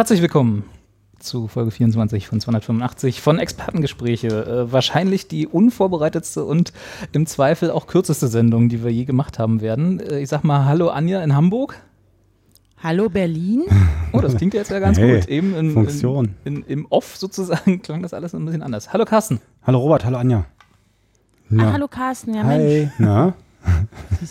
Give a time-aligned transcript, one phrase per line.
[0.00, 0.64] Herzlich willkommen
[1.18, 4.28] zu Folge 24 von 285 von Expertengespräche.
[4.28, 6.72] Äh, wahrscheinlich die unvorbereitetste und
[7.12, 10.00] im Zweifel auch kürzeste Sendung, die wir je gemacht haben werden.
[10.00, 11.76] Äh, ich sag mal Hallo Anja in Hamburg.
[12.82, 13.64] Hallo Berlin.
[14.12, 15.28] Oh, das klingt jetzt ja ganz Hey, gut.
[15.28, 16.34] Eben in, Funktion.
[16.44, 18.94] In, in, im Off sozusagen klang das alles ein bisschen anders.
[18.94, 19.38] Hallo Carsten.
[19.64, 20.46] Hallo Robert, hallo Anja.
[21.58, 22.88] Ah, hallo Carsten, ja Mensch.
[22.88, 22.90] Hi.
[22.96, 23.34] Na?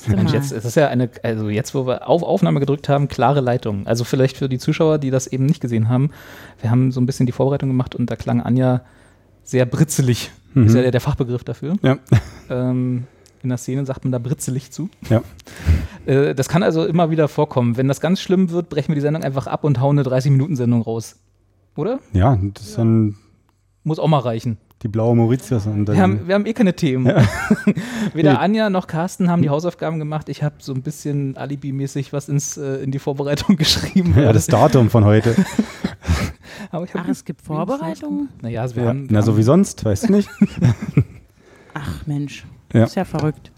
[0.08, 3.42] Mensch, jetzt es ist ja eine, also jetzt, wo wir auf Aufnahme gedrückt haben, klare
[3.42, 3.88] Leitung.
[3.88, 6.12] Also vielleicht für die Zuschauer, die das eben nicht gesehen haben.
[6.62, 8.82] Wir haben so ein bisschen die Vorbereitung gemacht und da klang Anja
[9.44, 10.32] sehr britzelig.
[10.54, 10.68] Mhm.
[10.68, 11.76] Ist ja der, der Fachbegriff dafür.
[11.82, 11.98] Ja.
[12.50, 13.06] Ähm,
[13.42, 14.90] in der Szene sagt man da britzelig zu.
[15.10, 15.22] Ja.
[16.06, 17.78] Äh, das kann also immer wieder vorkommen.
[17.78, 20.82] Wenn das ganz schlimm wird, brechen wir die Sendung einfach ab und hauen eine 30-Minuten-Sendung
[20.82, 21.18] raus.
[21.76, 22.00] Oder?
[22.12, 23.16] Ja, das ist dann
[23.84, 24.58] Muss auch mal reichen.
[24.82, 25.96] Die blaue Mauritius und dann.
[25.96, 27.06] Wir haben, wir haben eh keine Themen.
[28.14, 30.30] Weder Anja noch Carsten haben die Hausaufgaben gemacht.
[30.30, 34.14] Ich habe so ein bisschen alibimäßig was ins, äh, in die Vorbereitung geschrieben.
[34.18, 35.36] ja, das Datum von heute.
[36.72, 38.30] Aber ich Ach, es gibt Vorbereitungen?
[38.42, 40.30] Naja, also wir Ja, haben, na, so wie sonst, weißt du nicht?
[41.74, 42.84] Ach Mensch, Ja.
[42.86, 43.52] ist ja verrückt.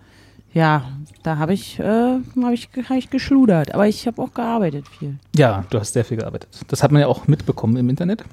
[0.53, 0.83] Ja,
[1.23, 5.16] da habe ich, äh, hab ich, hab ich geschludert, aber ich habe auch gearbeitet viel.
[5.36, 6.49] ja, du hast sehr viel gearbeitet.
[6.67, 8.23] Das hat man ja auch mitbekommen im Internet.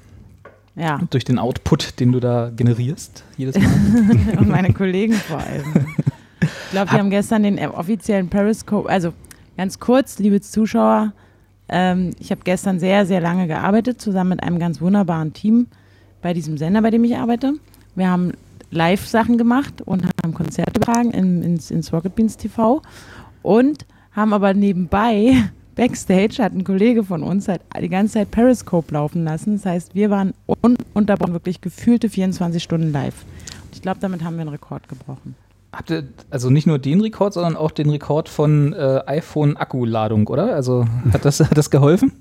[0.79, 3.65] Ja, Durch den Output, den du da generierst, jedes Mal.
[4.37, 5.87] und meine Kollegen vor allem.
[6.41, 9.13] Ich glaube, wir haben gestern den offiziellen Periscope, also
[9.57, 11.11] ganz kurz, liebe Zuschauer,
[11.67, 15.67] ähm, ich habe gestern sehr, sehr lange gearbeitet, zusammen mit einem ganz wunderbaren Team
[16.21, 17.53] bei diesem Sender, bei dem ich arbeite.
[17.95, 18.33] Wir haben
[18.71, 22.81] Live-Sachen gemacht und haben Konzerte übertragen in, ins, ins Rocket Beans TV
[23.41, 28.93] und haben aber nebenbei Backstage hat ein Kollege von uns halt die ganze Zeit Periscope
[28.93, 29.53] laufen lassen.
[29.53, 33.23] Das heißt, wir waren ununterbrochen wirklich gefühlte 24 Stunden live.
[33.63, 35.35] Und ich glaube, damit haben wir einen Rekord gebrochen.
[35.71, 40.53] Habt ihr also nicht nur den Rekord, sondern auch den Rekord von äh, iPhone-Akkuladung, oder?
[40.53, 42.11] Also hat das, hat das geholfen?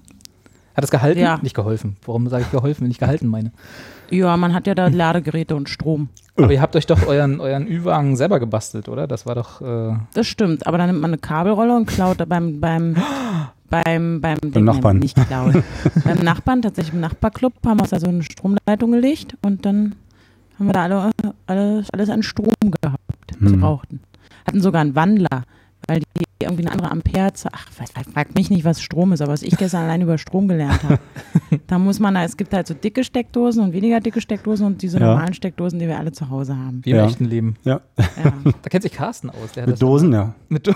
[0.78, 1.19] Hat das gehalten?
[1.21, 1.39] Ja.
[1.43, 1.97] Nicht geholfen.
[2.06, 3.50] Warum sage ich geholfen, wenn ich gehalten meine?
[4.11, 6.09] Ja, man hat ja da Ladegeräte und Strom.
[6.37, 9.09] Aber ihr habt euch doch euren, euren Ü-Wagen selber gebastelt, oder?
[9.09, 9.61] Das war doch.
[9.61, 12.94] Äh, Das stimmt, aber dann nimmt man eine Kabelrolle und klaut da beim beim
[13.69, 14.99] beim beim, Ding- Nachbarn.
[15.00, 15.62] nicht klauen.
[16.05, 19.97] beim Nachbarn tatsächlich im Nachbarclub haben wir uns da so eine Stromleitung gelegt und dann
[20.59, 21.11] haben wir da alle,
[21.47, 23.00] alles alles an Strom gehabt,
[23.33, 23.61] was wir Hm.
[23.61, 24.00] brauchten.
[24.47, 25.43] Hatten sogar einen Wandler,
[25.88, 27.50] weil die irgendwie eine andere Amperezahl.
[27.54, 30.82] Ach, frag, mich nicht, was Strom ist, aber was ich gestern allein über Strom gelernt
[30.84, 31.00] habe.
[31.66, 35.00] da muss man, es gibt halt so dicke Steckdosen und weniger dicke Steckdosen und diese
[35.00, 35.06] Ja.
[35.09, 36.81] normalen Steckdosen, die wir alle zu Hause haben.
[36.84, 37.06] wie im Ja.
[37.06, 37.56] echten Leben.
[37.65, 38.32] Ja, Ja.
[38.62, 39.53] Da kennt sich Carsten aus.
[39.56, 40.34] Der hat mit das Dosen, ja.
[40.49, 40.75] Mit Do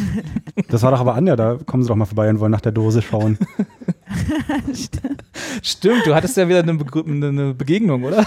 [0.68, 2.72] Das war doch aber Anja, da kommen sie doch mal vorbei und wollen nach der
[2.72, 3.36] Dose schauen.
[5.62, 8.24] Stimmt, du hattest ja wieder eine, eine- eine Begegnung, oder?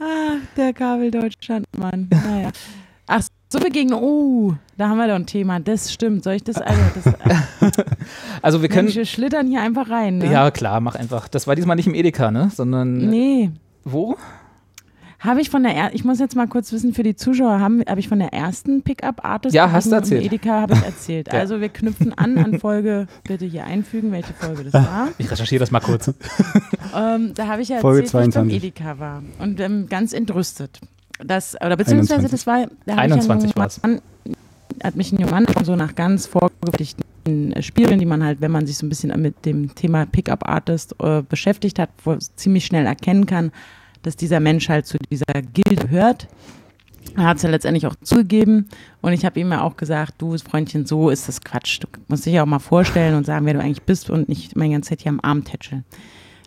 [0.00, 2.08] Ach, der Kabel Deutschland, Mann.
[2.10, 2.50] Naja.
[3.06, 4.02] Ach, so Begegnung.
[4.02, 5.60] Oh, da haben wir doch ein Thema.
[5.60, 6.24] Das stimmt.
[6.24, 6.80] Soll ich das also?
[7.60, 7.74] Das,
[8.42, 8.92] Also wir können.
[8.92, 10.18] Wir schlittern hier einfach rein.
[10.18, 10.30] Ne?
[10.30, 11.28] Ja, klar, mach einfach.
[11.28, 12.50] Das war diesmal nicht im Edeka, ne?
[12.54, 13.08] Sondern.
[13.08, 13.50] Nee.
[13.84, 14.16] Wo?
[15.18, 17.82] Habe ich von der, er ich muss jetzt mal kurz wissen, für die Zuschauer, habe
[17.88, 20.24] hab ich von der ersten Pickup-Artist Ja, hast du im erzählt.
[20.24, 21.28] Edeka habe ich erzählt.
[21.32, 21.40] Ja.
[21.40, 25.08] Also wir knüpfen an an Folge, bitte hier einfügen, welche Folge das war.
[25.18, 26.12] Ich recherchiere das mal kurz.
[26.94, 28.56] Ähm, da habe ich ja Folge erzählt, wie ich beim 22.
[28.56, 30.80] Edeka war und ähm, ganz entrüstet.
[31.24, 32.30] Das, oder beziehungsweise 21.
[32.30, 34.00] das war, da habe 21 ich ja jungen Mann,
[34.82, 38.50] hat mich ein junger Mann so nach ganz vorgefertigten äh, Spielen, die man halt, wenn
[38.50, 42.66] man sich so ein bisschen mit dem Thema Pickup Artist äh, beschäftigt hat, wo ziemlich
[42.66, 43.52] schnell erkennen kann,
[44.02, 46.28] dass dieser Mensch halt zu dieser Gilde gehört.
[47.16, 48.68] Er hat es ja letztendlich auch zugegeben
[49.00, 51.80] und ich habe ihm ja auch gesagt, du Freundchen, so ist das Quatsch.
[51.80, 54.56] Du musst dich ja auch mal vorstellen und sagen, wer du eigentlich bist und nicht
[54.56, 55.84] meine ganze Zeit hier am Arm tätscheln.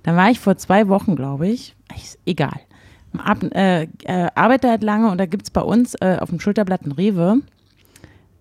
[0.03, 2.59] Dann war ich vor zwei Wochen, glaube ich, ich egal,
[3.17, 6.39] Ab, äh, äh, arbeite halt lange und da gibt es bei uns äh, auf dem
[6.39, 7.39] Schulterblatt einen Rewe,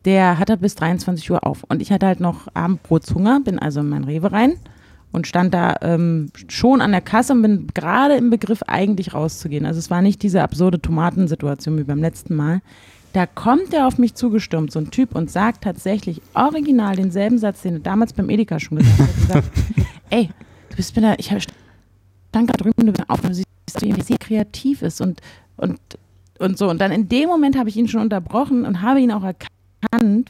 [0.05, 3.89] der hatte bis 23 Uhr auf und ich hatte halt noch Abendbrotshunger, bin also in
[3.89, 4.55] mein Rewe rein
[5.11, 9.65] und stand da ähm, schon an der Kasse und bin gerade im Begriff eigentlich rauszugehen.
[9.65, 12.61] Also es war nicht diese absurde Tomatensituation wie beim letzten Mal.
[13.15, 17.63] Da kommt er auf mich zugestürmt, so ein Typ, und sagt tatsächlich original denselben Satz,
[17.63, 19.09] den er damals beim Edeka schon gesagt hat.
[19.29, 19.49] Er sagt,
[20.11, 20.29] ey,
[20.69, 23.81] du bist mir da, ich hab- stand gerade drüben, du bist auf, du siehst, dass
[23.81, 25.21] du jemand sehr kreativ ist und,
[25.57, 25.79] und,
[26.39, 26.69] und so.
[26.69, 29.51] Und dann in dem Moment habe ich ihn schon unterbrochen und habe ihn auch erkannt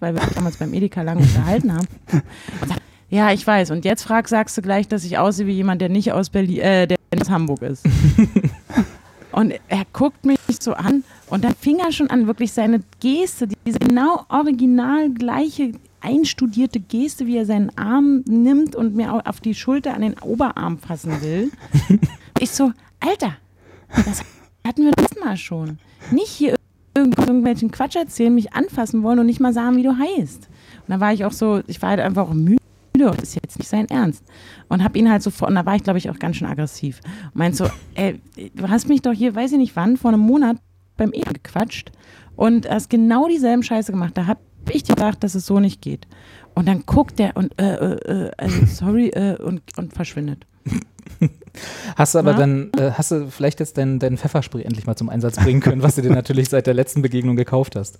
[0.00, 1.86] weil wir uns damals beim Edeka lang unterhalten haben.
[2.66, 3.70] Sagt, ja, ich weiß.
[3.70, 6.58] Und jetzt frag, sagst du gleich, dass ich aussehe wie jemand, der nicht aus Berlin,
[6.58, 7.82] äh, der nicht aus Hamburg ist.
[9.32, 13.48] und er guckt mich so an und dann fing er schon an, wirklich seine Geste,
[13.66, 19.40] diese genau original gleiche einstudierte Geste, wie er seinen Arm nimmt und mir au- auf
[19.40, 21.50] die Schulter an den Oberarm fassen will.
[22.40, 23.36] ich so, Alter,
[23.88, 24.22] das
[24.66, 25.78] hatten wir das mal schon.
[26.10, 26.56] Nicht hier
[26.96, 30.48] irgend- irgendwelchen Quatsch erzählen, mich anfassen wollen und nicht mal sagen, wie du heißt.
[30.48, 32.58] Und da war ich auch so, ich war halt einfach auch müde
[32.98, 34.24] und ist jetzt nicht sein Ernst.
[34.68, 37.00] Und hab ihn halt sofort, und da war ich glaube ich auch ganz schön aggressiv.
[37.26, 38.20] Und meint so, ey,
[38.54, 40.56] du hast mich doch hier, weiß ich nicht wann, vor einem Monat
[40.96, 41.92] beim Ehe gequatscht
[42.36, 44.16] und hast genau dieselben Scheiße gemacht.
[44.16, 44.40] Da hab
[44.70, 46.06] ich dir gedacht, dass es so nicht geht.
[46.54, 50.44] Und dann guckt der und, äh, äh, äh, also sorry, äh, und, und verschwindet.
[51.96, 52.36] Hast du aber Ja.
[52.38, 55.82] dann, äh, hast du vielleicht jetzt dein, dein Pfefferspray endlich mal zum Einsatz bringen können,
[55.82, 57.98] was du dir natürlich seit der letzten Begegnung gekauft hast?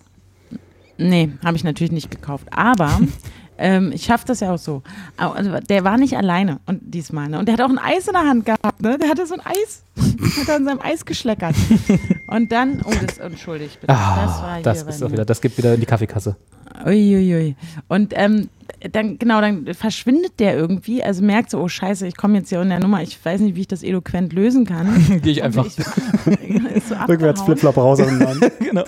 [0.96, 2.46] Nee, habe ich natürlich nicht gekauft.
[2.50, 3.00] Aber
[3.58, 4.82] ähm, ich schaffe das ja auch so.
[5.16, 7.28] Also, der war nicht alleine und diesmal.
[7.28, 7.38] Ne?
[7.38, 8.80] Und der hat auch ein Eis in der Hand gehabt.
[8.82, 8.98] Ne?
[8.98, 9.82] Der hatte so ein Eis.
[10.40, 11.54] hat an seinem Eis geschleckert.
[12.26, 13.92] Und dann, oh, das entschuldigt bitte.
[13.92, 15.12] Ah, das war das hier ist mir.
[15.12, 16.36] wieder, das geht wieder in die Kaffeekasse.
[16.84, 17.56] Uiuiui.
[17.88, 18.48] Und ähm,
[18.92, 22.62] dann, genau, dann verschwindet der irgendwie, also merkt so, oh Scheiße, ich komme jetzt hier
[22.62, 25.20] in der Nummer, ich weiß nicht, wie ich das eloquent lösen kann.
[25.22, 25.66] Gehe ich einfach.
[25.66, 25.74] Ich,
[26.84, 27.42] so Rückwärts.
[27.42, 28.50] Flipflop raus aus dem Laden.
[28.60, 28.84] genau.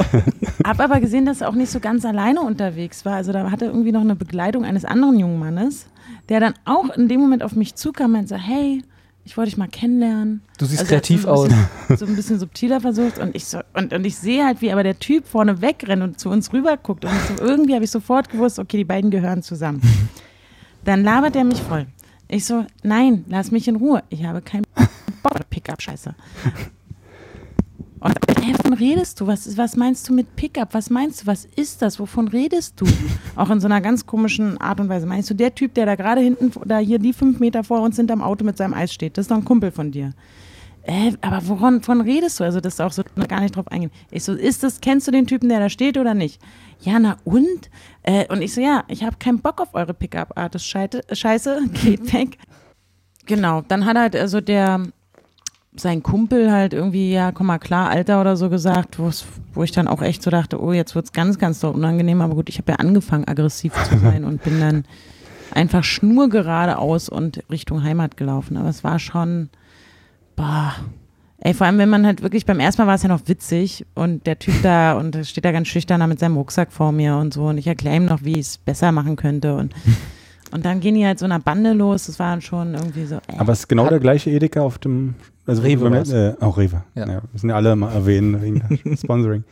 [0.64, 3.14] Hab aber gesehen, dass er auch nicht so ganz alleine unterwegs war.
[3.14, 5.86] Also da hatte er irgendwie noch eine Begleitung eines anderen jungen Mannes,
[6.28, 8.82] der dann auch in dem Moment auf mich zukam und so, hey,
[9.30, 10.42] ich wollte dich mal kennenlernen.
[10.58, 11.48] Du siehst Also kreativ so aus.
[11.48, 14.72] bisschen, So ein bisschen subtiler versucht und ich so, und, und ich sehe halt, wie
[14.72, 17.04] aber der Typ vorne wegrennt und zu uns rüber guckt.
[17.04, 19.80] Und so, irgendwie habe ich sofort gewusst, okay, die beiden gehören zusammen.
[20.84, 21.86] Dann labert er mich voll.
[22.26, 24.02] Ich so, nein, lass mich in Ruhe.
[24.08, 24.64] Ich habe keinen
[25.22, 26.12] Bock Pickup-Scheiße.
[28.00, 29.26] Und hey, wovon redest du?
[29.26, 30.72] Was, was meinst du mit Pickup?
[30.72, 31.26] Was meinst du?
[31.26, 32.00] Was ist das?
[32.00, 32.86] Wovon redest du?
[33.36, 35.06] Auch in so einer ganz komischen Art und Weise.
[35.06, 37.96] Meinst du, der Typ, der da gerade hinten, da hier die fünf Meter vor uns
[37.96, 40.14] hinterm Auto mit seinem Eis steht, das ist doch ein Kumpel von dir.
[40.82, 42.44] Äh, aber woran, wovon redest du?
[42.44, 43.90] Also, das ist auch so gar nicht drauf eingehen.
[44.10, 46.40] Ich so, ist das, kennst du den Typen, der da steht oder nicht?
[46.80, 47.70] Ja, na und?
[48.02, 50.54] Äh, und ich so, ja, ich habe keinen Bock auf eure Pickup-Art.
[50.54, 52.38] Das Scheiße, geht weg.
[53.26, 54.86] Genau, dann hat halt also der,
[55.76, 59.88] sein Kumpel halt irgendwie, ja, komm mal klar, Alter oder so gesagt, wo ich dann
[59.88, 62.20] auch echt so dachte, oh, jetzt wird's ganz, ganz doll unangenehm.
[62.20, 64.84] Aber gut, ich habe ja angefangen, aggressiv zu sein und bin dann
[65.52, 68.56] einfach schnurgeradeaus und Richtung Heimat gelaufen.
[68.56, 69.48] Aber es war schon,
[70.36, 70.74] boah.
[71.42, 73.86] Ey, vor allem, wenn man halt wirklich, beim ersten Mal war es ja noch witzig
[73.94, 77.16] und der Typ da und steht da ganz schüchtern da mit seinem Rucksack vor mir
[77.16, 79.72] und so und ich erkläre ihm noch, wie ich es besser machen könnte und,
[80.52, 83.16] und dann gehen die halt so einer Bande los, das war dann schon irgendwie so,
[83.16, 83.38] äh.
[83.38, 85.14] Aber es ist genau der gleiche Edeka auf dem.
[85.46, 86.10] Also Rewe beim-.
[86.10, 86.82] Äh, auch Rewe.
[86.94, 87.08] Ja.
[87.08, 87.20] Ja.
[87.32, 89.44] müssen ja alle mal erwähnen wegen Sponsoring.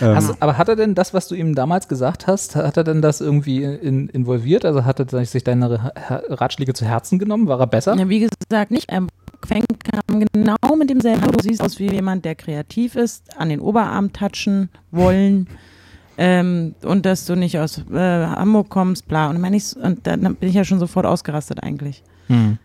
[0.00, 2.84] Ähm, Hast, aber hat er denn das, was du ihm damals gesagt hast, hat er
[2.84, 4.64] denn das irgendwie in, involviert?
[4.64, 7.46] Also hat er sich deine Ra- Ratschläge zu Herzen genommen?
[7.48, 7.94] War er besser?
[7.96, 8.86] Ja, wie gesagt, nicht.
[8.88, 9.08] Ähm,
[9.44, 11.22] Feng kam genau mit demselben.
[11.32, 15.48] Du siehst aus wie jemand, der kreativ ist, an den Oberarm touchen wollen.
[16.18, 19.28] Ähm, und dass du nicht aus äh, Hamburg kommst, bla.
[19.28, 22.02] Und, dann meine ich, und dann bin ich ja schon sofort ausgerastet eigentlich.
[22.28, 22.58] Hm.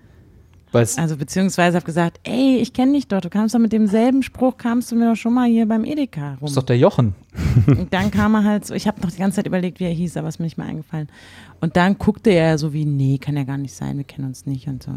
[0.72, 4.22] Weil's, Also beziehungsweise habe gesagt, ey, ich kenne dich doch, du kamst doch mit demselben
[4.22, 6.48] Spruch, kamst du mir doch schon mal hier beim Edeka rum.
[6.48, 7.16] ist doch der Jochen.
[7.68, 9.94] Und dann kam er halt so, ich habe noch die ganze Zeit überlegt, wie er
[9.94, 11.08] hieß, aber ist mir nicht mehr eingefallen.
[11.62, 14.46] Und dann guckte er so wie, nee, kann ja gar nicht sein, wir kennen uns
[14.46, 14.92] nicht und so.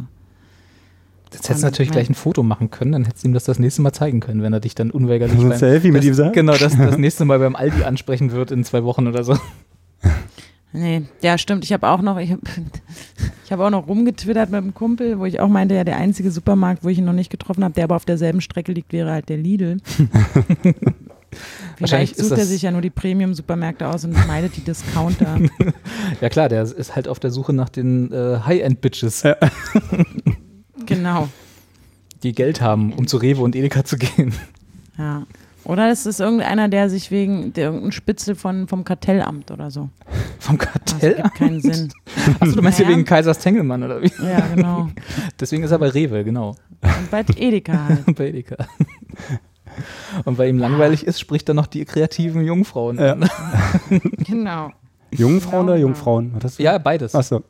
[1.32, 3.58] Jetzt hättest du natürlich gleich ein Foto machen können, dann hättest du ihm das das
[3.58, 6.06] nächste Mal zeigen können, wenn er dich dann unweigerlich So ein beim- Selfie mit das,
[6.08, 6.32] ihm sagt?
[6.34, 9.36] Genau, das, das nächste Mal beim Aldi ansprechen wird in zwei Wochen oder so.
[10.72, 11.64] Nee, ja, stimmt.
[11.64, 12.42] Ich habe auch noch, ich habe
[13.44, 16.30] ich hab auch noch rumgetwittert mit einem Kumpel, wo ich auch meinte, ja, der einzige
[16.30, 19.10] Supermarkt, wo ich ihn noch nicht getroffen habe, der aber auf derselben Strecke liegt, wäre
[19.10, 19.78] halt der Lidl.
[21.78, 25.38] Wahrscheinlich sucht er sich ja nur die Premium-Supermärkte aus und meidet die Discounter.
[26.20, 29.22] Ja klar, der ist halt auf der Suche nach den äh, High-End-Bitches,
[30.86, 31.28] genau.
[32.22, 34.32] die Geld haben, um zu Rewe und Edeka zu gehen.
[34.98, 35.26] Ja.
[35.64, 39.90] Oder es ist irgendeiner, der sich wegen der irgendein Spitzel von, vom Kartellamt oder so.
[40.38, 41.14] Vom Das Kartell?
[41.16, 41.92] gibt keinen Sinn.
[42.40, 42.96] Achso, du meinst hier Naja.
[42.96, 44.10] wegen Kaisers Tengelmann oder wie?
[44.22, 44.88] Ja, genau.
[45.40, 46.56] Deswegen ist er bei Rewe, genau.
[46.82, 48.08] Und bei Edeka halt.
[48.08, 48.56] Und bei Edeka.
[50.24, 53.12] Und weil ihm langweilig ist, spricht er noch die kreativen Jungfrauen Ja.
[53.12, 53.28] an.
[54.26, 54.72] Genau.
[55.12, 55.76] Jungfrauen oder.
[55.76, 56.34] Jungfrauen?
[56.38, 56.48] Du?
[56.62, 57.14] Ja, beides.
[57.14, 57.42] Achso.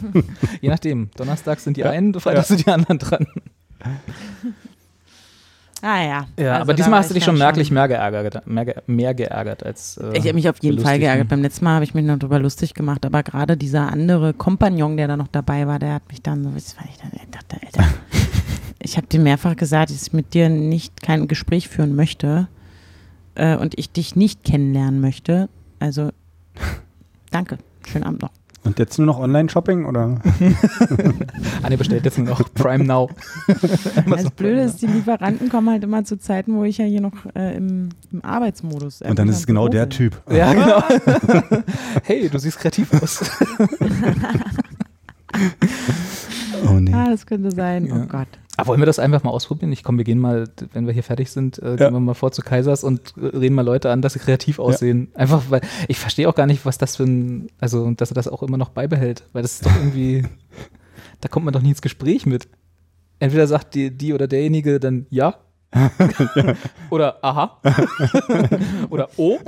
[0.60, 1.10] Je nachdem.
[1.16, 1.90] Donnerstags sind die Ja.
[1.90, 3.26] einen, freitags sind die anderen dran.
[5.80, 6.26] Ah ja.
[6.36, 9.64] Ja, Also aber diesmal hast du ich dich schon merklich mehr geärgert, mehr, mehr geärgert
[9.64, 9.96] als.
[9.98, 11.28] Äh, Ich habe mich auf jeden Fall geärgert.
[11.28, 14.96] Beim letzten Mal habe ich mich noch drüber lustig gemacht, aber gerade dieser andere Kompagnon,
[14.96, 17.30] der da noch dabei war, der hat mich dann so, was war ich dann, ich
[17.30, 17.88] dachte, Alter,
[18.82, 22.48] ich habe dir mehrfach gesagt, dass ich mit dir nicht kein Gespräch führen möchte
[23.36, 25.48] äh, und ich dich nicht kennenlernen möchte.
[25.78, 26.10] Also
[27.30, 27.58] Danke.
[27.86, 28.30] Schönen Abend noch.
[28.64, 30.20] Und jetzt nur noch Online-Shopping oder?
[31.62, 33.08] Anne bestellt jetzt nur noch Prime Now.
[34.06, 37.14] Das Blöde ist, die Lieferanten kommen halt immer zu Zeiten, wo ich ja hier noch
[37.34, 39.90] äh, im, im Arbeitsmodus äh, Und dann ist es genau Büro der bin.
[39.90, 40.22] Typ.
[40.30, 40.82] Ja, genau.
[42.02, 43.30] hey, du siehst kreativ aus.
[46.66, 46.92] Oh nee.
[46.92, 47.86] Ah, das könnte sein.
[47.86, 47.94] Ja.
[47.96, 48.28] Oh Gott.
[48.58, 49.70] Aber wollen wir das einfach mal ausprobieren?
[49.70, 51.90] Ich komme, wir gehen mal, wenn wir hier fertig sind, äh, gehen Ja.
[51.92, 55.12] wir mal vor zu Kaisers und reden mal Leute an, dass sie kreativ aussehen.
[55.14, 58.26] Einfach, weil ich verstehe auch gar nicht, was das für ein, also, dass er das
[58.26, 59.22] auch immer noch beibehält.
[59.32, 60.24] Weil das ist doch irgendwie,
[61.20, 62.48] da kommt man doch nie ins Gespräch mit.
[63.20, 65.36] Entweder sagt die, die oder derjenige dann ja.
[66.90, 67.58] oder aha.
[68.90, 69.38] oder oh.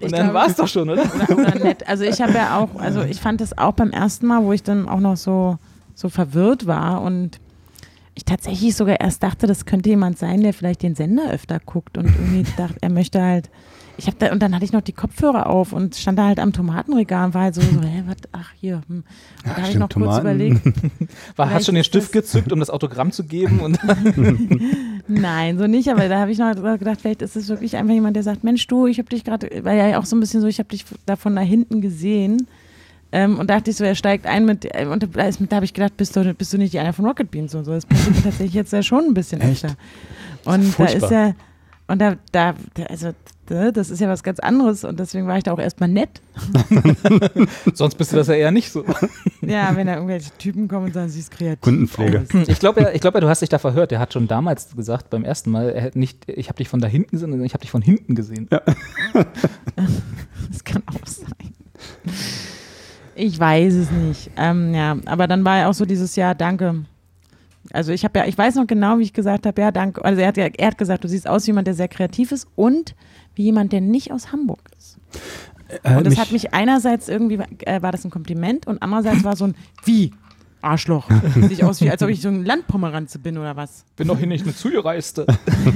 [0.00, 1.02] und dann war es doch schon, oder?
[1.02, 1.88] Oder, oder nett.
[1.88, 4.62] Also ich habe ja auch, also ich fand das auch beim ersten Mal, wo ich
[4.62, 5.58] dann auch noch so,
[5.94, 7.40] so verwirrt war und
[8.14, 11.98] ich tatsächlich sogar erst dachte, das könnte jemand sein, der vielleicht den Sender öfter guckt
[11.98, 13.50] und irgendwie dachte, er möchte halt.
[13.96, 16.40] Ich habe da und dann hatte ich noch die Kopfhörer auf und stand da halt
[16.40, 18.82] am Tomatenregal und war halt so, so hä, was, ach hier.
[18.88, 18.96] Hm.
[18.96, 19.04] Und
[19.44, 20.20] da habe ich noch kurz Tomaten.
[20.20, 20.62] überlegt,
[21.36, 23.78] War, hast schon den Stift gezückt, um das Autogramm zu geben und
[25.06, 28.16] Nein, so nicht, aber da habe ich noch gedacht, vielleicht ist es wirklich einfach jemand,
[28.16, 30.48] der sagt, Mensch, du, ich habe dich gerade, war ja auch so ein bisschen so,
[30.48, 32.48] ich habe dich da von da hinten gesehen
[33.14, 35.64] ähm, und dachte ich so, er steigt ein mit, äh, und da, ist- da habe
[35.64, 37.70] ich gedacht, bist du, bist du nicht die eine von Rocket Beans und so.
[37.72, 39.64] Das passiert tatsächlich jetzt ja schon ein bisschen Echt?
[39.64, 39.76] öfter.
[40.44, 41.06] Und da furchtbar.
[41.06, 41.32] ist ja,
[41.86, 43.10] und da, da, da, also,
[43.46, 46.08] da, das ist ja was ganz anderes und deswegen war ich da auch erstmal nett.
[47.74, 48.84] sonst bist du das ja eher nicht so.
[49.46, 51.60] Ja, wenn da irgendwelche Typen kommen und sagen, sie ist kreativ.
[51.60, 52.24] Kundenpflege.
[52.30, 53.92] Hm, Ich glaube ja, ich glaube ja, du hast dich da verhört.
[53.92, 56.80] Er hat schon damals gesagt, beim ersten Mal, er hätte nicht, ich habe dich von
[56.80, 58.48] da hinten gesehen, sondern ich habe dich von hinten gesehen.
[60.50, 61.23] Das kann auch sein.
[63.16, 64.30] Ich weiß es nicht.
[64.36, 66.84] Ähm, ja, aber dann war ja auch so dieses Jahr, danke.
[67.72, 70.04] Also ich habe ja, ich weiß noch genau, wie ich gesagt habe, ja, danke.
[70.04, 72.32] Also er hat ja, er hat gesagt, du siehst aus wie jemand, der sehr kreativ
[72.32, 72.94] ist und
[73.34, 74.98] wie jemand, der nicht aus Hamburg ist.
[75.82, 79.34] Äh, Und das hat mich einerseits irgendwie, äh, war das ein Kompliment und andererseits war
[79.36, 79.54] so ein,
[79.84, 80.12] wie?
[80.64, 81.08] Arschloch.
[81.48, 83.84] Sieht aus, wie als ob ich so ein Landpomeranze bin oder was.
[83.96, 85.26] Bin doch hier nicht eine Zugereiste.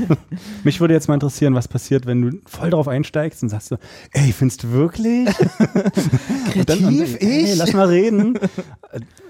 [0.64, 3.78] Mich würde jetzt mal interessieren, was passiert, wenn du voll drauf einsteigst und sagst so,
[4.12, 5.28] ey, findest du wirklich?
[6.54, 8.38] Und dann- und, ey, lass mal reden.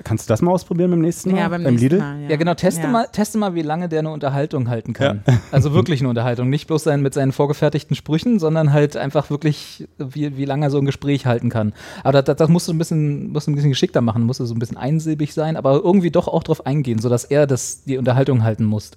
[0.04, 1.38] Kannst du das mal ausprobieren beim nächsten Mal?
[1.38, 1.98] Ja, beim nächsten Lidl?
[1.98, 2.30] Mal.
[2.30, 2.88] Ja, genau, teste, Ja.
[2.88, 5.22] Mal, teste mal, wie lange der eine Unterhaltung halten kann.
[5.50, 6.48] Also wirklich eine Unterhaltung.
[6.48, 10.70] Nicht bloß sein, mit seinen vorgefertigten Sprüchen, sondern halt einfach wirklich, wie, wie lange er
[10.70, 11.72] so ein Gespräch halten kann.
[12.04, 14.44] Aber das, das musst du ein bisschen, musst du ein bisschen geschickter machen, musst du
[14.46, 17.98] so ein bisschen einsilbig sein, aber irgendwie doch auch drauf eingehen, sodass er das, die
[17.98, 18.90] Unterhaltung halten muss.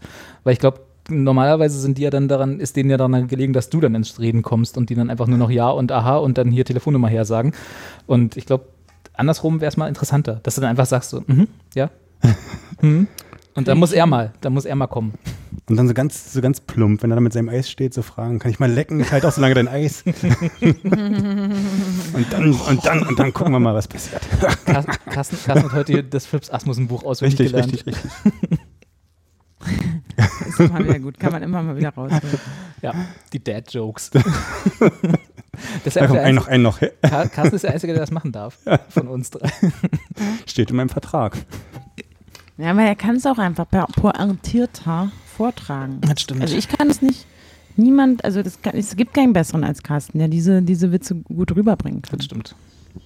[0.44, 3.70] Weil ich glaube, normalerweise sind die ja dann daran, ist denen ja daran gelegen, dass
[3.70, 6.38] du dann ins Reden kommst und die dann einfach nur noch Ja und Aha und
[6.38, 7.54] dann hier Telefonnummer her sagen.
[8.08, 8.66] Und ich glaube,
[9.14, 11.90] andersrum wäre es mal interessanter, dass du dann einfach sagst so, mhm, ja.
[12.82, 13.08] mhm.
[13.54, 15.14] Und dann muss er mal, dann muss er mal kommen.
[15.70, 18.02] Und dann so ganz, so ganz plump, wenn er da mit seinem Eis steht, so
[18.02, 19.00] fragen, kann ich mal lecken?
[19.00, 20.04] Ich halte auch so lange dein Eis.
[20.62, 20.84] und
[22.32, 24.22] dann, und dann, und dann gucken wir mal, was passiert.
[24.40, 24.56] Car-
[25.06, 27.74] Carsten, Carsten hat heute hier das Philips Asmussen Buch auswendig Richtig, gelernt.
[27.74, 28.12] richtig, richtig.
[30.50, 32.40] Ist immer wieder gut, kann man immer mal wieder rausholen.
[32.82, 32.94] Ja,
[33.32, 34.10] die Dad Jokes.
[34.10, 34.22] das
[35.86, 36.80] ist Da kommt ein noch, ein noch.
[37.02, 38.58] Car- Carsten ist der Einzige, der das machen darf.
[38.90, 39.50] Von uns drei.
[40.48, 41.38] Steht in meinem Vertrag.
[42.58, 46.00] Ja, aber er kann es auch einfach per- pointierter vortragen.
[46.02, 46.42] Das stimmt.
[46.42, 47.26] Also ich kann es nicht.
[47.78, 51.56] Niemand, also das kann, es gibt keinen besseren als Carsten, der diese, diese Witze gut
[51.56, 52.18] rüberbringen kann.
[52.18, 52.56] das stimmt.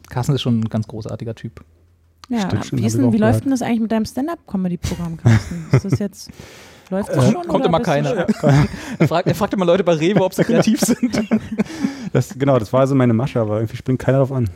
[0.09, 1.63] Carsten ist schon ein ganz großartiger Typ.
[2.27, 5.65] Ja, Stimmt wie, ist denn, wie läuft denn das eigentlich mit deinem Stand-Up-Comedy-Programm, Carsten?
[5.71, 6.29] Ist das jetzt,
[6.89, 7.47] läuft das Äh, schon?
[7.47, 8.25] kommt immer keiner.
[8.99, 11.21] Er fragt, er fragt immer Leute bei Rewe, ob sie kreativ sind.
[12.11, 14.49] Das, genau, das war so meine Masche, aber irgendwie springt keiner drauf an.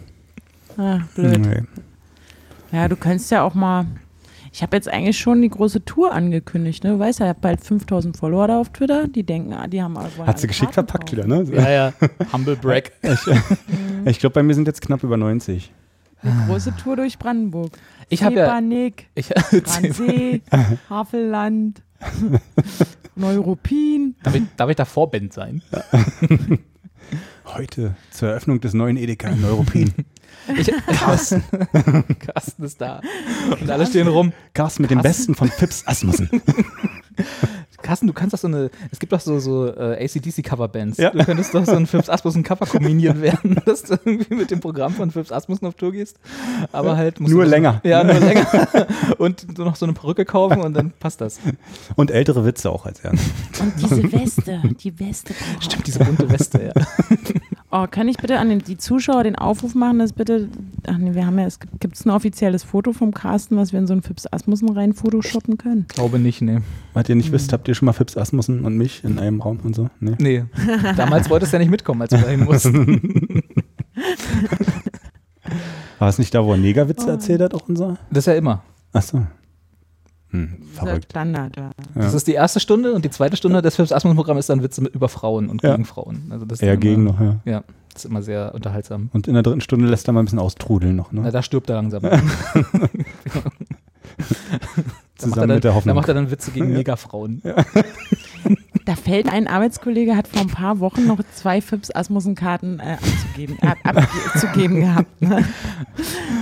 [0.78, 1.40] Ah, blöd.
[1.40, 1.62] Nee.
[2.72, 3.86] Ja, du könntest ja auch mal.
[4.60, 6.84] Ich habe jetzt eigentlich schon die große Tour angekündigt.
[6.84, 6.90] Ne?
[6.90, 9.08] Du weißt ja, ich habe bald 5000 Follower da auf Twitter.
[9.08, 10.28] Die denken, ah, die haben aber.
[10.28, 11.46] Hat sie geschickt verpackt wieder, ne?
[11.50, 11.94] Ja, ja.
[12.34, 12.92] Humble Brag.
[14.04, 15.72] Ich glaube, bei mir sind jetzt knapp über 90.
[16.22, 17.72] Eine große Tour durch Brandenburg.
[18.10, 18.62] Ich habe ja.
[19.16, 20.42] Ich, Wannsee,
[20.90, 21.82] Havelland,
[23.16, 24.16] Neuruppin.
[24.24, 25.62] darf, ich, darf ich da Vorband sein?
[27.46, 29.94] Heute zur Eröffnung des neuen Edeka in Neuruppin.
[30.58, 31.44] Ich, Carsten.
[32.20, 33.02] Carsten ist da.
[33.60, 34.34] Und alle stehen rum.
[34.54, 35.34] Carsten mit dem Carsten?
[35.34, 36.30] Besten von Pips Asmussen.
[37.82, 40.98] Carsten, du kannst doch so eine, es gibt doch so, so äh, ACDC-Coverbands.
[40.98, 41.12] Ja.
[41.12, 44.94] Du könntest doch so ein Philips Asmussen Cover-Comedian werden, dass du irgendwie mit dem Programm
[44.94, 46.18] von Philips Asmussen auf Tour gehst.
[46.74, 47.80] Aber halt musst Nur du- länger.
[47.84, 48.46] Ja, nur länger.
[49.18, 51.40] Und du noch so eine Perücke kaufen und dann passt das.
[51.96, 53.12] Und ältere Witze auch als er.
[53.12, 53.22] Und
[53.82, 55.34] diese Weste, die Weste.
[55.62, 56.86] Stimmt, diese bunte Weste, ja.
[57.72, 60.50] Oh, kann ich bitte an den, die Zuschauer den Aufruf machen, dass bitte,
[60.88, 63.80] ach nee, wir haben ja, es gibt es ein offizielles Foto vom Carsten, was wir
[63.80, 65.86] in so einen Fips Asmussen rein photoshoppen können?
[65.88, 66.62] Glaube nicht, nee.
[66.96, 69.60] Was ihr nicht wisst, habt ihr schon mal Pips Asmussen und mich in einem Raum
[69.64, 69.90] und so?
[70.00, 70.16] Nee.
[70.20, 70.46] Nee.
[70.98, 73.44] Damals wolltest du ja nicht mitkommen, als wir dahin mussten.
[76.00, 77.12] War es nicht da, wo er Negerwitze Oh.
[77.12, 77.98] erzählt hat, auch unser?
[78.10, 78.64] Das ist ja immer.
[78.94, 79.28] Achso.
[80.32, 81.06] Hm, Das ist verrückt.
[81.12, 81.72] Standard, ja.
[81.96, 84.82] Das ist die erste Stunde und die zweite Stunde des Philips Asmus-Programm ist dann Witze
[84.82, 85.72] mit, über Frauen und Ja.
[85.72, 86.28] gegen Frauen.
[86.30, 87.40] Also das ist Eher immer, gegen noch, ja.
[87.46, 89.10] Ja, das ist immer sehr unterhaltsam.
[89.14, 91.32] Und in der dritten Stunde lässt er mal ein bisschen austrudeln noch, Na, ne?
[91.32, 92.04] da stirbt er langsam.
[95.22, 95.96] da macht Zusammen er dann, mit der Da Hoffnung.
[95.96, 97.42] macht er dann Witze gegen Megafrauen.
[98.86, 103.58] Da fällt ein Arbeitskollege, hat vor ein paar Wochen noch zwei Fips Asmussen-Karten äh, abzugeben,
[103.62, 105.22] äh, abzugeben gehabt.
[105.22, 105.46] Ne?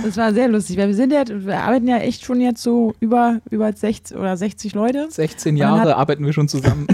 [0.02, 2.94] Das war sehr lustig, weil wir sind ja, wir arbeiten ja echt schon jetzt so
[3.00, 5.08] über, über 60 oder 60 Leute.
[5.10, 6.86] 16 Und dann Jahre hat- arbeiten wir schon zusammen.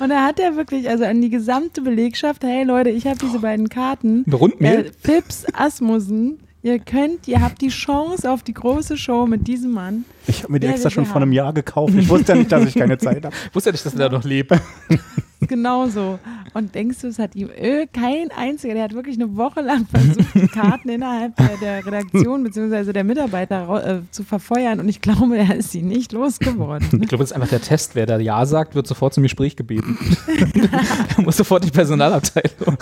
[0.00, 3.38] Und da hat er wirklich, also an die gesamte Belegschaft, hey Leute, ich habe diese
[3.38, 4.24] beiden Karten.
[4.30, 4.86] Rundmehl?
[4.86, 9.72] Äh, Fips Asmussen, ihr könnt, ihr habt die Chance auf die große Show mit diesem
[9.72, 10.04] Mann.
[10.26, 11.94] Ich habe mir die Ja, extra schon vor einem Jahr gekauft.
[11.96, 13.34] Ich wusste ja nicht, dass ich keine Zeit habe.
[13.52, 14.52] Wusste ja nicht, dass er da noch lebt.
[15.40, 16.18] Genauso.
[16.52, 19.86] Und denkst du, es hat ihm äh, kein einziger, der hat wirklich eine Woche lang
[19.86, 22.92] versucht, die Karten innerhalb der, der Redaktion bzw.
[22.92, 26.86] der Mitarbeiter äh, zu verfeuern und ich glaube, er ist sie nicht losgeworden.
[27.00, 27.94] Ich glaube, das ist einfach der Test.
[27.94, 29.96] Wer da Ja sagt, wird sofort zum Gespräch gebeten.
[31.16, 32.76] da muss sofort die Personalabteilung.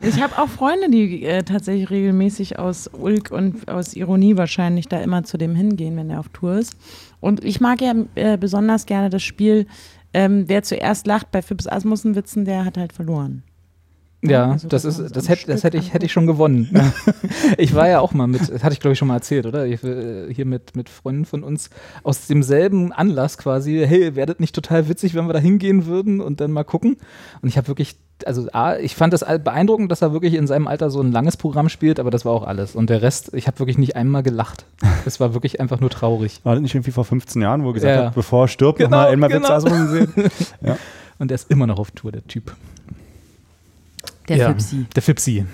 [0.00, 5.00] Ich habe auch Freunde, die äh, tatsächlich regelmäßig aus Ulk und aus Ironie wahrscheinlich da
[5.00, 6.74] immer zu dem hingehen, wenn er auf Tour ist.
[7.20, 9.66] Und ich mag ja äh, besonders gerne das Spiel,
[10.14, 13.42] ähm, wer zuerst lacht bei Fips Asmussen-Witzen, der hat halt verloren.
[14.20, 16.68] Ja, Also das ist, das hätte, das hätte ich, hätte ich schon gewonnen.
[17.56, 19.64] ich war ja auch mal mit, das hatte ich glaube ich schon mal erzählt, oder?
[19.66, 21.70] Ich, äh, hier mit, mit Freunden von uns
[22.02, 26.40] aus demselben Anlass quasi, hey, das nicht total witzig, wenn wir da hingehen würden und
[26.40, 26.96] dann mal gucken?
[27.42, 27.96] Und ich habe wirklich,
[28.26, 31.36] also A, ich fand das beeindruckend, dass er wirklich in seinem Alter so ein langes
[31.36, 32.74] Programm spielt, aber das war auch alles.
[32.74, 34.64] Und der Rest, ich habe wirklich nicht einmal gelacht.
[35.06, 36.40] Es war wirklich einfach nur traurig.
[36.44, 38.06] War das nicht irgendwie vor 15 Jahren, wo er gesagt Ja, ja.
[38.08, 39.42] hat, bevor er stirbt, Genau, noch mal einmal genau.
[39.42, 40.30] Witze Asmussen sehen?
[41.18, 42.54] Und der ist immer noch auf Tour, der Typ.
[44.28, 44.86] Der ja, Fipsi.
[44.94, 45.46] Der Fipsi.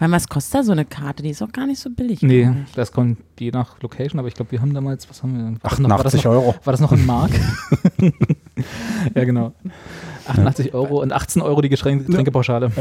[0.00, 1.22] Vor allem, was kostet da so eine Karte?
[1.22, 2.22] Die ist auch gar nicht so billig.
[2.22, 5.44] Nee, das kommt je nach Location, aber ich glaube, wir haben damals, was haben wir?
[5.62, 6.54] War das noch- war das 88 noch, Euro.
[6.64, 7.30] War das noch in Mark?
[9.14, 9.52] ja, genau.
[10.26, 12.72] 88 Euro und 18 Euro die Getränke, Getränkepauschale.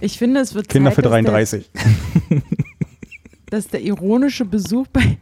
[0.00, 1.70] Ich finde, es wird Kinder Zeit, für dass der- 33.
[3.50, 5.18] dass der ironische Besuch bei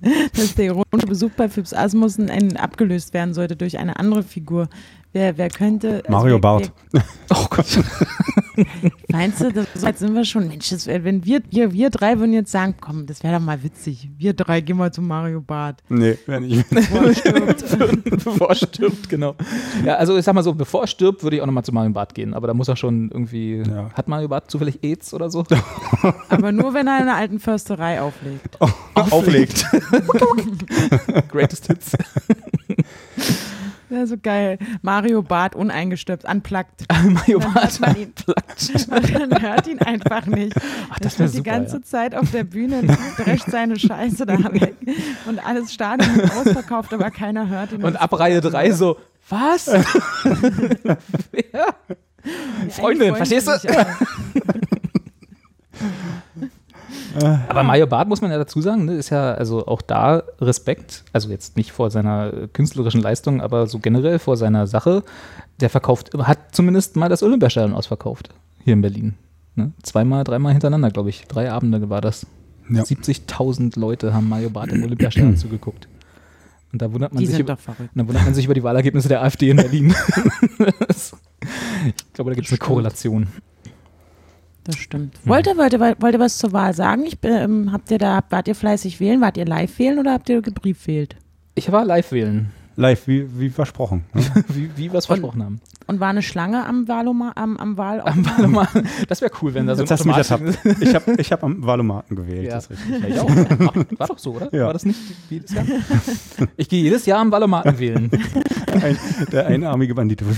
[0.34, 4.70] dass der ironische Besuch bei Fips Asmussen ein, abgelöst werden sollte durch eine andere Figur.
[5.12, 5.96] Wer, wer könnte.
[5.96, 6.72] also Mario wer, Barth.
[7.30, 7.66] Oh Gott.
[8.54, 8.66] Wer,
[9.08, 10.46] meinst du, das, so weit sind wir schon?
[10.46, 13.44] Mensch, das wär, wenn wir, wir, wir drei würden jetzt sagen, komm, das wäre doch
[13.44, 14.08] mal witzig.
[14.18, 15.82] Wir drei gehen mal zu Mario Barth.
[15.88, 16.64] Nee, wenn ich.
[16.68, 18.04] Bevor er stirbt.
[18.24, 19.34] bevor stirbt, genau.
[19.84, 21.90] Ja, also ich sag mal so, bevor er stirbt, würde ich auch nochmal zu Mario
[21.90, 22.32] Barth gehen.
[22.32, 23.62] Aber da muss er schon irgendwie.
[23.68, 23.90] Ja.
[23.92, 25.44] Hat Mario Barth zufällig AIDS oder so?
[26.28, 28.58] Aber nur, wenn er in einer alten Försterei auflegt.
[28.94, 29.66] auflegt.
[31.28, 31.96] Greatest Hits.
[33.90, 34.58] Ja, so geil.
[34.82, 36.86] Mario Barth uneingestöpft, unplugged.
[37.08, 37.54] Mario Barth.
[37.54, 38.12] hört man ihn.
[38.26, 38.88] Und
[39.20, 40.54] man hört ihn einfach nicht.
[40.90, 41.82] Ach, das wäre die ganze ja.
[41.82, 44.76] Zeit auf der Bühne und drescht seine Scheiße da weg.
[45.26, 47.82] Und alles Stadion ausverkauft, aber keiner hört ihn.
[47.82, 48.96] Und ab Reihe 3 so,
[49.28, 49.66] was?
[51.32, 51.74] Wer?
[52.70, 53.52] Freundin, verstehst du?
[57.48, 61.04] Aber Mario Barth muss man ja dazu sagen, ne, ist ja also auch da Respekt,
[61.12, 65.02] also jetzt nicht vor seiner künstlerischen Leistung, aber so generell vor seiner Sache.
[65.60, 68.30] Der verkauft, hat zumindest mal das Olympiastadion ausverkauft
[68.64, 69.14] hier in Berlin.
[69.56, 69.72] Ne?
[69.82, 71.26] Zweimal, dreimal hintereinander, glaube ich.
[71.28, 72.26] Drei Abende war das.
[72.70, 72.82] Ja.
[72.82, 75.88] 70.000 Leute haben Mario Barth im Olympiastadion zugeguckt.
[76.72, 77.80] Und da wundert man Die sich sind über, doch verrückt.
[77.80, 79.94] und dann wundert man sich über die Wahlergebnisse der AfD in Berlin.
[81.86, 82.58] Ich glaube, da gibt es eine.
[82.58, 83.28] Korrelation.
[84.64, 85.14] Das stimmt.
[85.24, 87.04] Wollt ihr, wollt, ihr, wollt ihr was zur Wahl sagen?
[87.06, 89.20] Ich, bin, ähm, habt ihr da, wart ihr fleißig wählen?
[89.20, 91.16] Wart ihr live wählen oder habt ihr gebrieft wählt?
[91.54, 94.04] Ich war live wählen, Live, wie, wie versprochen.
[94.14, 94.22] ne?
[94.48, 95.60] wie, wie wir es versprochen haben.
[95.86, 98.00] Und war eine Schlange am Wahloma, am, am Wahl?
[98.00, 98.88] Am Wahlomaten.
[99.08, 100.16] Das wäre cool, wenn da so Jetzt hast du mich.
[100.80, 102.44] Ich habe ich hab am Valomaten gewählt.
[102.44, 102.52] Ja.
[102.52, 103.02] Das ist richtig.
[103.02, 103.98] Ja, ich auch.
[103.98, 104.54] War doch so, oder?
[104.54, 104.66] Ja.
[104.66, 105.64] War das nicht jedes Jahr?
[106.56, 108.10] Ich gehe jedes Jahr am Wahlomaten wählen.
[108.72, 108.96] Ein,
[109.32, 110.22] der einarmige Bandit.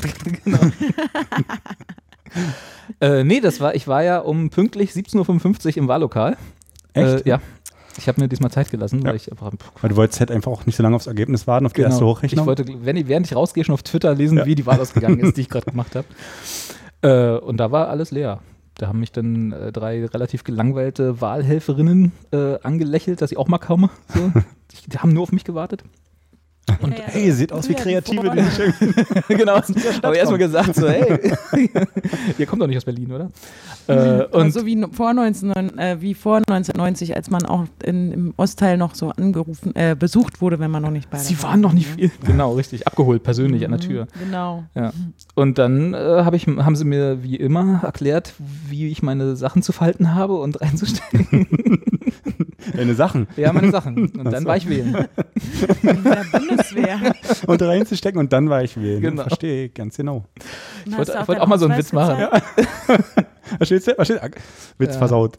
[3.00, 6.36] äh, nee, das war, ich war ja um pünktlich 17.55 Uhr im Wahllokal.
[6.94, 7.26] Echt?
[7.26, 7.40] Äh, ja.
[7.98, 9.08] Ich habe mir diesmal Zeit gelassen, Ja.
[9.10, 9.52] weil ich einfach.
[9.80, 12.00] Weil du wolltest halt einfach auch nicht so lange aufs Ergebnis warten, auf die erste
[12.00, 12.12] Genau.
[12.12, 12.46] Ich Hochrechnung.
[12.46, 14.46] wollte, wenn ich, während ich rausgehe, schon auf Twitter lesen, Ja.
[14.46, 16.06] wie die Wahl ausgegangen ist, die ich gerade gemacht habe.
[17.02, 18.40] Äh, und da war alles leer.
[18.78, 23.58] Da haben mich dann äh, drei relativ gelangweilte Wahlhelferinnen äh, angelächelt, dass ich auch mal
[23.58, 23.90] komme.
[24.08, 24.32] So.
[24.90, 25.84] Die haben nur auf mich gewartet.
[26.80, 29.04] Und hey, sieht aus wie Kreative, die sich irgendwie
[29.36, 29.60] genau.
[30.02, 31.18] Aber erstmal gesagt, so, hey,
[32.38, 33.30] ihr kommt doch nicht aus Berlin, oder?
[33.88, 38.34] Äh, und so wie vor, 19, äh, wie vor 1990, als man auch in, im
[38.36, 41.72] Ostteil noch so angerufen, äh, besucht wurde, wenn man noch nicht bei Sie waren noch
[41.72, 42.10] nicht viel.
[42.24, 42.86] Genau, richtig.
[42.86, 44.06] Abgeholt, persönlich mhm, an der mhm, Tür.
[44.18, 44.64] Genau.
[44.74, 44.92] Ja.
[45.34, 48.34] Und dann äh, hab ich, haben sie mir wie immer erklärt,
[48.68, 51.80] wie ich meine Sachen zu falten habe und reinzustecken.
[52.76, 53.26] Deine Sachen?
[53.36, 53.96] Ja, meine Sachen.
[54.18, 54.48] Und dann so.
[54.48, 55.08] war ich wählen.
[55.82, 57.00] In der Bundeswehr.
[57.46, 59.00] Und reinzustecken und dann war ich wählen.
[59.00, 59.22] Genau.
[59.22, 60.24] Verstehe ganz genau.
[60.84, 62.20] Ich wollte auch, wollt auch mal so einen Witz machen.
[62.20, 62.30] Ja.
[63.58, 64.20] Was steht Was steht?
[64.78, 64.98] Witz ja.
[64.98, 65.38] versaut.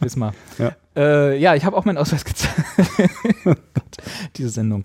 [0.00, 0.32] Wiss mal.
[0.58, 2.54] Ja, äh, ja ich habe auch meinen Ausweis gezeigt.
[3.44, 3.96] oh Gott,
[4.36, 4.84] diese Sendung.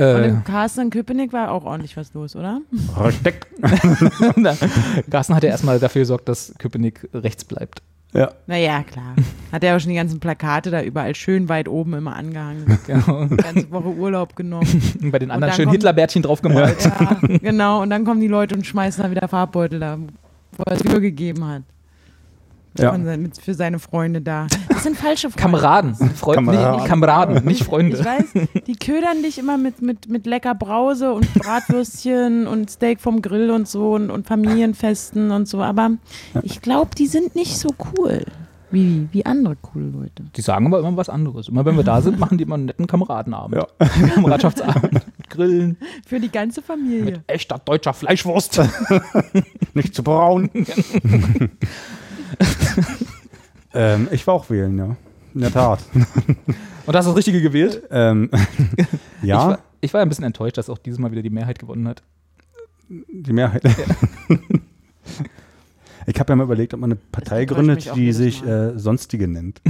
[0.00, 0.40] Und im äh.
[0.44, 2.60] Carsten in Köpenick war auch ordentlich was los, oder?
[2.94, 3.46] Versteckt.
[5.10, 7.82] Carsten hat ja erstmal dafür gesorgt, dass Köpenick rechts bleibt.
[8.12, 8.32] Ja.
[8.46, 9.14] Naja, klar.
[9.52, 12.78] Hat er auch schon die ganzen Plakate da überall schön weit oben immer angehangen.
[12.86, 13.26] Genau.
[13.26, 14.66] Die ganze Woche Urlaub genommen.
[15.12, 16.82] Bei den anderen schön Hitlerbärtchen drauf gemalt.
[16.82, 17.82] Ja, genau.
[17.82, 19.98] Und dann kommen die Leute und schmeißen da wieder Farbbeutel da,
[20.56, 21.62] wo er es übergegeben hat.
[22.78, 22.96] Ja.
[23.42, 24.46] Für seine Freunde da.
[24.68, 25.42] Das sind falsche Freunde.
[25.42, 25.94] Kameraden.
[25.94, 26.76] Freund, Kameraden.
[26.76, 27.98] Nicht, Kameraden, nicht Freunde.
[27.98, 33.00] Ich weiß, die ködern dich immer mit, mit, mit lecker Brause und Bratwürstchen und Steak
[33.00, 35.62] vom Grill und so und, und Familienfesten und so.
[35.62, 35.90] Aber
[36.42, 38.24] ich glaube, die sind nicht so cool.
[38.72, 40.22] Wie, wie andere coole Leute.
[40.36, 41.48] Die sagen aber immer was anderes.
[41.48, 43.56] Immer wenn wir da sind, machen die immer einen netten Kameradenabend.
[43.56, 43.86] Ja.
[44.14, 45.04] Kameradschaftsabend.
[45.28, 45.76] Grillen.
[46.06, 47.04] Für die ganze Familie.
[47.04, 48.60] Mit echter deutscher Fleischwurst.
[49.74, 50.50] Nicht zu braun.
[53.74, 54.96] ähm, ich war auch wählen, ja.
[55.34, 55.80] In der Tat.
[56.86, 57.82] Und hast du das Richtige gewählt?
[57.90, 58.30] Ähm,
[59.22, 59.38] ja.
[59.38, 61.86] Ich war, ich war ein bisschen enttäuscht, dass auch dieses Mal wieder die Mehrheit gewonnen
[61.86, 62.02] hat.
[62.88, 63.62] Die Mehrheit?
[63.64, 64.36] Ja.
[66.06, 69.60] Ich habe ja mal überlegt, ob man eine Partei gründet, die sich äh, Sonstige nennt.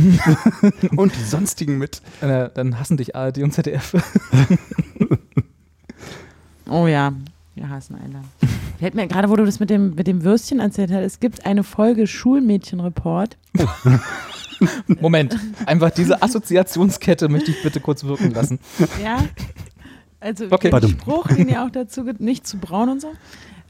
[0.96, 2.00] und die Sonstigen mit.
[2.22, 3.94] Äh, dann hassen dich ARD und ZDF.
[6.70, 7.12] oh ja,
[7.54, 8.22] wir hassen alle.
[8.80, 11.44] Fällt mir gerade, wo du das mit dem, mit dem Würstchen erzählt hast, es gibt
[11.44, 13.36] eine Folge Schulmädchenreport.
[14.86, 18.58] Moment, einfach diese Assoziationskette möchte ich bitte kurz wirken lassen.
[19.04, 19.22] Ja,
[20.18, 20.70] also okay.
[20.70, 23.12] der Spruch, den ihr auch dazu, nicht zu braun und so.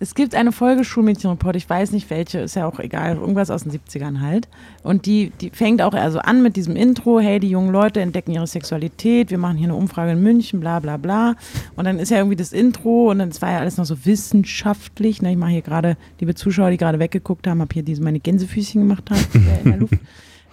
[0.02, 3.64] Es gibt eine Folge Schulmädchenreport, ich weiß nicht welche, ist ja auch egal, irgendwas aus
[3.64, 4.48] den 70ern halt.
[4.82, 8.32] Und die, die fängt auch also an mit diesem Intro, hey, die jungen Leute entdecken
[8.32, 11.34] ihre Sexualität, wir machen hier eine Umfrage in München, bla bla bla.
[11.76, 15.20] Und dann ist ja irgendwie das Intro und dann war ja alles noch so wissenschaftlich.
[15.20, 15.32] Ne?
[15.32, 18.80] Ich mache hier gerade, liebe Zuschauer, die gerade weggeguckt haben, habe hier diese meine Gänsefüßchen
[18.80, 19.26] gemacht haben
[19.64, 19.98] in der Luft.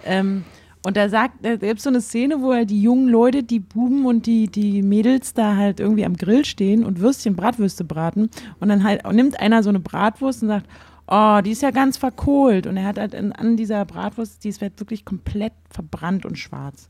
[0.04, 0.44] Ähm,
[0.84, 4.06] und da sagt, da gibt so eine Szene, wo halt die jungen Leute, die Buben
[4.06, 8.30] und die, die Mädels da halt irgendwie am Grill stehen und Würstchen, Bratwürste braten.
[8.60, 10.66] Und dann halt nimmt einer so eine Bratwurst und sagt,
[11.08, 12.66] oh, die ist ja ganz verkohlt.
[12.66, 16.88] Und er hat halt an dieser Bratwurst, die ist halt wirklich komplett verbrannt und schwarz.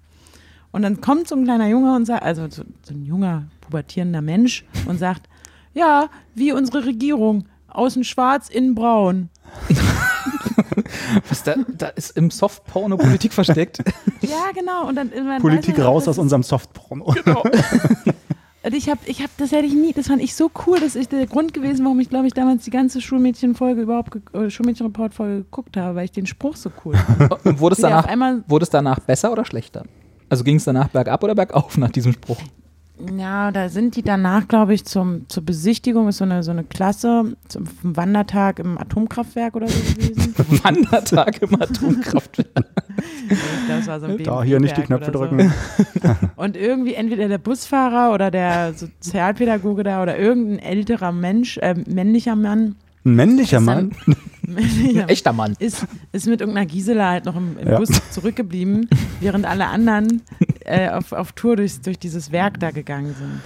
[0.71, 4.21] Und dann kommt so ein kleiner Junge und sagt, also so, so ein junger, pubertierender
[4.21, 5.29] Mensch und sagt,
[5.73, 9.31] ja, wie unsere Regierung, außen schwarz, innen braun.
[11.29, 13.83] Was da, da ist im Softporno Politik versteckt.
[14.21, 14.89] Ja, genau.
[14.89, 17.15] Und dann Politik raus aus unserem Softporno.
[17.25, 17.45] Genau.
[18.65, 20.97] Und ich habe, ich habe, das hätte ich nie, das fand ich so cool, das
[20.97, 25.45] ist der Grund gewesen, warum ich, glaube ich, damals die ganze Schulmädchenfolge überhaupt, äh, Schulmädchenreport-Folge
[25.45, 27.61] geguckt habe, weil ich den Spruch so cool fand.
[27.61, 28.09] wurde, es danach,
[28.49, 29.85] wurde es danach besser oder schlechter?
[30.29, 32.39] Also ging es danach bergab oder bergauf nach diesem Spruch?
[33.17, 36.65] Ja, da sind die danach, glaube ich, zum, zur Besichtigung, ist so eine, so eine
[36.65, 40.35] Klasse, zum Wandertag im Atomkraftwerk oder so gewesen.
[40.65, 42.65] Wandertag im Atomkraftwerk.
[43.69, 45.53] das war so ein Da hier nicht die Knöpfe drücken.
[46.03, 46.17] So.
[46.37, 52.35] Und irgendwie entweder der Busfahrer oder der Sozialpädagoge da oder irgendein älterer Mensch, äh, männlicher
[52.35, 52.75] Mann.
[53.09, 53.93] Ein männlicher Mann?
[54.47, 55.55] Ein echter Mann.
[55.59, 57.79] Ist, ist mit irgendeiner Gisela halt noch im, im ja.
[57.79, 58.89] Bus zurückgeblieben,
[59.21, 60.23] während alle anderen
[60.65, 63.41] äh, auf, auf Tour durch, durch dieses Werk da gegangen sind.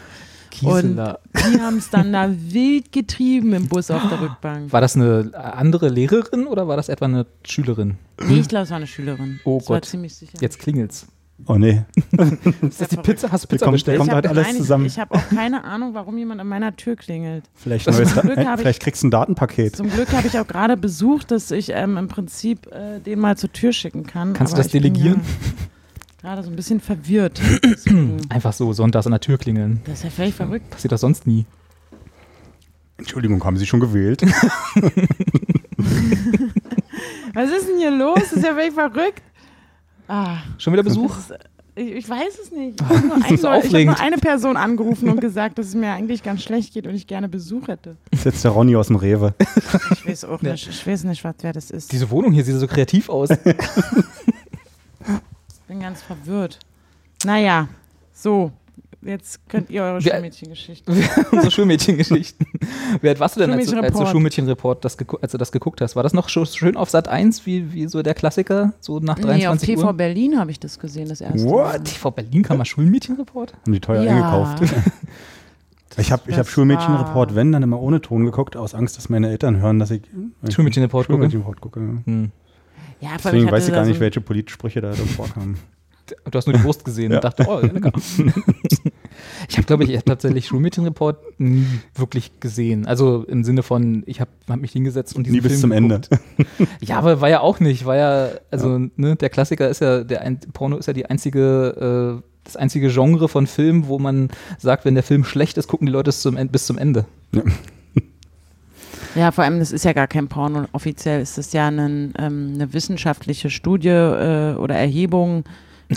[0.50, 1.18] Gisela.
[1.32, 4.72] Und die haben es dann da wild getrieben im Bus auf der Rückbank.
[4.72, 7.96] War das eine andere Lehrerin oder war das etwa eine Schülerin?
[8.26, 9.40] Nee, ich glaube, es war eine Schülerin.
[9.44, 10.40] Oh das Gott.
[10.40, 11.06] Jetzt klingelt's.
[11.46, 11.82] Oh nee.
[12.62, 13.32] ist das die Pizza?
[13.32, 13.98] Hast du Pizza kommt, bestellt?
[13.98, 14.86] Kommt halt alles zusammen.
[14.86, 17.44] Ich, ich habe auch keine Ahnung, warum jemand an meiner Tür klingelt.
[17.54, 19.74] Vielleicht, neues, vielleicht kriegst du ein Datenpaket.
[19.76, 23.36] Zum Glück habe ich auch gerade besucht, dass ich ähm, im Prinzip äh, den mal
[23.36, 24.34] zur Tür schicken kann.
[24.34, 25.20] Kannst du das delegieren?
[26.22, 27.40] gerade so ein bisschen verwirrt.
[28.28, 29.80] Einfach so sonntags an der Tür klingeln.
[29.84, 30.70] Das ist ja völlig verrückt.
[30.70, 31.44] Passiert das sonst nie.
[32.96, 34.22] Entschuldigung, haben Sie schon gewählt?
[37.34, 38.20] Was ist denn hier los?
[38.20, 39.22] Das ist ja völlig verrückt.
[40.08, 41.16] Ah, schon wieder Besuch?
[41.16, 41.34] Ist,
[41.74, 42.80] ich, ich, weiß es nicht.
[42.80, 45.92] Ich habe nur, ein, ich hab nur eine Person angerufen und gesagt, dass es mir
[45.92, 47.96] eigentlich ganz schlecht geht und ich gerne Besuch hätte.
[48.10, 49.34] Das ist jetzt der Ronny aus dem Rewe.
[49.92, 50.68] Ich weiß auch nicht.
[50.68, 51.90] Ich weiß nicht, was, wer das ist.
[51.92, 53.30] Diese Wohnung hier sieht so kreativ aus.
[55.72, 56.58] bin ganz verwirrt.
[57.24, 57.68] Naja,
[58.12, 58.52] So,
[59.04, 60.94] jetzt könnt ihr eure Schulmädchengeschichten.
[61.32, 62.46] Unsere Schulmädchengeschichten.
[63.00, 64.84] Wie alt warst du denn, als, du- als du Schulmädchenreport.
[64.84, 65.96] Das, als du das geguckt hast?
[65.96, 69.22] War das noch schön auf Sat 1, wie, wie so der Klassiker, so nach Nee,
[69.24, 69.92] auf 23 TV Uhr?
[69.92, 71.64] Berlin habe ich das gesehen, das erste What?
[71.64, 71.82] Mal.
[71.82, 73.52] TV Berlin kam mal Schulmädchenreport?
[73.62, 74.10] Haben die teuer Ja.
[74.12, 74.62] eingekauft.
[75.98, 79.28] Ich habe ich hab Schulmädchenreport, wenn, dann immer ohne Ton geguckt, aus Angst, dass meine
[79.28, 80.02] Eltern hören, dass ich
[80.48, 81.16] Schulmädchenreport gucke?
[81.30, 81.80] Schulmädchenreport gucke.
[81.80, 81.86] ja.
[82.06, 82.30] Hm.
[83.00, 85.58] Ja, Deswegen weiß ich gar so nicht, welche Politsprüche da drin vorkamen.
[86.30, 87.18] Du hast nur die Wurst gesehen Ja.
[87.18, 87.92] und dachte, oh, lecker.
[89.48, 92.86] ich habe, glaube ich, ich hab tatsächlich Schulmädchenreport nie wirklich gesehen.
[92.86, 95.70] Also im Sinne von, ich habe hab mich hingesetzt und diesen Nie bis Film zum
[95.70, 96.08] geguckt.
[96.48, 96.66] Ende.
[96.80, 100.22] Ja, aber war ja auch nicht, war ja, also ne, der Klassiker ist ja, der
[100.22, 104.84] ein, Porno ist ja die einzige, äh, das einzige Genre von Film, wo man sagt,
[104.84, 107.04] wenn der Film schlecht ist, gucken die Leute es zum, End- bis zum Ende.
[109.14, 110.64] Ja, vor allem, das ist ja gar kein Porno.
[110.72, 115.44] Offiziell ist das ja ein, ähm, eine wissenschaftliche Studie äh, oder Erhebung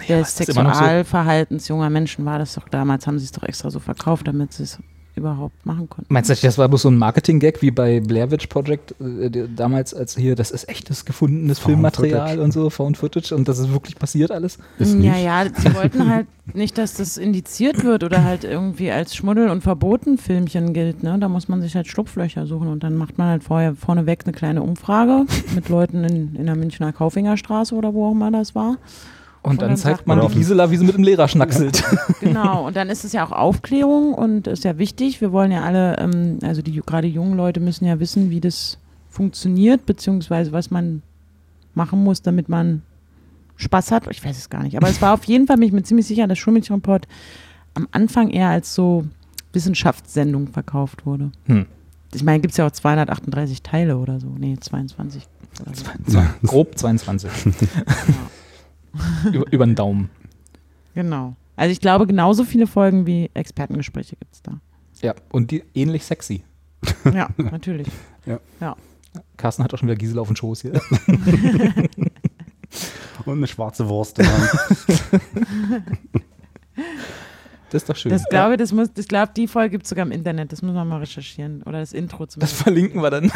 [0.02, 0.80] des ist immer noch so.
[0.80, 2.26] Sexualverhaltens junger Menschen.
[2.26, 4.80] War das doch damals, haben sie es doch extra so verkauft, damit sie es
[5.16, 6.14] überhaupt machen konnten.
[6.14, 9.94] Meinst du, das war bloß so ein Marketing-Gag wie bei Blair Witch Project äh, damals,
[9.94, 12.42] als hier, das ist echtes gefundenes Found Filmmaterial Footage.
[12.42, 14.58] und so, Found Footage und das ist wirklich passiert alles?
[14.78, 15.24] Ist ja, nicht.
[15.24, 19.62] ja, sie wollten halt nicht, dass das indiziert wird oder halt irgendwie als Schmuddel- und
[19.62, 21.02] Verboten-Filmchen gilt.
[21.02, 21.18] Ne?
[21.20, 24.34] Da muss man sich halt Schlupflöcher suchen und dann macht man halt vorher vorneweg eine
[24.34, 28.78] kleine Umfrage mit Leuten in, in der Münchner Kaufingerstraße oder wo auch immer das war.
[29.46, 31.84] Und Und dann dann zeigt man die auch- Gisela, wie sie mit dem Lehrer schnackselt.
[32.20, 35.22] Genau, und dann ist es ja auch Aufklärung und ist ja wichtig.
[35.22, 38.80] Wir wollen ja alle, ähm, also die gerade jungen Leute müssen ja wissen, wie das
[39.10, 41.04] funktioniert, beziehungsweise was man
[41.76, 42.82] machen muss, damit man
[43.58, 44.08] Spaß hat.
[44.10, 44.76] Ich weiß es gar nicht.
[44.78, 47.08] Aber es war auf jeden Fall, bin ich mir ziemlich sicher, dass Schulmädchenreport
[47.76, 49.06] am Anfang eher als so
[49.54, 51.32] Wissenschaftssendung verkauft wurde.
[51.46, 51.66] Hm.
[52.14, 54.28] Ich meine, gibt es ja auch 238 Teile oder so.
[54.38, 55.24] Nee, 22.
[55.62, 55.72] Oder
[56.08, 56.22] so.
[56.48, 57.30] Grob 22.
[59.32, 60.10] über, über den Daumen.
[60.94, 61.36] Genau.
[61.56, 64.60] Also ich glaube, genauso viele Folgen wie Expertengespräche gibt es da.
[65.02, 66.44] Ja, und die ähnlich sexy.
[67.14, 67.88] Ja, natürlich.
[69.38, 70.74] Carsten hat auch schon wieder Gisela auf dem Schoß hier.
[73.26, 74.18] Und eine schwarze Wurst.
[74.20, 74.28] dran.
[77.72, 78.12] Das ist doch schön.
[78.12, 80.52] Das glaube, das muss, ich glaube, die Folge gibt es sogar im Internet.
[80.52, 81.64] Das muss man mal recherchieren.
[81.64, 82.62] Oder das Intro Das zumindest.
[82.62, 83.32] verlinken wir dann.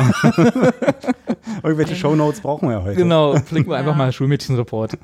[1.64, 2.96] Irgendwelche Shownotes brauchen wir ja heute.
[2.96, 3.98] genau, verlinken wir einfach Ja.
[3.98, 4.98] mal Schulmädchenreport.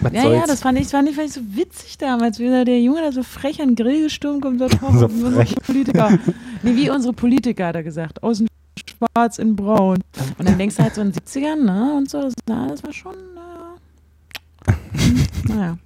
[0.00, 0.36] Was Ja, soll's?
[0.36, 3.12] ja, das fand ich, fand ich, fand ich so witzig damals, wie der Junge da
[3.12, 4.60] so frech an den Grill gestürmt kommt.
[4.60, 5.44] und sagt, oh, So unsere.
[5.66, 6.18] Politiker.
[6.62, 8.22] Nee, wie unsere Politiker, hat er gesagt.
[8.22, 8.46] Außen
[9.14, 9.98] schwarz in braun.
[10.38, 11.94] Und dann denkst du halt so in den 70ern, ne?
[11.96, 14.74] Und so, das, war schon, naja.
[15.54, 15.78] naja.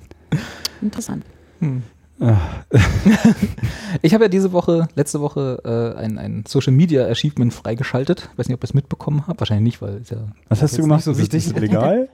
[0.83, 1.25] Interessant.
[1.61, 1.83] Hm.
[4.03, 8.29] Ich habe ja diese Woche, letzte Woche, äh, ein, ein Social Media Achievement freigeschaltet.
[8.37, 9.41] Weiß nicht, ob ihr es mitbekommen habt.
[9.41, 10.19] Wahrscheinlich nicht, weil es ja.
[10.49, 10.99] Was hast du gemacht?
[10.99, 11.47] Nicht so Ist das- wichtig.
[11.47, 12.09] Ist das legal?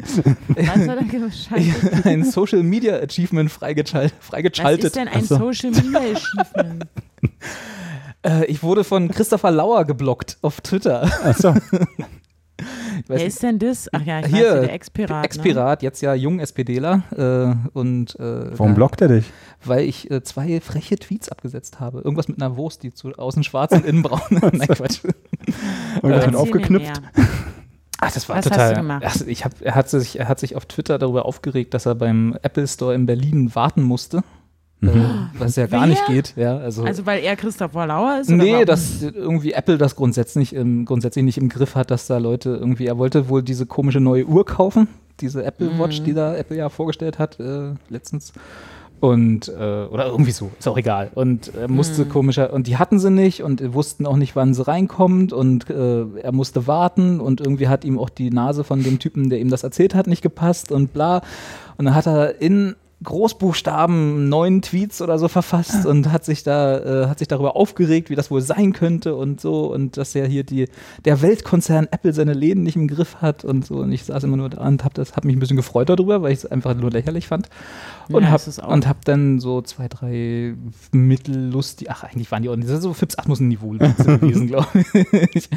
[2.05, 4.85] Ein Social Media Achievement freigeschal- Was freigeschaltet.
[4.85, 5.37] ist denn ein Ach so.
[5.39, 6.87] Social Media Achievement?
[8.23, 11.05] Äh, ich wurde von Christopher Lauer geblockt auf Twitter.
[11.25, 11.55] Achso.
[11.55, 11.89] Ich weiß
[13.07, 13.89] Wer nicht, ist denn das?
[13.93, 15.11] Ach ja, ich Hier, weiß, der Ex-Pirat.
[15.11, 15.25] Ne?
[15.25, 17.03] Ex-Pirat, jetzt ja jung SPDler.
[17.17, 19.33] Äh, und, äh, Warum blockt er dich?
[19.65, 22.01] Weil ich äh, zwei freche Tweets abgesetzt habe.
[22.01, 24.21] Irgendwas mit einer Wurst, die zu, außen schwarz und innen braun.
[24.31, 25.03] Nein, Quatsch.
[25.05, 27.03] Wird mir aufgeknüpft.
[28.01, 28.75] Ach, das war Was hast total.
[28.75, 29.03] du gemacht?
[29.07, 31.95] Ach, ich hab, er, hat sich, er hat sich auf Twitter darüber aufgeregt, dass er
[31.95, 34.23] beim Apple Store in Berlin warten musste.
[34.83, 34.89] Äh,
[35.39, 35.89] was ja gar Wer?
[35.89, 36.35] nicht geht.
[36.37, 38.31] Ja, also, Also weil er Christopher Lauer ist?
[38.31, 38.65] nee, warum?
[38.67, 42.87] dass irgendwie Apple das grundsätzlich, im, grundsätzlich nicht im Griff hat, dass da Leute irgendwie,
[42.87, 44.89] er wollte wohl diese komische neue Uhr kaufen,
[45.21, 45.79] diese Apple Mhm.
[45.79, 48.33] Watch, die da Apple ja vorgestellt hat äh, letztens.
[49.01, 51.11] Und, äh, oder irgendwie so, ist auch egal.
[51.15, 52.09] Und er musste Mhm.
[52.11, 56.05] komischer, und die hatten sie nicht und wussten auch nicht, wann sie reinkommt und äh,
[56.23, 59.49] er musste warten und irgendwie hat ihm auch die Nase von dem Typen, der ihm
[59.49, 61.23] das erzählt hat, nicht gepasst und bla.
[61.79, 67.05] Und dann hat er in Großbuchstaben neun Tweets oder so verfasst und hat sich da,
[67.05, 70.25] äh, hat sich darüber aufgeregt, wie das wohl sein könnte und so und dass ja
[70.25, 70.69] hier die,
[71.07, 73.77] der Weltkonzern Apple seine Läden nicht im Griff hat und so.
[73.77, 76.21] Und ich saß immer nur da und hab das, hab mich ein bisschen gefreut darüber,
[76.21, 77.49] weil ich es einfach nur lächerlich fand.
[78.11, 78.69] Und Ja, hab, ist es auch.
[78.69, 80.55] und hab dann so zwei, drei
[80.93, 84.85] mittellustig, ach, eigentlich waren die auch nicht, das ist so Fips Atmos-Niveau gewesen, glaube
[85.33, 85.49] ich.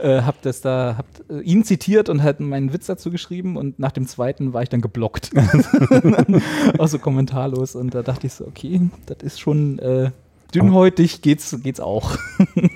[0.00, 3.78] äh, hab das da, hab äh, ihn zitiert und halt meinen Witz dazu geschrieben und
[3.78, 5.30] nach dem zweiten war ich dann geblockt.
[6.90, 10.10] auch so kommentarlos und da dachte ich so, okay, das ist schon äh,
[10.54, 12.16] dünnhäutig, geht's, geht's auch.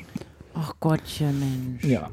[0.54, 1.84] Ach Gottchen, Mensch.
[1.84, 2.08] Ja.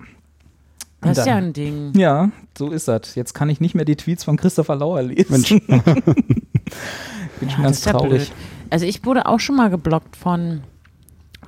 [1.02, 1.94] Das ist ja ein Ding.
[1.96, 3.16] Ja, so ist das.
[3.16, 5.44] Jetzt kann ich nicht mehr die Tweets von Christopher Lauer lesen.
[5.68, 5.82] Bin
[7.50, 8.10] schon Ja, ganz das ist ja traurig.
[8.10, 8.32] blöd.
[8.70, 10.62] Also ich wurde auch schon mal geblockt von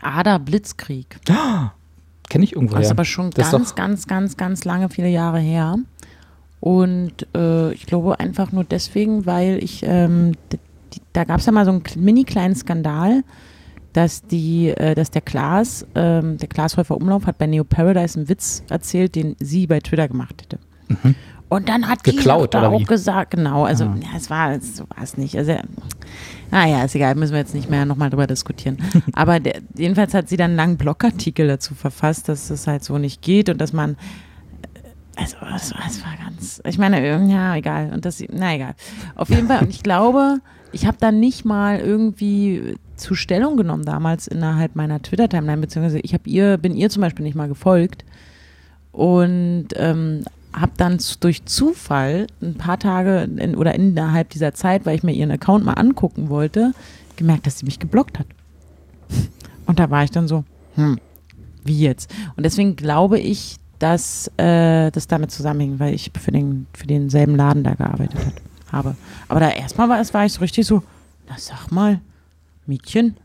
[0.02, 1.20] Ada Blitzkrieg.
[2.30, 5.40] Kenne ich irgendwo Das ist aber schon Das ganz, ganz, ganz, ganz lange, viele Jahre
[5.40, 5.78] her.
[6.64, 10.32] Und äh, ich glaube einfach nur deswegen, weil ich ähm,
[11.12, 13.26] da gab es ja mal so einen mini kleinen Skandal,
[13.92, 18.30] dass die, äh, dass der Klaas, ähm, der Glashäufer Umlauf hat bei Neo Paradise einen
[18.30, 20.60] Witz erzählt, den sie bei Twitter gemacht hätte.
[20.88, 21.16] Mhm.
[21.50, 22.86] Und dann hat Geklaut, die oder auch wie?
[22.86, 23.96] gesagt, genau, also Ah.
[24.02, 25.38] ja, es war, so war es nicht.
[25.38, 25.58] Also,
[26.50, 28.78] naja, ist egal, müssen wir jetzt nicht mehr nochmal drüber diskutieren.
[29.14, 32.98] Aber der, jedenfalls hat sie dann einen langen Blogartikel dazu verfasst, dass das halt so
[32.98, 33.98] nicht geht und dass man,
[35.16, 37.92] also es war, es war ganz, ich meine, äh, ja, egal.
[37.94, 38.76] Und das, na egal.
[39.16, 40.40] Auf jeden Fall, und ich glaube,
[40.72, 46.14] ich habe dann nicht mal irgendwie zu Stellung genommen damals innerhalb meiner Twitter-Timeline, beziehungsweise ich
[46.14, 48.06] habe ihr, bin ihr zum Beispiel nicht mal gefolgt
[48.92, 50.24] und ähm,
[50.54, 55.14] habe dann durch Zufall ein paar Tage in, oder innerhalb dieser Zeit, weil ich mir
[55.14, 56.74] ihren Account mal angucken wollte,
[57.16, 58.28] gemerkt, dass sie mich geblockt hat.
[59.66, 60.44] Und da war ich dann so,
[60.76, 61.00] hm,
[61.64, 62.14] wie jetzt?
[62.36, 67.36] Und deswegen glaube ich, dass äh, das damit zusammenhängt, weil ich für, den, für denselben
[67.36, 68.34] Laden da gearbeitet hat,
[68.72, 68.96] habe.
[69.28, 70.84] Aber da erstmal war, es war ich so richtig so,
[71.28, 72.00] na sag mal,
[72.66, 73.18] Mädchen,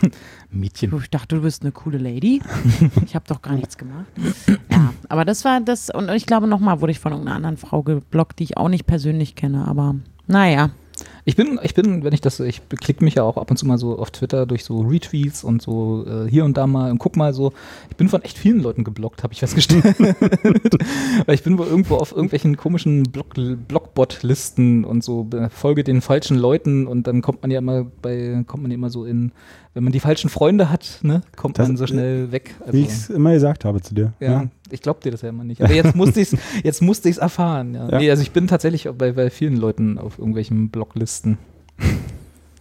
[0.50, 0.98] Mädchen.
[0.98, 2.40] ich dachte, du bist eine coole Lady.
[3.04, 4.06] Ich habe doch gar nichts gemacht.
[4.70, 5.90] Ja, aber das war das.
[5.90, 8.86] Und ich glaube, nochmal wurde ich von irgendeiner anderen Frau geblockt, die ich auch nicht
[8.86, 9.68] persönlich kenne.
[9.68, 9.94] Aber
[10.26, 10.70] naja.
[11.24, 13.66] Ich bin, ich bin, wenn ich das, ich klicke mich ja auch ab und zu
[13.66, 16.98] mal so auf Twitter durch so Retweets und so äh, hier und da mal und
[16.98, 17.52] guck mal so.
[17.90, 19.84] Ich bin von echt vielen Leuten geblockt, habe ich festgestellt.
[21.26, 26.00] Weil ich bin wohl irgendwo auf irgendwelchen komischen Block, Blockbot-Listen und so äh, folge den
[26.00, 29.32] falschen Leuten und dann kommt man ja immer bei, kommt man ja immer so in,
[29.74, 32.54] wenn man die falschen Freunde hat, ne, kommt Das- man so schnell weg.
[32.70, 34.12] Wie ich es immer gesagt habe zu dir.
[34.20, 35.62] Ja, ich glaub dir das ja immer nicht.
[35.62, 37.74] Aber jetzt musste ich es jetzt musste ich's erfahren.
[37.74, 37.88] Ja.
[37.90, 37.98] Ja.
[37.98, 41.38] Nee, also ich bin tatsächlich bei, bei vielen Leuten auf irgendwelchen Blocklisten.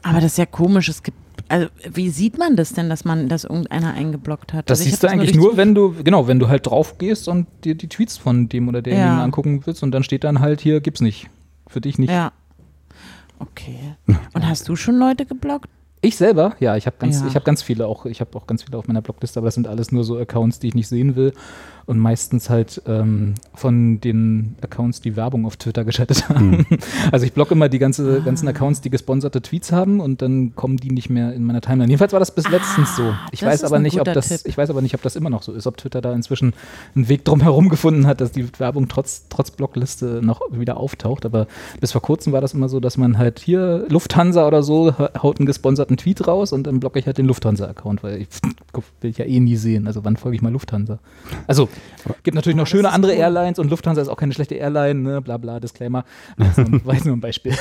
[0.04, 0.90] Aber das ist ja komisch.
[0.90, 1.18] Es gibt.
[1.50, 4.70] Also, wie sieht man das denn, dass man, dass irgendeiner eingeblockt hat?
[4.70, 7.28] Das also siehst hab du eigentlich nur, wenn du, genau, wenn du halt drauf gehst
[7.30, 9.24] und dir die Tweets von dem oder derjenigen Ja.
[9.24, 11.30] angucken willst und dann steht dann halt hier, gibt's nicht.
[11.68, 12.10] Für dich nicht.
[12.10, 12.32] Ja.
[13.40, 13.96] Okay.
[14.34, 15.70] Und hast du schon Leute geblockt?
[16.02, 17.28] Ich selber, ja, ich habe ganz, Ja.
[17.28, 19.56] ich habe ganz viele auch, ich habe auch ganz viele auf meiner Blockliste, aber das
[19.56, 21.34] sind alles nur so Accounts, die ich nicht sehen will
[21.88, 26.66] und meistens halt ähm, von den Accounts, die Werbung auf Twitter geschaltet haben.
[27.12, 30.78] Also ich blocke immer die ganze, ganzen Accounts, die gesponserte Tweets haben und dann kommen
[30.78, 31.88] die nicht mehr in meiner Timeline.
[31.90, 33.14] Jedenfalls war das bis letztens so.
[33.32, 34.42] Ich weiß aber nicht, ob das, Tipp.
[34.44, 36.54] ich weiß aber nicht, ob das immer noch so ist, ob Twitter da inzwischen
[36.96, 41.26] einen Weg drum herum gefunden hat, dass die Werbung trotz, trotz Blockliste noch wieder auftaucht.
[41.26, 41.48] Aber
[41.80, 45.12] bis vor kurzem war das immer so, dass man halt hier Lufthansa oder so ha-
[45.24, 48.28] haut einen gesponserten Tweet raus und dann blocke ich halt den Lufthansa-Account, weil ich
[49.02, 49.88] will ich ja eh nie sehen.
[49.88, 51.00] Also wann folge ich mal Lufthansa?
[51.48, 51.70] Also
[52.24, 55.22] gibt natürlich noch schöne andere Airlines und Lufthansa ist auch keine schlechte Airline, ne?
[55.22, 56.06] bla bla, Disclaimer.
[56.38, 56.48] Nur,
[56.86, 57.54] war nur ein Beispiel.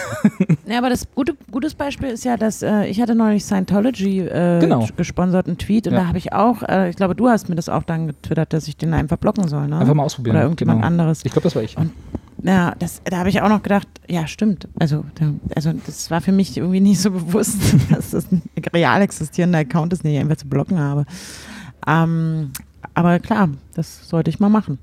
[0.67, 4.61] Ja, aber das gute gutes Beispiel ist ja, dass äh, ich hatte neulich Scientology äh,
[4.61, 4.87] Genau.
[4.97, 6.01] gesponserten Tweet und Ja.
[6.01, 8.69] da habe ich auch, äh, ich glaube, du hast mir das auch dann getwittert, dass
[8.69, 9.79] ich den einfach blocken soll, ne?
[9.79, 10.37] Einfach mal ausprobieren.
[10.37, 10.87] Oder irgendjemand genau.
[10.87, 11.23] anderes.
[11.25, 11.77] Ich glaube, das war ich.
[11.77, 11.93] Und-
[12.43, 14.69] Ja, das, da habe ich auch noch gedacht, ja, stimmt.
[14.79, 17.57] Also, da, also das war für mich irgendwie nicht so bewusst,
[17.91, 18.43] dass das ein
[18.75, 21.07] real existierender Account ist, den ich einfach zu blocken habe.
[21.87, 22.51] Ähm,
[22.97, 24.79] aber klar, das sollte ich mal machen.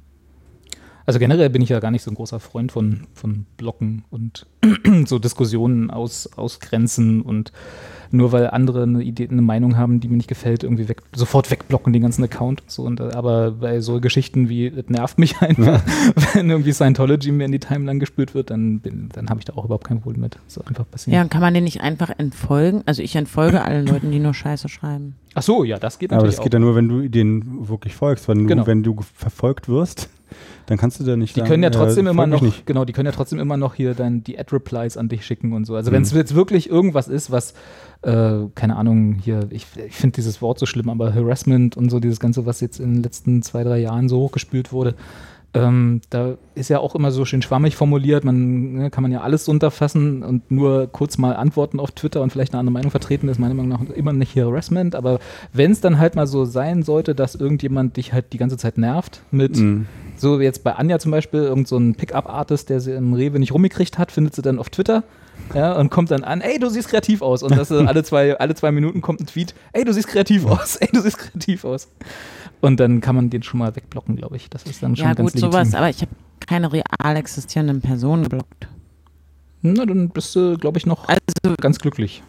[1.05, 4.45] Also generell bin ich ja gar nicht so ein großer Freund von, von Blocken und
[5.05, 7.51] so Diskussionen aus, ausgrenzen und
[8.11, 11.49] nur weil andere eine Idee, eine Meinung haben, die mir nicht gefällt, irgendwie weg, sofort
[11.49, 12.83] wegblocken den ganzen Account und so.
[12.83, 15.81] Und, äh, aber bei so Geschichten wie, es nervt mich einfach,
[16.35, 19.53] wenn irgendwie Scientology mir in die Timeline gespült wird, dann, bin- dann habe ich da
[19.53, 20.35] auch überhaupt kein Problem mit.
[20.45, 21.15] Das ist einfach passiert.
[21.15, 22.83] Ja, und kann man den nicht einfach entfolgen?
[22.85, 25.15] Also ich entfolge allen Leuten, die nur Scheiße schreiben.
[25.33, 26.59] Ach so, ja, das geht Aber natürlich das geht auch.
[26.59, 28.27] ja nur, wenn du denen wirklich folgst.
[28.27, 28.67] Wenn du, Genau.
[28.67, 30.07] wenn du verfolgt wirst,
[30.65, 32.47] dann kannst du da nicht Die sagen, können ja äh, trotzdem immer folg mich noch,
[32.47, 32.65] Nicht.
[32.65, 35.65] genau, die können ja trotzdem immer noch hier dann die Ad-Replies an dich schicken und
[35.65, 35.75] so.
[35.75, 35.95] Also Mhm.
[35.95, 37.53] wenn es jetzt wirklich irgendwas ist, was,
[38.01, 41.99] äh, keine Ahnung, hier, ich, ich finde dieses Wort so schlimm, aber Harassment und so,
[41.99, 44.95] dieses Ganze, was jetzt in den letzten zwei, drei Jahren so hochgespült wurde,
[45.55, 49.21] ähm, da ist ja auch immer so schön schwammig formuliert, man ne, kann man ja
[49.21, 53.27] alles unterfassen und nur kurz mal antworten auf Twitter und vielleicht eine andere Meinung vertreten,
[53.29, 55.19] ist meiner Meinung nach immer nicht Harassment, aber
[55.51, 58.79] wenn es dann halt mal so sein sollte, dass irgendjemand dich halt die ganze Zeit
[58.79, 59.85] nervt mit Mhm.
[60.15, 63.39] So wie jetzt bei Anja zum Beispiel, irgend so ein Pickup-Artist, der sie im Rewe
[63.39, 65.03] nicht rumgekriegt hat, findet sie dann auf Twitter
[65.53, 67.43] ja, und kommt dann an, ey, du siehst kreativ aus.
[67.43, 70.45] Und das äh, alle, zwei, alle zwei Minuten kommt ein Tweet, ey, du siehst kreativ
[70.45, 71.87] aus, ey, du siehst kreativ aus.
[72.61, 74.49] Und dann kann man den schon mal wegblocken, glaube ich.
[74.49, 75.51] Das ist dann schon ja ganz gut, legitim.
[75.51, 76.11] sowas, aber ich habe
[76.47, 78.67] keine real existierenden Personen geblockt.
[79.61, 82.21] Na, dann bist du, glaube ich, noch Also ganz glücklich.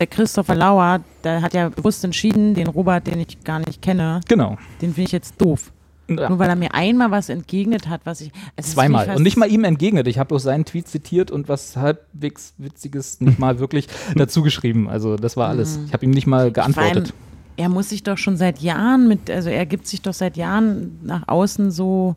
[0.00, 4.20] der Christopher Lauer, der hat ja bewusst entschieden, den Robert, den ich gar nicht kenne,
[4.28, 4.56] Genau.
[4.80, 5.72] den finde ich jetzt doof.
[6.16, 8.32] Nur weil er mir einmal was entgegnet hat, was ich.
[8.56, 9.08] ist Zweimal.
[9.08, 10.06] wie Und nicht mal ihm entgegnet.
[10.06, 14.88] Ich habe bloß seinen Tweet zitiert und was halbwegs Witziges nicht mal wirklich dazu geschrieben.
[14.88, 15.78] Also das war alles.
[15.86, 16.96] Ich habe ihm nicht mal geantwortet.
[16.96, 17.12] Allem,
[17.56, 20.98] er muss sich doch schon seit Jahren mit, also er gibt sich doch seit Jahren
[21.02, 22.16] nach außen so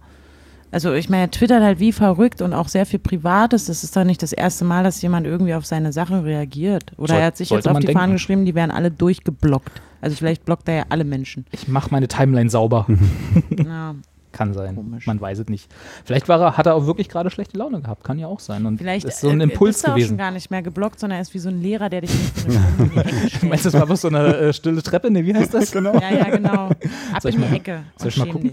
[0.76, 3.66] also ich meine, er twittert halt wie verrückt und auch sehr viel Privates.
[3.66, 6.92] Das ist doch nicht das erste Mal, dass jemand irgendwie auf seine Sachen reagiert.
[6.98, 7.98] Oder Soll- er hat sich jetzt auf die denken.
[8.00, 9.72] Fahnen geschrieben, die werden alle durchgeblockt.
[10.02, 11.46] Also vielleicht blockt er ja alle Menschen.
[11.52, 12.86] Ich mache meine Timeline sauber.
[13.58, 13.96] Ja,
[14.34, 14.76] Kann sein.
[14.76, 15.08] Komisch.
[15.08, 15.72] Man weiß es nicht.
[16.04, 18.04] Vielleicht war er, hat er auch wirklich gerade schlechte Laune gehabt.
[18.04, 18.66] Kann ja auch sein.
[18.66, 20.18] Und vielleicht ist so ein äh, Impuls ist er auch schon gewesen.
[20.18, 22.34] gar nicht mehr geblockt, sondern er ist wie so ein Lehrer, der dich nicht
[23.42, 25.10] Du meinst, das war einfach so eine äh, stille Treppe?
[25.10, 25.72] Nee, wie heißt das?
[25.72, 25.94] genau.
[25.98, 26.68] Ja, ja, genau.
[27.14, 27.84] Ab Soll ich in die mal- Ecke.
[27.98, 28.52] soll ich mal gucken?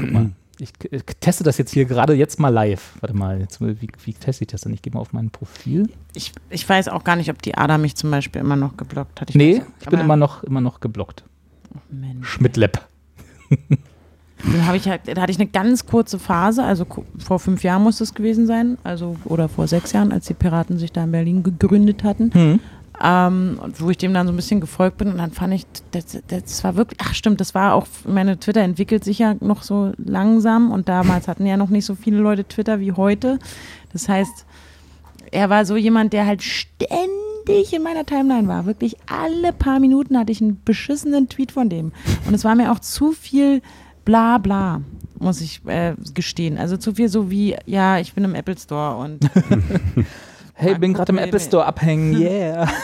[0.00, 0.30] Guck mal.
[0.58, 2.94] Ich äh, teste das jetzt hier gerade jetzt mal live.
[3.00, 4.74] Warte mal, jetzt, wie, wie teste ich das denn?
[4.74, 5.88] Ich gehe mal auf mein Profil.
[6.14, 9.20] Ich, ich weiß auch gar nicht, ob die Ada mich zum Beispiel immer noch geblockt
[9.20, 9.30] hat.
[9.30, 11.24] Ich nee, weiß, ich bin immer noch, immer noch geblockt.
[11.90, 12.28] Mensch.
[12.28, 12.86] Schmidtlepp.
[14.44, 16.84] Dann habe ich halt, da hatte ich eine ganz kurze Phase, also
[17.18, 20.76] vor fünf Jahren muss es gewesen sein, also oder vor sechs Jahren, als die Piraten
[20.76, 22.30] sich da in Berlin gegründet hatten.
[22.32, 22.60] Hm.
[23.06, 26.22] Ähm, wo ich dem dann so ein bisschen gefolgt bin und dann fand ich, das,
[26.26, 29.92] das war wirklich, ach stimmt, das war auch, meine Twitter entwickelt sich ja noch so
[29.98, 33.38] langsam und damals hatten ja noch nicht so viele Leute Twitter wie heute.
[33.92, 34.46] Das heißt,
[35.32, 38.64] er war so jemand, der halt ständig in meiner Timeline war.
[38.64, 41.92] Wirklich alle paar Minuten hatte ich einen beschissenen Tweet von dem.
[42.26, 43.60] Und es war mir auch zu viel
[44.06, 44.80] bla bla,
[45.18, 46.56] muss ich äh, gestehen.
[46.56, 49.28] Also zu viel so wie, ja, ich bin im Apple Store und
[50.56, 51.40] Hey, bin gerade im Apple.
[51.40, 52.16] Store abhängen.
[52.16, 52.68] Yeah.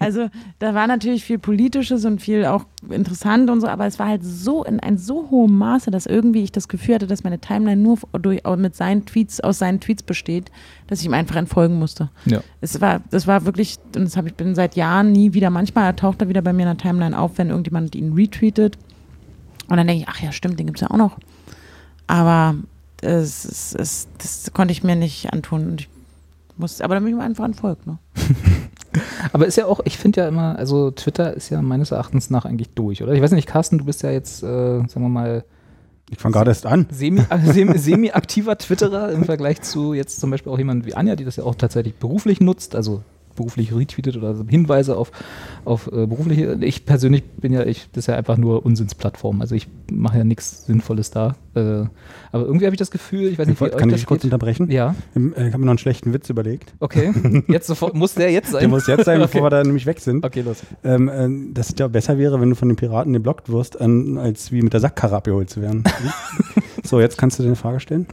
[0.00, 0.28] Also
[0.58, 4.22] da war natürlich viel Politisches und viel auch interessant und so, aber es war halt
[4.22, 7.80] so in ein so hohem Maße, dass irgendwie ich das Gefühl hatte, dass meine Timeline
[7.80, 10.50] nur durch, mit seinen Tweets, aus seinen Tweets besteht,
[10.86, 12.10] dass ich ihm einfach entfolgen musste.
[12.26, 12.40] Ja.
[12.60, 15.94] Es war, das war wirklich, und das habe ich bin seit Jahren nie wieder, manchmal
[15.94, 18.76] taucht er wieder bei mir in der Timeline auf, wenn irgendjemand ihn retweetet.
[19.68, 21.18] Und dann denke ich, ach ja, stimmt, den gibt es ja auch noch.
[22.06, 22.56] Aber
[23.00, 25.68] es, es, es, das konnte ich mir nicht antun.
[25.68, 25.88] Und ich
[26.58, 27.86] musste, aber dann bin ich ihm einfach entfolgt.
[27.86, 27.98] Ne?
[29.32, 32.44] Aber ist ja auch, ich finde ja immer, also Twitter ist ja meines Erachtens nach
[32.44, 33.12] eigentlich durch, oder?
[33.12, 35.44] Ich weiß nicht, Carsten, du bist ja jetzt, äh, sagen wir mal,
[36.10, 36.86] Ich fange gerade erst an.
[36.92, 41.16] semi- äh, semi- semi-aktiver Twitterer im Vergleich zu jetzt zum Beispiel auch jemand wie Anja,
[41.16, 43.02] die das ja auch tatsächlich beruflich nutzt, also
[43.34, 45.10] beruflich retweetet oder so Hinweise auf,
[45.64, 46.58] auf äh, berufliche.
[46.60, 49.40] Ich persönlich bin ja, ich, das ist ja einfach nur Unsinnsplattform.
[49.40, 51.36] Also ich mache ja nichts Sinnvolles da.
[51.54, 51.60] Äh,
[52.32, 54.06] aber irgendwie habe ich das Gefühl, ich weiß nicht, wie Kann euch ich das dich
[54.06, 54.32] kurz geht.
[54.32, 54.70] unterbrechen?
[54.70, 56.72] Ja, äh, Ich habe mir noch einen schlechten Witz überlegt.
[56.80, 57.12] okay.
[57.48, 58.60] Jetzt sofort, muss der jetzt sein?
[58.60, 59.46] Der muss jetzt sein, bevor okay.
[59.46, 60.24] wir da nämlich weg sind.
[60.24, 60.62] Okay, los.
[60.82, 64.18] Ähm, äh, dass es ja besser wäre, wenn du von den Piraten geblockt wirst, an,
[64.18, 65.84] als wie mit der Sackkarre abgeholt zu werden.
[66.84, 68.06] so, jetzt kannst du dir eine Frage stellen.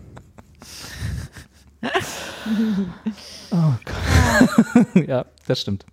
[3.51, 5.07] Oh Gott.
[5.07, 5.85] ja, das stimmt.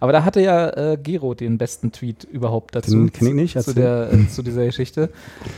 [0.00, 2.92] Aber da hatte ja äh, Gero den besten Tweet überhaupt dazu.
[2.92, 5.10] Den kenn ich nicht, Zu, der, äh, zu dieser Geschichte.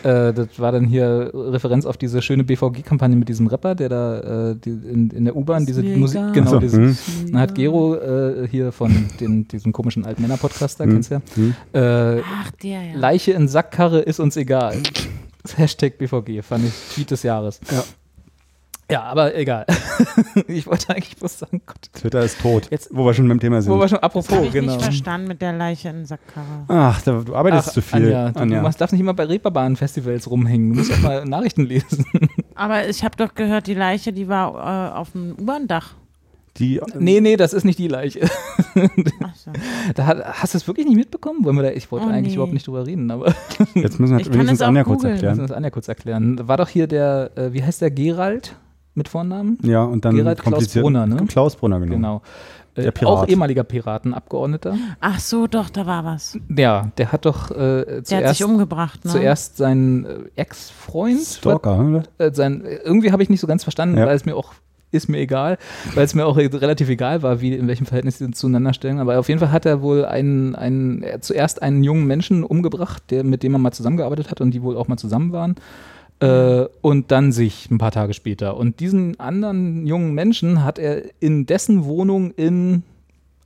[0.02, 4.50] Äh, das war dann hier Referenz auf diese schöne BVG-Kampagne mit diesem Rapper, der da
[4.50, 6.96] äh, die, in, in der U-Bahn diese Musik, genau, So, diese, hm.
[7.30, 10.90] dann hat Gero äh, hier von den, diesem komischen Altmänner-Podcast, da Hm.
[10.92, 11.54] kennst du Hm.
[11.74, 12.96] ja, äh, Ach, der ja.
[12.96, 14.76] Leiche in Sackkarre ist uns egal.
[15.56, 17.60] Hashtag BVG, fand ich Tweet des Jahres.
[17.70, 17.84] Ja.
[18.90, 19.66] Ja, aber egal.
[20.48, 21.90] ich wollte eigentlich bloß sagen, Gott.
[21.92, 22.68] Twitter ist tot.
[22.70, 23.70] Jetzt- wo wir schon beim Thema sind.
[23.72, 24.72] Wo wir schon, apropos, habe ich genau.
[24.72, 26.64] nicht verstanden mit der Leiche in Sackkarre.
[26.68, 28.06] Ach, da, du arbeitest Ach, zu viel.
[28.14, 28.62] Anja, du, Anja.
[28.62, 30.70] du darfst nicht immer bei Reeperbahn-Festivals rumhängen.
[30.72, 32.06] Du musst auch mal Nachrichten lesen.
[32.54, 34.54] Aber ich habe doch gehört, die Leiche, die war
[34.94, 35.94] äh, auf dem U-Bahn-Dach.
[36.56, 38.20] Die, nee, nee, das ist nicht die Leiche.
[39.22, 39.52] Ach so.
[39.94, 41.44] Da hat, hast du es wirklich nicht mitbekommen?
[41.44, 42.34] Wollen wir da, ich wollte Oh, eigentlich nee.
[42.34, 43.34] überhaupt nicht drüber reden, aber
[43.74, 45.12] Jetzt müssen wir Ich kann wenigstens es auch Anja kurz googeln.
[45.12, 45.46] müssen wir erklären.
[45.46, 46.48] das Anja kurz erklären.
[46.48, 48.56] War doch hier der, äh, wie heißt der, Gerald
[48.98, 49.58] mit Vornamen?
[49.62, 51.24] Ja, und dann Gerald Klaus Brunner, ne?
[51.26, 51.94] Klaus Brunner, genau.
[51.94, 52.22] Genau.
[52.74, 53.12] Äh, Der Pirat.
[53.12, 54.76] auch ehemaliger Piratenabgeordneter.
[55.00, 56.38] Ach so, doch, da war was.
[56.54, 59.10] Ja, der hat doch äh, Der hat zuerst, sich umgebracht, ne?
[59.10, 62.02] zuerst seinen äh, Ex-Freund Stalker, oder?
[62.18, 64.06] äh, sein, irgendwie habe ich nicht so ganz verstanden, Ja.
[64.06, 64.52] weil es mir auch
[64.90, 65.58] ist mir egal,
[65.94, 69.00] weil es mir auch relativ egal war, wie in welchem Verhältnis sie zueinander stellen.
[69.00, 72.42] Aber auf jeden Fall hat er wohl einen, einen er hat zuerst einen jungen Menschen
[72.42, 75.56] umgebracht, der mit dem er mal zusammengearbeitet hat und die wohl auch mal zusammen waren.
[76.20, 78.56] Äh, und dann sich ein paar Tage später.
[78.56, 82.82] Und diesen anderen jungen Menschen hat er in dessen Wohnung in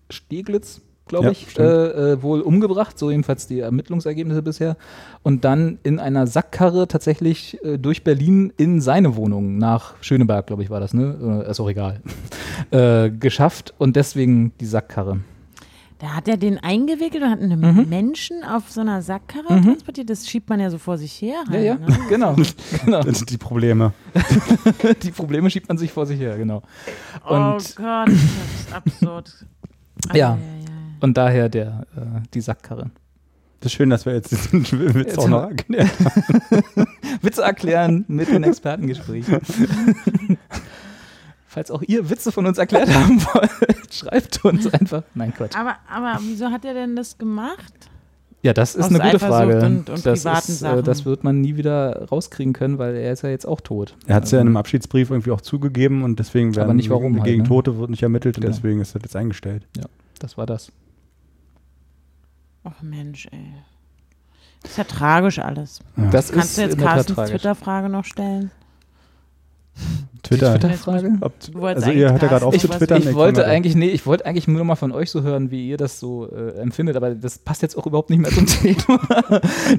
[0.09, 4.77] Steglitz, glaube Ja, ich, äh, äh, wohl umgebracht, so jedenfalls die Ermittlungsergebnisse bisher.
[5.23, 10.63] Und dann in einer Sackkarre tatsächlich äh, durch Berlin in seine Wohnung nach Schöneberg, glaube
[10.63, 11.45] ich, war das, ne?
[11.47, 12.01] Äh, ist auch egal.
[12.71, 15.19] äh, geschafft und deswegen die Sackkarre.
[16.03, 17.89] Da hat er den eingewickelt und hat einen Mhm.
[17.89, 19.63] Menschen auf so einer Sackkarre Mhm.
[19.67, 20.11] transportiert.
[20.11, 21.45] Das schiebt man ja so vor sich her.
[21.47, 21.99] Ja, Halt, ja, Ne?
[22.09, 22.35] genau.
[22.85, 23.03] genau.
[23.05, 23.93] Das sind die Probleme.
[25.05, 26.63] Die Probleme schiebt man sich vor sich her, genau.
[27.25, 29.47] oh Und, Gott, das ist absurd.
[30.13, 30.33] Ja.
[30.33, 30.39] Ei, ei, ei.
[31.03, 32.01] und daher der, äh,
[32.35, 32.91] die Sackkarre.
[33.61, 35.89] Das ist schön, dass wir jetzt diesen Witz Jetzt auch noch erklären.
[37.21, 39.39] Witze erklären mit den Expertengesprächen.
[41.53, 45.03] Falls auch ihr Witze von uns erklärt haben wollt, schreibt uns einfach.
[45.15, 45.55] Nein, Quatsch.
[45.55, 47.75] Aber, aber wieso hat er denn das gemacht?
[48.43, 49.67] Ja, das ist Aus eine gute Eifersucht Frage.
[49.67, 50.85] und- und das, privaten ist, äh, Sachen.
[50.85, 53.97] das wird man nie wieder rauskriegen können, weil er ist ja jetzt auch tot.
[54.07, 56.89] Er hat es ja in einem Abschiedsbrief irgendwie auch zugegeben und deswegen werden Aber nicht
[56.91, 57.49] warum halt, gegen ne?
[57.49, 58.55] Tote wird nicht ermittelt und Genau.
[58.57, 59.67] deswegen ist das jetzt eingestellt.
[60.19, 60.73] Das war das.
[62.65, 63.53] Ach Mensch, ey.
[64.65, 65.81] Ist ja tragisch alles.
[65.97, 66.11] Ja.
[66.11, 67.31] Das Kannst ist du jetzt Carstens.
[67.31, 68.51] Twitter-Frage noch stellen?
[70.33, 70.59] Twitter.
[70.59, 71.19] Die Twitter-Frage?
[71.77, 72.99] Also ihr hört ja gerade auf zu twittern.
[72.99, 75.69] Ich kann wollte eigentlich, nee, ich wollte eigentlich nur mal von euch so hören, wie
[75.69, 79.01] ihr das so äh, empfindet, aber das passt jetzt auch überhaupt nicht mehr zum Thema.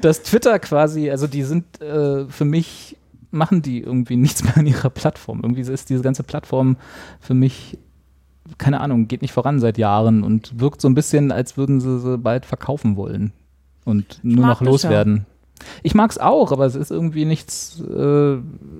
[0.02, 2.98] Dass Twitter quasi, also die sind äh, für mich,
[3.32, 5.42] machen die irgendwie nichts mehr an ihrer Plattform.
[5.44, 6.78] Irgendwie ist diese ganze Plattform
[7.20, 7.78] für mich,
[8.58, 12.00] keine Ahnung, geht nicht voran seit Jahren und wirkt so ein bisschen, als würden sie
[12.00, 13.32] sie bald verkaufen wollen
[13.86, 15.16] und nur noch das ja.
[15.82, 18.38] Ich mag es auch, aber es ist irgendwie nichts, äh,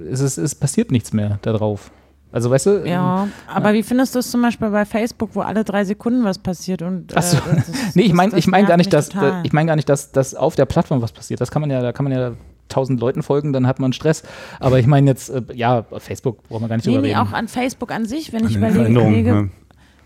[0.10, 1.92] es, ist, es passiert nichts mehr da drauf.
[2.32, 5.64] Also weißt du, Ja, aber wie findest du es zum Beispiel bei Facebook, wo alle
[5.64, 7.38] drei Sekunden was passiert und Ach so.
[7.38, 9.42] äh, das Nee, ich meine ich mein gar nicht, dass total.
[9.46, 11.42] ich meine gar nicht, dass, dass auf der Plattform was passiert.
[11.42, 12.32] Das kann man ja, da kann man ja
[12.70, 14.24] tausend Leuten folgen, dann hat man Stress.
[14.60, 17.28] Aber ich meine jetzt, äh, ja, Facebook braucht man gar nicht Nee, drüber nee, reden.
[17.28, 19.46] auch an Facebook an sich, wenn ich überlege, ja.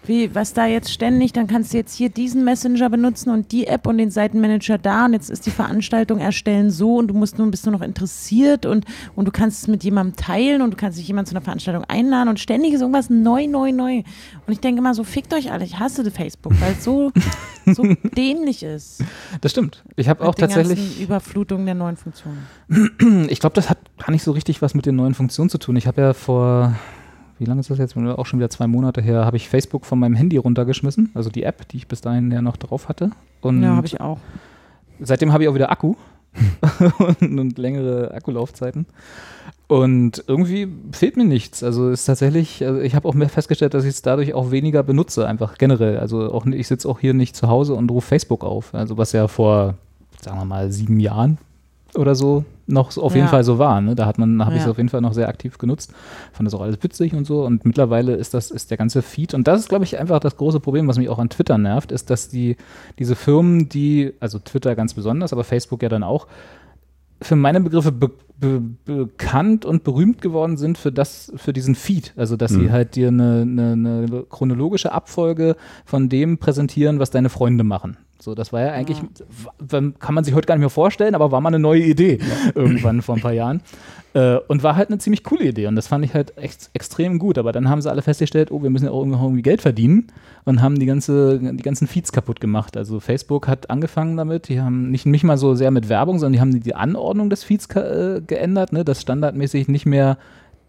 [0.05, 3.67] Wie, was da jetzt ständig, dann kannst du jetzt hier diesen Messenger benutzen und die
[3.67, 7.37] App und den Seitenmanager da und jetzt ist die Veranstaltung erstellen so und du musst
[7.37, 8.85] nun, bist nur noch interessiert und,
[9.15, 11.83] und du kannst es mit jemandem teilen und du kannst dich jemand zu einer Veranstaltung
[11.85, 14.03] einladen und ständig ist irgendwas neu, neu, neu.
[14.45, 17.11] Und ich denke immer so, fickt euch alle, ich hasse Facebook, weil es so,
[17.65, 17.83] so
[18.15, 19.03] dämlich ist.
[19.41, 19.83] Das stimmt.
[19.95, 22.47] Ich habe auch tatsächlich, Überflutungen der neuen Funktionen.
[23.29, 25.75] ich glaube, das hat gar nicht so richtig was mit den neuen Funktionen zu tun.
[25.75, 26.75] Ich habe ja vor,
[27.39, 27.95] wie lange ist das jetzt?
[27.97, 31.43] Auch schon wieder zwei Monate her, habe ich Facebook von meinem Handy runtergeschmissen, also die
[31.43, 33.11] App, die ich bis dahin ja noch drauf hatte.
[33.41, 34.19] Und Ja, habe ich auch.
[34.99, 35.95] seitdem habe ich auch wieder Akku
[36.99, 38.85] und, und längere Akkulaufzeiten.
[39.67, 41.61] Und irgendwie fehlt mir nichts.
[41.61, 44.81] Also ist tatsächlich, also ich habe auch mehr festgestellt, dass ich es dadurch auch weniger
[44.81, 45.97] benutze, einfach generell.
[45.99, 48.73] Also auch ich sitze auch hier nicht zu Hause und rufe Facebook auf.
[48.73, 49.73] Also was ja vor,
[50.21, 51.37] sagen wir mal, sieben Jahren
[51.97, 53.31] oder so noch so auf jeden Ja.
[53.31, 53.79] Fall so war.
[53.81, 53.95] Ne?
[53.95, 54.71] Da hat man, habe ich es Ja.
[54.71, 55.93] auf jeden Fall noch sehr aktiv genutzt.
[56.33, 57.45] Fand das auch alles witzig und so.
[57.45, 59.33] Und mittlerweile ist das, ist der ganze Feed.
[59.33, 61.91] Und das ist, glaube ich, einfach das große Problem, was mich auch an Twitter nervt,
[61.91, 62.57] ist, dass die,
[62.99, 66.27] diese Firmen, die, also Twitter ganz besonders, aber Facebook ja dann auch,
[67.21, 72.13] für meine Begriffe be be bekannt und berühmt geworden sind für das, für diesen Feed.
[72.15, 72.71] Also, dass sie Mhm.
[72.71, 77.97] halt dir eine, eine, eine chronologische Abfolge von dem präsentieren, was deine Freunde machen.
[78.19, 81.31] So, das war ja eigentlich, w- kann man sich heute gar nicht mehr vorstellen, aber
[81.31, 82.17] war mal eine neue Idee
[82.55, 83.61] irgendwann vor ein paar Jahren.
[84.13, 87.19] Äh, und war halt eine ziemlich coole Idee und das fand ich halt echt extrem
[87.19, 87.37] gut.
[87.37, 90.07] Aber dann haben sie alle festgestellt, oh, wir müssen ja auch irgendwie- Geld verdienen
[90.45, 92.75] und haben die, ganze, die ganzen Feeds kaputt gemacht.
[92.75, 96.33] Also Facebook hat angefangen damit, die haben nicht, nicht mal so sehr mit Werbung, sondern
[96.33, 98.83] die haben die, Anordnung des Feeds äh, geändert, ne?
[98.83, 100.17] dass standardmäßig nicht mehr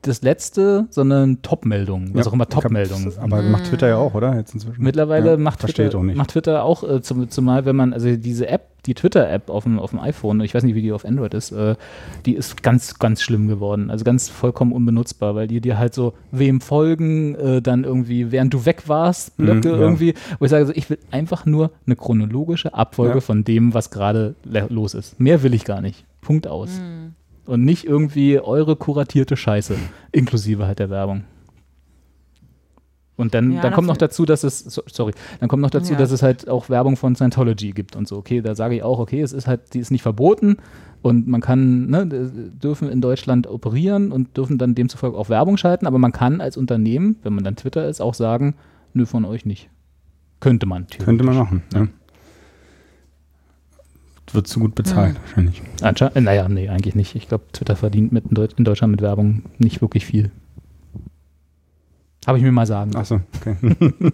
[0.03, 3.19] das letzte, sondern Top-Meldungen, was Ja, auch immer Top-Meldungen sind.
[3.23, 4.37] Aber macht Twitter ja auch, oder?
[4.37, 4.83] Jetzt inzwischen.
[4.83, 6.17] Mittlerweile Ja, macht, Twitter, auch nicht.
[6.17, 9.79] macht Twitter auch, äh, zum, zumal wenn man, also diese App, die Twitter-App auf dem,
[9.79, 11.75] auf dem iPhone, ich weiß nicht, wie die auf Android ist, äh,
[12.27, 13.91] die ist ganz, ganz schlimm geworden.
[13.91, 18.55] Also ganz vollkommen unbenutzbar, weil die dir halt so wem folgen, äh, dann irgendwie, während
[18.55, 19.81] du weg warst, Blöcke Mhm, ja.
[19.81, 23.21] irgendwie, wo ich sage, also, ich will einfach nur eine chronologische Abfolge Ja.
[23.21, 24.37] von dem, was gerade
[24.69, 25.19] los ist.
[25.21, 26.05] Mehr will ich gar nicht.
[26.21, 26.81] Punkt aus.
[27.49, 29.75] Und nicht irgendwie eure kuratierte Scheiße,
[30.13, 31.25] inklusive halt der Werbung.
[33.17, 35.95] Und dann, Ja, dann kommt noch dazu, dass es, so- sorry, dann kommt noch dazu,
[35.95, 35.99] Ja.
[35.99, 38.17] dass es halt auch Werbung von Scientology gibt und so.
[38.19, 40.59] Okay, da sage ich auch, okay, es ist halt, die ist nicht verboten
[41.03, 45.87] und man kann, ne, dürfen in Deutschland operieren und dürfen dann demzufolge auch Werbung schalten,
[45.87, 48.55] aber man kann als Unternehmen, wenn man dann Twitter ist, auch sagen,
[48.93, 49.69] nö, von euch nicht.
[50.41, 50.87] Könnte man.
[50.87, 51.63] Könnte man machen.
[51.75, 51.89] Ja.
[54.33, 55.23] Wird zu gut bezahlt, Hm.
[55.23, 55.63] wahrscheinlich.
[55.83, 57.15] Anscheinend, äh, naja, nee, eigentlich nicht.
[57.15, 60.31] Ich glaube, Twitter verdient mit in, Deut in Deutschland mit Werbung nicht wirklich viel.
[62.27, 62.95] Habe ich mir mal sagen.
[62.97, 63.57] Achso, okay.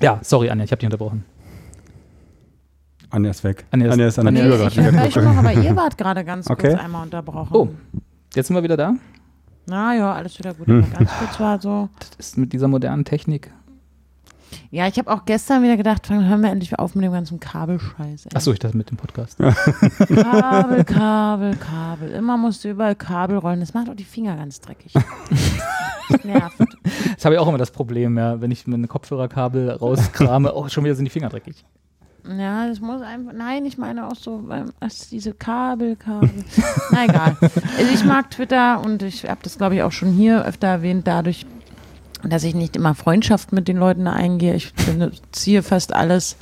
[0.00, 1.24] Ja, sorry, Anja, ich habe dich unterbrochen.
[3.10, 3.64] Anja ist weg.
[3.70, 6.50] Anja ist- ist an der Anja Tür ich gleich noch, aber ihr wart gerade ganz
[6.50, 6.70] Okay.
[6.72, 7.54] kurz einmal unterbrochen.
[7.54, 7.68] Oh.
[8.34, 8.94] Jetzt sind wir wieder da.
[9.66, 10.66] Na ja, alles wieder gut.
[10.66, 10.84] Hm.
[10.92, 11.88] Ganz kurz war so.
[11.98, 13.50] Das ist mit dieser modernen Technik.
[14.70, 18.28] Ja, ich habe auch gestern wieder gedacht, hören wir endlich auf mit dem ganzen Kabelscheiß.
[18.34, 19.38] Achso, ich dachte mit dem Podcast.
[19.38, 22.10] Kabel, Kabel, Kabel.
[22.10, 23.60] Immer musst du überall Kabel rollen.
[23.60, 24.92] Das macht auch die Finger ganz dreckig.
[26.08, 26.58] Das nervt.
[27.16, 30.84] Das habe ich auch immer das Problem, ja, wenn ich meine Kopfhörerkabel rauskrame, oh, schon
[30.84, 31.64] wieder sind die Finger dreckig.
[32.28, 33.32] Ja, das muss einfach.
[33.32, 34.44] Nein, ich meine auch so,
[34.80, 36.30] es diese Kabel, Kabel.
[36.90, 37.36] Na egal.
[37.40, 41.06] Also ich mag Twitter und ich habe das, glaube ich, auch schon hier öfter erwähnt,
[41.06, 41.46] dadurch,
[42.22, 44.54] dass ich nicht immer Freundschaft mit den Leuten eingehe.
[44.54, 44.72] Ich
[45.32, 46.36] ziehe fast alles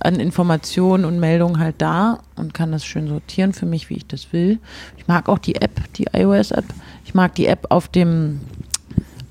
[0.00, 4.06] an Informationen und Meldungen halt da und kann das schön sortieren für mich, wie ich
[4.06, 4.58] das will.
[4.96, 6.64] Ich mag auch die App, die iOS-App.
[7.04, 8.40] Ich mag die App auf dem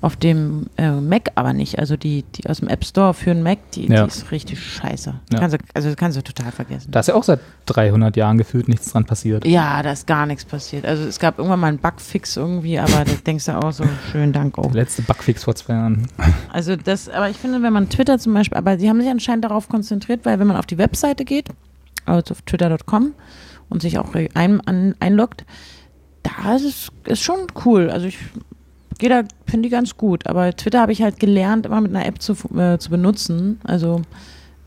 [0.04, 1.78] Auf dem äh, Mac aber nicht.
[1.78, 4.02] Also die, die aus dem App Store für einen Mac, die, Ja.
[4.02, 5.14] die ist richtig scheiße.
[5.32, 5.38] Ja.
[5.38, 6.90] Kannst du, also das kannst du total vergessen.
[6.90, 9.46] Da ist ja auch seit 300 Jahren gefühlt nichts dran passiert.
[9.46, 10.84] ja, da ist gar nichts passiert.
[10.84, 14.34] Also es gab irgendwann mal einen Bugfix irgendwie, aber da denkst du auch so, schönen
[14.34, 14.72] Dank auch.
[14.72, 16.06] Der letzte Bugfix vor zwei Jahren.
[16.52, 19.46] Also das, aber ich finde, wenn man Twitter zum Beispiel, aber sie haben sich anscheinend
[19.46, 21.48] darauf konzentriert, weil wenn man auf die Webseite geht,
[22.04, 23.14] also auf twitter.com
[23.70, 25.46] und sich auch ein, an, einloggt,
[26.22, 27.88] da ist es ist schon cool.
[27.88, 28.18] Also ich
[28.98, 30.26] gehe da, finde die ganz gut.
[30.26, 33.60] Aber Twitter habe ich halt gelernt, immer mit einer App zu, äh, zu benutzen.
[33.64, 34.02] Also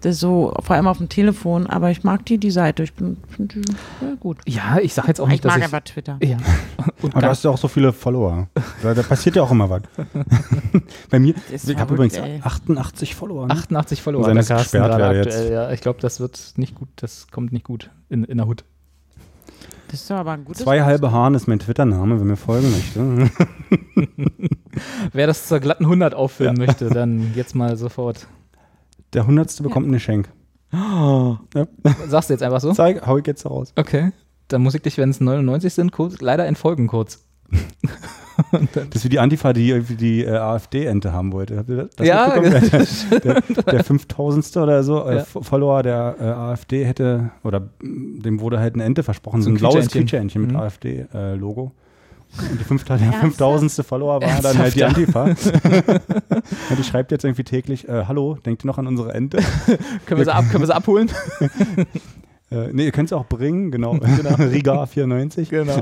[0.02, 2.84] das so, vor allem auf dem Telefon, aber ich mag die, die Seite.
[2.84, 3.72] Ich bin, finde die
[4.06, 4.38] ja, gut.
[4.48, 5.64] Ja, ich sage jetzt auch nicht, Ich dass mag ich.
[5.66, 6.20] einfach Twitter.
[6.22, 6.38] Ja.
[7.02, 8.48] Und Aber du hast ja auch so viele Follower.
[8.84, 9.82] Da, da passiert ja auch immer was.
[11.10, 12.40] Bei mir, Das ist ich habe übrigens ey.
[12.44, 13.48] 88 Follower.
[13.48, 13.54] ne?
[13.54, 14.26] 88 Follower.
[14.26, 15.26] Sein, der dass gesperrt werde aktuell.
[15.26, 15.50] jetzt.
[15.50, 16.90] Ja, ich glaube, das wird nicht gut.
[16.98, 18.66] Das kommt nicht gut in, in der Hut.
[19.90, 22.72] Das ist doch aber ein gutes Zwei halbe Haaren ist mein Twitter-Name, wenn mir folgen
[22.72, 23.30] möchte.
[25.14, 28.28] Wer das zur glatten 100 auffüllen möchte, dann jetzt mal sofort.
[29.14, 30.30] Der Hundertste bekommt ein Geschenk.
[30.72, 32.74] Sagst du jetzt einfach so?
[32.74, 33.72] Zeig, hau ich jetzt raus.
[33.78, 34.12] Okay.
[34.50, 37.26] Dann muss ich dich, wenn es 99 sind, kurz, leider entfolgen kurz.
[38.74, 41.58] Das ist wie die Antifa, die irgendwie die äh, AfD-Ente haben wollte.
[41.58, 42.88] Habt ihr das, das Ja, mitbekommen?
[43.24, 44.58] der, der, der 5000.
[44.58, 45.24] oder so äh, Ja.
[45.26, 49.56] Follower der äh, AfD hätte, oder mm, dem wurde halt eine Ente versprochen, So ein
[49.56, 50.42] ein blaues Quietscheentchen.
[50.42, 50.58] Mit Mhm.
[50.58, 51.72] AfD-Logo.
[52.38, 53.22] Und die der Ernsthaft?
[53.22, 53.72] 5000.
[53.88, 55.24] Follower war dann halt die Antifa.
[55.24, 55.38] Und
[56.78, 59.38] die schreibt jetzt irgendwie täglich, äh, hallo, denkt ihr noch an unsere Ente?
[60.06, 61.10] Können wir sie, ab, können wir sie abholen?
[62.50, 63.92] Äh, nee, ihr könnt es auch bringen, genau.
[64.40, 65.50] Riga 94.
[65.50, 65.82] Genau.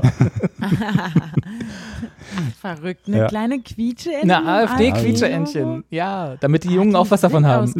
[2.60, 3.26] Verrückt, eine Ja.
[3.28, 4.10] kleine Quietsche.
[4.20, 5.84] Eine AfD-Quietscheentchen.
[5.90, 7.72] Ja, damit die Jungen auch was davon haben.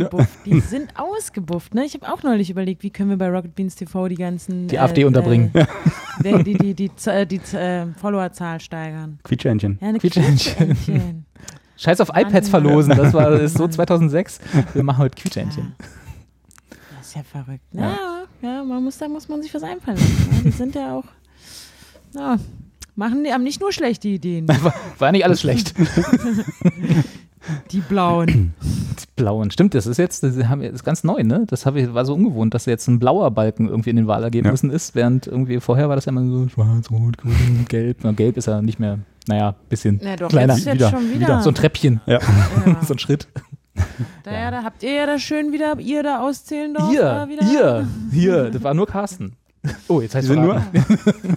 [0.45, 1.85] Die sind ausgebufft, ne?
[1.85, 4.79] Ich habe auch neulich überlegt, wie können wir bei Rocket Beans TV die ganzen Die
[4.79, 5.51] AfD unterbringen.
[5.55, 5.67] Äh,
[6.23, 9.19] die die, die, die, Z- äh, die äh, Followerzahl steigern.
[9.25, 9.79] Quietscheentchen.
[9.81, 10.55] Ja, eine Quietscheentchen.
[10.77, 11.27] Quietscheentchen.
[11.77, 12.23] Scheiß auf Mann.
[12.23, 14.39] iPads verlosen, das war das ist so 2006.
[14.73, 15.75] Wir machen heute Quietscheentchen.
[16.97, 17.75] Das ist ja verrückt.
[17.75, 17.83] ne?
[17.83, 20.29] Ja, ja, man muss, da muss man sich was einfallen lassen.
[20.37, 20.43] Ne?
[20.45, 21.05] Die sind ja auch,
[22.15, 22.37] ja,
[22.95, 25.75] machen die, haben nicht nur schlechte Ideen, War, war nicht alles schlecht.
[27.71, 28.55] die Blauen.
[28.99, 31.45] Die blauen, stimmt, das ist jetzt, das, haben, das ist ganz neu, ne?
[31.47, 34.95] Das ich, war so ungewohnt, dass jetzt ein blauer Balken irgendwie in den Wahlergebnissen ist,
[34.95, 37.99] während irgendwie vorher war das ja immer so schwarz, rot, grün, gelb.
[38.03, 40.55] Na, gelb ist ja nicht mehr, naja, bisschen Na doch, kleiner.
[40.55, 41.21] jetzt ist jetzt wieder, schon wieder.
[41.21, 41.43] wieder.
[41.43, 42.21] So ein Treppchen, Ja.
[42.67, 42.83] ja.
[42.87, 43.29] so ein Schritt.
[44.25, 47.29] Da, ja, da habt ihr ja da schön wieder, ihr da auszählen Dorf, Hier, da
[47.29, 47.45] wieder.
[47.47, 49.37] hier, hier, das war nur Carsten.
[49.89, 50.63] Oh, jetzt heißt sind nur,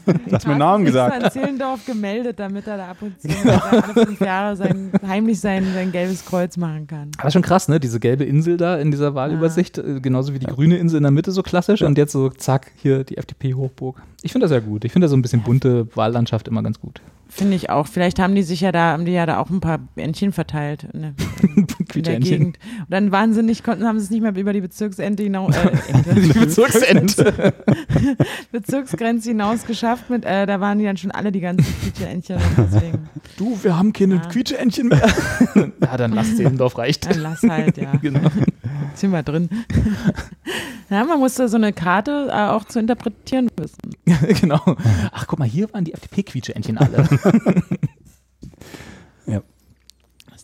[0.05, 1.23] du hast meinen Namen gesagt.
[1.23, 5.65] in Zehlendorf gemeldet, damit er da ab und zu alle fünf Jahre sein, heimlich sein,
[5.73, 7.11] sein gelbes Kreuz machen kann.
[7.17, 7.79] Aber schon krass, ne?
[7.79, 11.11] Diese gelbe Insel da in dieser Wahlübersicht, äh, genauso wie die grüne Insel in der
[11.11, 14.01] Mitte so klassisch und jetzt so zack, hier die FDP-Hochburg.
[14.21, 14.85] Ich finde das ja gut.
[14.85, 17.01] Ich finde da so ein bisschen bunte Wahllandschaft immer ganz gut.
[17.29, 17.87] Finde ich auch.
[17.87, 20.87] Vielleicht haben die sich ja da, haben die ja da auch ein paar Entchen verteilt
[20.93, 21.15] in
[21.95, 22.19] in der.
[22.19, 22.59] Gegend.
[22.79, 26.39] Und dann wahnsinnig konnten, haben sie es nicht mehr über die Bezirksente hinaus, äh, Ente,
[26.39, 27.53] Bezirksente.
[28.51, 30.09] Bezirksgrenze hinaus geschafft.
[30.09, 32.37] Mit, äh, da waren die dann schon alle die ganzen Quietscheentchen.
[33.37, 34.21] Du, wir haben keine Ja.
[34.21, 35.07] Quietscheentchen mehr.
[35.81, 37.09] ja, dann lass Zehlendorf reicht.
[37.09, 37.95] dann lass halt, ja.
[38.01, 38.29] genau.
[38.95, 39.49] Sind wir drin.
[40.89, 43.95] ja, man musste so eine Karte äh, auch zu interpretieren wissen.
[44.41, 44.61] genau.
[45.11, 47.07] Ach, guck mal, hier waren die FDP-Quietscheentchen alle.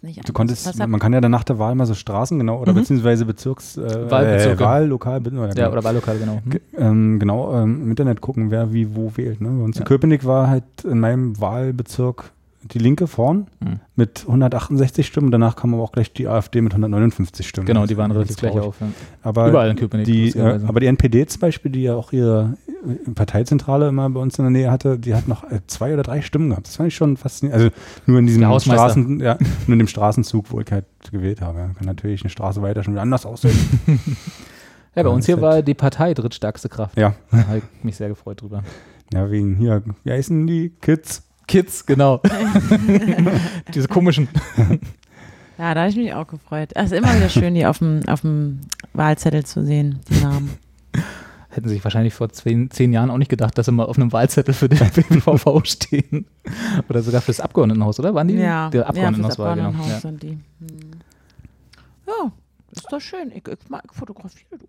[0.05, 0.33] Nicht Du anders.
[0.33, 2.71] konntest, Was hab- man kann ja dann nach der Wahl mal so Straßen, genau, oder
[2.73, 2.77] Mhm.
[2.77, 4.63] beziehungsweise Bezirks, äh, Wahlbezirke.
[4.63, 6.41] Äh, Wahllokal, oder, ja, genau, oder Wahllokal, genau.
[6.43, 6.49] Hm?
[6.51, 9.41] Ge- ähm, genau ähm, im Internet gucken, wer wie wo wählt.
[9.41, 9.49] Ne?
[9.49, 9.81] Bei uns Ja.
[9.81, 12.31] in Köpenick war halt in meinem Wahlbezirk
[12.71, 13.79] die Linke vorn Mhm.
[13.95, 15.29] mit 168 Stimmen.
[15.29, 17.67] Danach kam aber auch gleich die AfD mit 159 Stimmen.
[17.67, 18.77] Genau, die ist waren relativ gleich auf.
[18.81, 18.87] Ja.
[19.21, 20.05] Aber Überall in Köpenick.
[20.07, 22.53] die, äh, aber die NPD zum Beispiel, die ja auch ihre
[23.13, 26.21] Parteizentrale immer bei uns in der Nähe hatte, die hat noch äh, zwei oder drei
[26.21, 26.67] Stimmen gehabt.
[26.67, 27.63] Das fand ich schon faszinierend.
[27.63, 27.75] Also
[28.05, 28.59] nur in diesem.
[28.59, 31.59] Straßen, ja, nur in dem Straßenzug, wo ich halt gewählt habe.
[31.59, 31.67] Ja.
[31.67, 33.57] Kann natürlich eine Straße weiter schon wieder anders aussehen.
[34.95, 36.97] ja, bei uns hier war die Partei drittstärkste Kraft.
[36.97, 37.15] ja.
[37.31, 38.63] Da habe ich mich sehr gefreut drüber.
[39.13, 41.23] ja, wegen hier, wie heißen die Kids?
[41.47, 42.21] Kids, genau.
[43.73, 44.27] Diese komischen.
[45.57, 46.71] Ja, da habe ich mich auch gefreut.
[46.73, 48.61] Es ist immer wieder schön, die auf dem, auf dem
[48.93, 50.49] Wahlzettel zu sehen, die Namen.
[51.55, 54.11] Hätten sich wahrscheinlich vor zehn, zehn Jahren auch nicht gedacht, dass sie mal auf einem
[54.11, 54.77] Wahlzettel für den
[55.09, 56.25] BVV stehen.
[56.89, 58.13] Oder sogar fürs Abgeordnetenhaus, oder?
[58.13, 58.35] Waren die?
[58.35, 59.49] Ja, Der ja, Abgeordnetenhaus genau.
[59.49, 59.99] Abgeordnetenhaus Ja.
[60.01, 60.29] sind die.
[60.31, 60.39] Hm.
[62.07, 62.31] Ja,
[62.71, 63.29] ist doch schön.
[63.31, 64.65] Ich, ich, ich fotografiere du.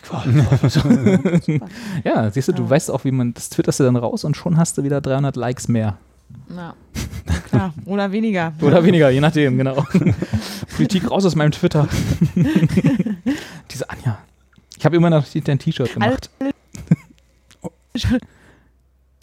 [2.04, 2.70] Ja, siehst du, du Ja.
[2.70, 5.34] weißt auch, wie man, das twitterst du dann raus und schon hast du wieder 300
[5.34, 5.98] Likes mehr.
[6.54, 6.74] Ja,
[7.48, 7.74] klar.
[7.84, 8.52] Oder weniger.
[8.60, 9.84] Oder weniger, je nachdem, genau.
[10.76, 11.88] Politik raus aus meinem Twitter.
[13.72, 14.18] Diese Anja.
[14.78, 16.30] Ich habe immer noch dein T-Shirt gemacht.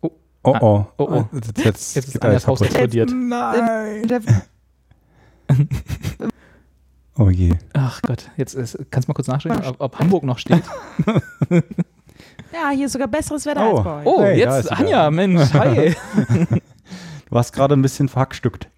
[0.02, 0.86] Oh Ah, oh.
[0.98, 1.26] oh, oh.
[1.34, 3.10] Jetzt, jetzt, Jetzt ist Anjas alles Haus explodiert.
[3.12, 4.08] Nein.
[7.18, 7.54] Oh je.
[7.74, 10.64] Ach Gott, jetzt ist, kannst du mal kurz nachschauen, ob, ob Hamburg noch steht.
[12.52, 13.76] Ja, hier ist sogar besseres Wetter Oh.
[13.78, 14.06] als bei euch.
[14.06, 15.96] Oh, Hey, jetzt Anja, Mensch, hi.
[17.30, 18.70] Du hast gerade ein bisschen verhackstückt.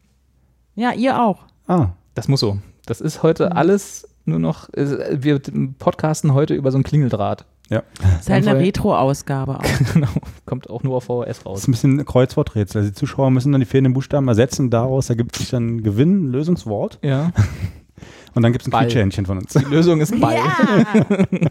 [0.75, 1.43] Ja, ihr auch.
[1.67, 2.57] Ah, Das muss so.
[2.86, 5.39] Das ist heute alles nur noch, wir
[5.80, 7.45] podcasten heute über so ein Klingeldraht.
[7.69, 7.82] ja.
[8.01, 9.63] Das ist halt eine Retro-Ausgabe auch.
[9.93, 10.07] Genau,
[10.45, 11.59] kommt auch nur auf VHS Das raus.
[11.61, 12.80] ist ein bisschen ein Kreuzworträtsel.
[12.82, 14.69] Also die Zuschauer müssen dann die fehlenden Buchstaben ersetzen.
[14.69, 16.99] Daraus ergibt sich dann ein Gewinn, ein Lösungswort.
[17.01, 17.32] Ja,
[18.36, 18.80] Und dann gibt es ein.
[18.80, 19.53] Quietschhähnchen von uns.
[19.53, 20.36] die Lösung ist Ball.
[20.36, 21.05] Ja,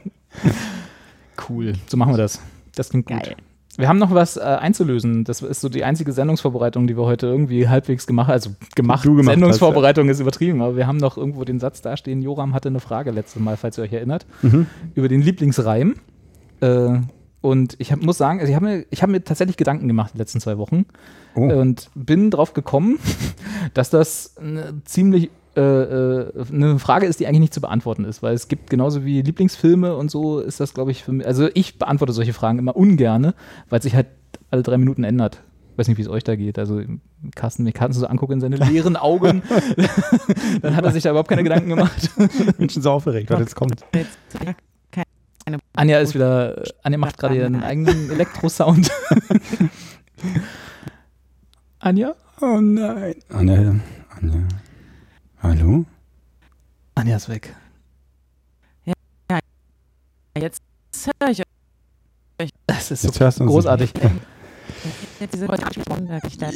[1.48, 2.40] Cool, so machen wir das.
[2.74, 3.34] Das klingt gut.
[3.78, 5.24] Wir haben noch was äh, einzulösen.
[5.24, 8.32] Das ist so die einzige Sendungsvorbereitung, die wir heute irgendwie halbwegs gemacht haben.
[8.34, 12.22] Also gemacht, Du gemacht Sendungsvorbereitung ist übertrieben, aber wir haben noch irgendwo den Satz dastehen.
[12.22, 14.66] Joram hatte eine Frage letztes Mal, falls ihr euch erinnert, Mhm.
[14.94, 15.96] über den Lieblingsreim.
[16.60, 16.98] Äh,
[17.42, 20.12] und ich hab, muss sagen, also ich habe mir, ich hab mir tatsächlich Gedanken gemacht
[20.14, 20.86] die letzten zwei Wochen
[21.34, 21.42] Oh.
[21.42, 22.98] und bin drauf gekommen,
[23.74, 28.22] dass das eine ziemlich äh, äh, eine Frage ist, die eigentlich nicht zu beantworten ist,
[28.22, 31.48] weil es gibt genauso wie Lieblingsfilme und so ist das, glaube ich, für mich, also
[31.54, 33.34] ich beantworte solche Fragen immer ungerne,
[33.70, 34.08] weil es sich halt
[34.50, 35.42] alle drei Minuten ändert.
[35.76, 36.58] Weiß nicht, wie es euch da geht.
[36.58, 36.82] Also
[37.34, 39.42] Carsten, mir Carsten so angucke in seine leeren Augen,
[40.62, 42.10] dann hat er sich da überhaupt keine Gedanken gemacht.
[42.58, 43.82] Menschen so aufgeregt, was jetzt kommt.
[45.74, 48.90] Anja ist wieder, Anja macht gerade ihren eigenen Elektrosound.
[51.78, 52.14] Anja?
[52.40, 53.14] Oh nein.
[53.30, 53.74] Anja,
[54.20, 54.48] Anja.
[55.46, 55.84] Hallo?
[56.96, 57.54] Anja ist weg.
[60.36, 60.60] Jetzt
[61.20, 61.42] höre ich
[62.66, 63.92] Das ist Jetzt so hörst du uns großartig.
[65.20, 66.50] jetzt diese ich da,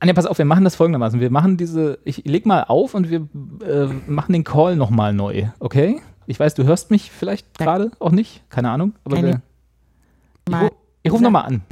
[0.00, 1.18] Anja, pass auf, wir machen das folgendermaßen.
[1.18, 3.26] Wir machen diese, ich leg mal auf und wir
[3.66, 6.02] äh, machen den Call nochmal neu, okay?
[6.26, 7.64] Ich weiß, du hörst mich vielleicht Ja.
[7.64, 9.40] gerade auch nicht, keine Ahnung, aber Keine- wir,
[10.46, 10.72] ich, mal, ru-
[11.04, 11.62] ich rufe nochmal an.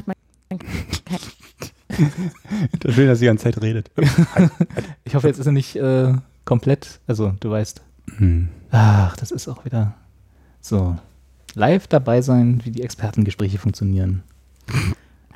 [2.81, 3.91] Das schön, dass sie die ganze Zeit redet.
[5.05, 6.13] Ich hoffe, jetzt ist er nicht äh,
[6.45, 7.83] komplett, also du weißt.
[8.17, 8.49] Hm.
[8.71, 9.95] Ach, das ist auch wieder
[10.61, 10.97] so.
[11.55, 14.23] Live dabei sein, wie die Expertengespräche funktionieren.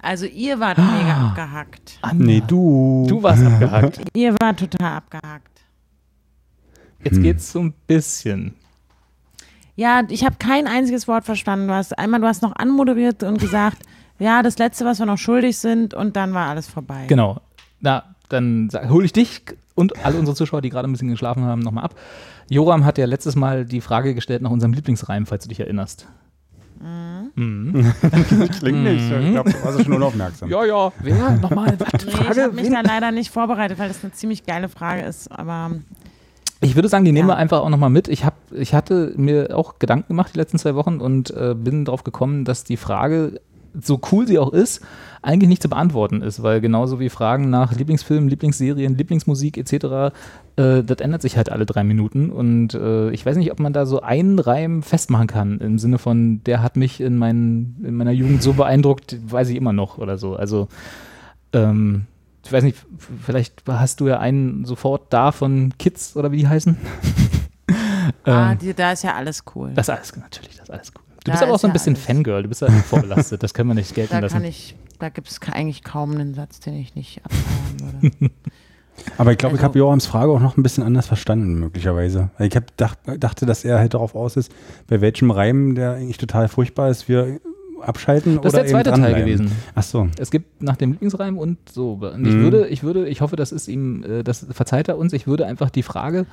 [0.00, 1.98] Also ihr wart mega abgehackt.
[2.02, 3.06] Anja, Nee, du.
[3.08, 4.00] Du warst abgehakt.
[4.14, 5.62] Ihr wart total abgehackt.
[7.02, 7.22] Jetzt Hm.
[7.22, 8.54] geht's so ein bisschen.
[9.76, 11.66] Ja, ich habe kein einziges Wort verstanden.
[11.68, 13.78] Du hast einmal, du hast noch anmoderiert und gesagt,
[14.18, 17.04] ja, das letzte, was wir noch schuldig sind, und dann war alles vorbei.
[17.08, 17.40] Genau.
[17.80, 19.42] Na, dann hole ich dich
[19.74, 21.94] und alle unsere Zuschauer, die gerade ein bisschen geschlafen haben, nochmal ab.
[22.48, 26.06] Joram hat ja letztes Mal die Frage gestellt nach unserem Lieblingsreim, falls du dich erinnerst.
[27.36, 27.92] Mhm.
[28.58, 29.10] Klingt nicht.
[29.10, 30.50] Ich glaube, du warst schon unaufmerksam.
[30.50, 30.92] Ja, ja.
[31.00, 31.30] Wer?
[31.40, 31.74] Nochmal?
[31.78, 32.04] Was?
[32.04, 35.30] Nee, ich habe mich da leider nicht vorbereitet, weil das eine ziemlich geile Frage ist.
[35.32, 35.72] Aber
[36.60, 37.34] Ich würde sagen, die nehmen Ja.
[37.34, 38.08] wir einfach auch nochmal mit.
[38.08, 41.84] Ich, hab, ich hatte mir auch Gedanken gemacht die letzten zwei Wochen und äh, bin
[41.86, 43.40] darauf gekommen, dass die Frage,
[43.81, 44.81] so cool sie auch ist,
[45.22, 50.14] eigentlich nicht zu beantworten ist, weil genauso wie Fragen nach Lieblingsfilmen, Lieblingsserien, Lieblingsmusik etc.,
[50.57, 53.72] äh, das ändert sich halt alle drei Minuten und äh, ich weiß nicht, ob man
[53.72, 57.95] da so einen Reim festmachen kann, im Sinne von, der hat mich in, meinen, in
[57.95, 60.37] meiner Jugend so beeindruckt, weiß ich immer noch oder so.
[60.37, 60.68] Also
[61.53, 62.07] ähm,
[62.45, 62.77] ich weiß nicht,
[63.22, 66.77] vielleicht hast du ja einen sofort da von Kids oder wie die heißen.
[68.25, 69.72] ah, ähm, die, da ist ja alles cool.
[69.75, 71.13] das ist alles, natürlich, das ist alles cool.
[71.25, 72.05] Du bist aber auch ist so ein ja bisschen alles.
[72.07, 74.35] Fangirl, du bist ja vorbelastet, das können wir nicht gelten da lassen.
[74.35, 78.31] kann ich, da gibt es eigentlich kaum einen Satz, den ich nicht abfeiern würde.
[79.18, 82.31] Aber ich glaube, ich Also- habe Jorams Frage auch noch ein bisschen anders verstanden, möglicherweise.
[82.39, 84.53] Ich hab dach, dachte, dass er halt darauf aus ist,
[84.87, 87.41] bei welchem Reim, der eigentlich total furchtbar ist, wir
[87.81, 89.51] abschalten das ist oder der zweite Teil gewesen.
[89.75, 90.09] Ach so.
[90.18, 91.95] Es gibt nach dem Lieblingsreim und so.
[91.95, 92.43] Und ich Mhm.
[92.43, 95.45] würde, ich würde, ich hoffe, das ist ihm, äh, das verzeiht er uns, ich würde
[95.47, 96.25] einfach die Frage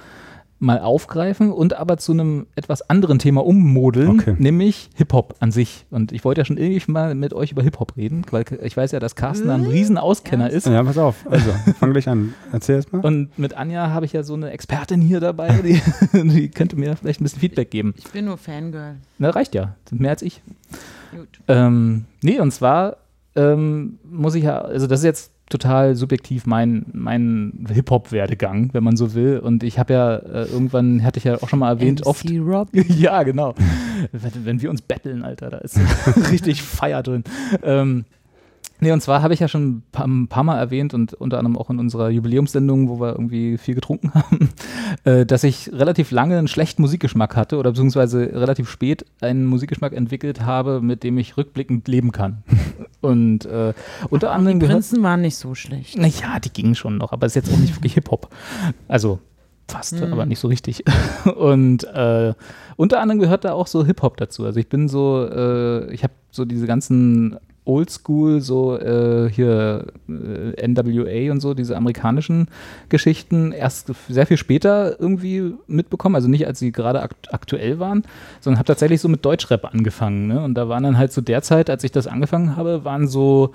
[0.61, 4.35] mal aufgreifen und aber zu einem etwas anderen Thema ummodeln, Okay.
[4.37, 5.85] nämlich Hip-Hop an sich.
[5.89, 8.91] Und ich wollte ja schon ewig mal mit euch über Hip-Hop reden, weil ich weiß
[8.91, 10.67] ja, dass Carsten da ein riesen Auskenner ist.
[10.67, 11.25] Ja, pass auf.
[11.29, 11.49] Also,
[11.79, 12.35] fang gleich an.
[12.51, 12.99] Erzähl erst mal.
[12.99, 15.81] Und mit Anja habe ich ja so eine Expertin hier dabei, die,
[16.13, 17.95] die könnte mir vielleicht ein bisschen Feedback geben.
[17.97, 18.97] Ich bin nur Fangirl.
[19.17, 19.75] Na, reicht ja.
[19.89, 20.41] Sind mehr als ich.
[21.15, 21.27] Gut.
[21.47, 22.97] Ähm, nee, und zwar
[23.35, 28.95] ähm, muss ich ja, also das ist jetzt total subjektiv mein, mein Hip-Hop-Werdegang, wenn man
[28.95, 29.39] so will.
[29.39, 32.25] Und ich habe ja äh, irgendwann, hatte ich ja auch schon mal erwähnt, MC oft.
[32.31, 32.69] Rob.
[32.73, 33.53] ja, genau.
[34.11, 35.79] wenn, wenn wir uns betteln, Alter, da ist
[36.31, 37.23] richtig Feier drin.
[37.63, 38.05] Ähm,
[38.81, 41.37] nee, und zwar habe ich ja schon ein paar, ein paar Mal erwähnt und unter
[41.39, 44.49] anderem auch in unserer Jubiläumssendung, wo wir irgendwie viel getrunken haben,
[45.05, 49.93] äh, dass ich relativ lange einen schlechten Musikgeschmack hatte oder beziehungsweise relativ spät einen Musikgeschmack
[49.93, 52.43] entwickelt habe, mit dem ich rückblickend leben kann.
[53.01, 53.73] Und äh,
[54.09, 54.75] unter Die anderem gehört.
[54.79, 55.97] Prinzen waren nicht so schlecht.
[55.97, 58.29] Naja, die gingen schon noch, aber es ist jetzt auch nicht wirklich Hip-Hop.
[58.87, 59.19] Also
[59.67, 60.11] fast, Mhm.
[60.13, 60.83] aber nicht so richtig.
[61.35, 62.33] Und äh,
[62.75, 64.45] unter anderem gehört da auch so Hip-Hop dazu.
[64.45, 70.67] Also ich bin so, äh, ich habe so diese ganzen Oldschool, so äh, hier äh,
[70.67, 72.47] NWA und so, diese amerikanischen
[72.89, 76.15] Geschichten erst sehr viel später irgendwie mitbekommen.
[76.15, 78.03] Also nicht, als sie gerade akt aktuell waren,
[78.39, 80.27] sondern habe tatsächlich so mit Deutschrap angefangen.
[80.27, 80.41] Ne?
[80.41, 83.53] Und da waren dann halt so derzeit, als ich das angefangen habe, waren so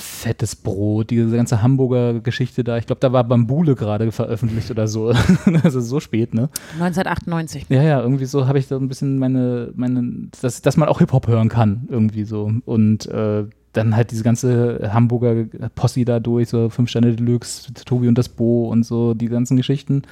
[0.00, 2.78] fettes Brot, diese ganze Hamburger Geschichte da.
[2.78, 5.12] Ich glaube, da war Bambule gerade veröffentlicht oder so.
[5.62, 6.48] also so spät, ne?
[6.74, 7.66] 1998.
[7.68, 10.98] Ja, ja, irgendwie so habe ich da ein bisschen meine, meine, dass, dass man auch
[10.98, 12.52] Hip-Hop hören kann, irgendwie so.
[12.64, 15.44] Und äh, dann halt diese ganze Hamburger
[15.74, 19.56] Posse da durch, so Fünf Sterne Deluxe, Tobi und das Bo und so, die ganzen
[19.56, 20.02] Geschichten.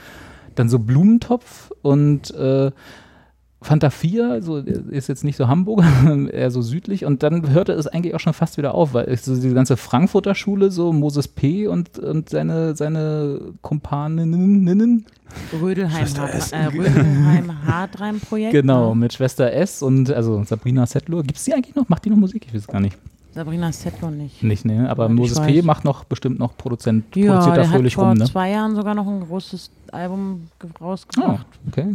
[0.54, 2.70] Dann so Blumentopf und äh,
[3.60, 5.82] Fanta 4, also ist jetzt nicht so Hamburg,
[6.32, 7.04] eher so südlich.
[7.04, 10.34] Und dann hörte es eigentlich auch schon fast wieder auf, weil so diese ganze Frankfurter
[10.36, 11.66] Schule, so Moses P.
[11.66, 15.04] und, und seine, seine Kumpaninnen.
[15.60, 16.06] Rödelheim,
[16.52, 18.52] äh, Rödelheim Hardreim-Projekt.
[18.58, 19.00] Genau, ne?
[19.00, 21.22] mit Schwester S und also Sabrina Settler.
[21.22, 21.88] Gibt es die eigentlich noch?
[21.88, 22.46] Macht die noch Musik?
[22.46, 22.96] Ich weiß es gar nicht.
[23.34, 24.42] Sabrina Settler nicht.
[24.42, 24.88] Nicht, ne?
[24.88, 25.46] Aber ich Moses weiß.
[25.46, 25.62] P.
[25.62, 28.24] macht noch bestimmt noch Produzent, Ja, produziert da der fröhlich hat vor rum, ne?
[28.24, 31.46] zwei Jahren sogar noch ein großes Album ge- Oh, rausgebracht.
[31.68, 31.94] okay.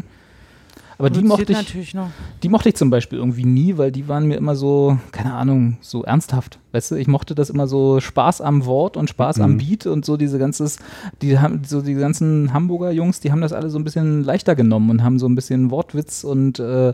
[0.97, 2.09] Aber die mochte, ich, natürlich noch.
[2.43, 5.77] die mochte ich zum Beispiel irgendwie nie, weil die waren mir immer so, keine Ahnung,
[5.81, 6.59] so ernsthaft.
[6.71, 9.57] Weißt du, ich mochte das immer so Spaß am Wort und Spaß am Mhm.
[9.57, 10.77] Beat und so diese ganzes,
[11.21, 14.55] die haben so die ganzen Hamburger Jungs, die haben das alle so ein bisschen leichter
[14.55, 16.93] genommen und haben so ein bisschen Wortwitz und äh,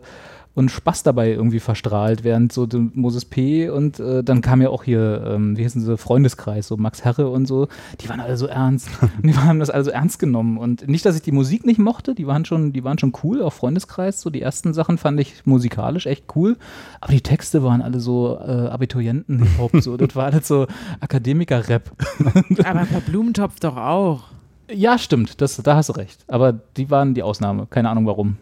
[0.60, 3.70] und Spaß dabei irgendwie verstrahlt, während so Moses P.
[3.70, 7.30] und äh, dann kam ja auch hier, ähm, wie hießen sie, Freundeskreis, so Max Herre
[7.30, 7.70] und so,
[8.02, 8.90] die waren alle so ernst.
[9.02, 10.58] Und die haben das alle so ernst genommen.
[10.58, 13.42] Und nicht, dass ich die Musik nicht mochte, die waren schon, die waren schon cool,
[13.42, 16.58] auch Freundeskreis, so die ersten Sachen fand ich musikalisch echt cool,
[17.00, 20.68] aber die Texte waren alle so äh, Abiturienten-Hip-Hop, so, das war alles so
[21.00, 21.90] Akademiker-Rap.
[22.66, 24.24] Aber bei Blumentopf doch auch.
[24.70, 26.26] Ja, stimmt, das, da hast du recht.
[26.28, 28.38] Aber die waren die Ausnahme, keine Ahnung warum.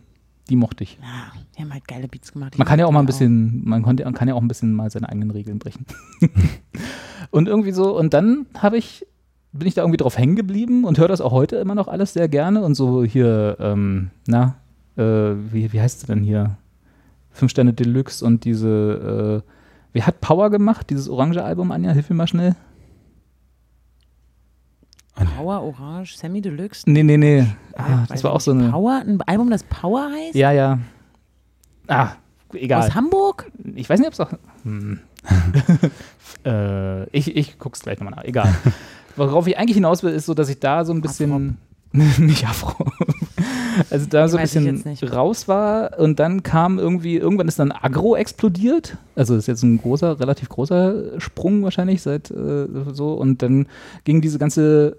[0.50, 0.98] Die mochte ich.
[1.02, 2.54] Ja, die haben halt geile Beats gemacht.
[2.54, 4.48] Die Man kann ja auch mal ein bisschen, man konnte, man kann ja auch ein
[4.48, 5.86] bisschen mal seine eigenen Regeln brechen.
[7.32, 9.06] und irgendwie so, und dann habe ich,
[9.52, 12.14] bin ich da irgendwie drauf hängen geblieben und höre das auch heute immer noch alles
[12.14, 12.62] sehr gerne.
[12.62, 14.56] Und so hier, ähm, na,
[14.95, 16.58] äh, wie, wie heißt es denn hier?
[17.32, 19.50] Fünf Sterne Deluxe und diese, äh,
[19.93, 21.91] wie hat Power gemacht, dieses orange Album, Anja?
[21.91, 22.56] Hilf mir mal schnell.
[25.26, 26.84] Power, Orange, Semi Deluxe.
[26.86, 27.45] Nee, nee, nee.
[27.76, 28.70] Ah, das war auch so eine.
[28.70, 30.36] Power, ein Album, das Power heißt?
[30.36, 30.80] Ja, ja.
[31.88, 32.11] Ah,
[32.53, 32.84] egal.
[32.84, 33.51] Aus Hamburg?
[33.76, 34.32] Ich weiß nicht, ob es auch.
[34.63, 34.99] Hm.
[36.45, 38.24] äh, ich, ich guck's gleich nochmal nach.
[38.24, 38.53] Egal.
[39.15, 41.57] Worauf ich eigentlich hinaus will, ist so, dass ich da so ein bisschen.
[41.93, 42.86] nicht Afro.
[43.89, 48.15] also da so ein bisschen raus war und dann kam irgendwie, irgendwann ist dann Agro
[48.15, 48.97] explodiert.
[49.15, 53.13] Also das ist jetzt ein großer, relativ großer Sprung wahrscheinlich seit äh, so.
[53.13, 53.68] Und dann
[54.03, 54.97] ging diese ganze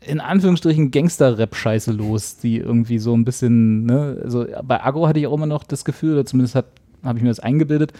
[0.00, 5.26] in Anführungsstrichen Gangster-Rap-Scheiße los, die irgendwie so ein bisschen, ne, also bei Agro hatte ich
[5.26, 6.66] auch immer noch das Gefühl, oder zumindest habe
[7.16, 7.92] ich mir das eingebildet,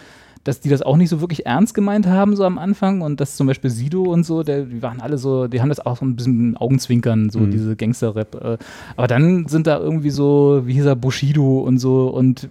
[0.45, 3.35] dass die das auch nicht so wirklich ernst gemeint haben, so am Anfang und dass
[3.35, 6.05] zum Beispiel Sido und so, der, die waren alle so, die haben das auch so
[6.05, 7.51] ein bisschen Augenzwinkern, so Mhm.
[7.51, 8.35] diese Gangster-Rap.
[8.35, 8.57] Äh,
[8.95, 12.47] aber dann sind da irgendwie so, wie hieß er, Bushido und so und,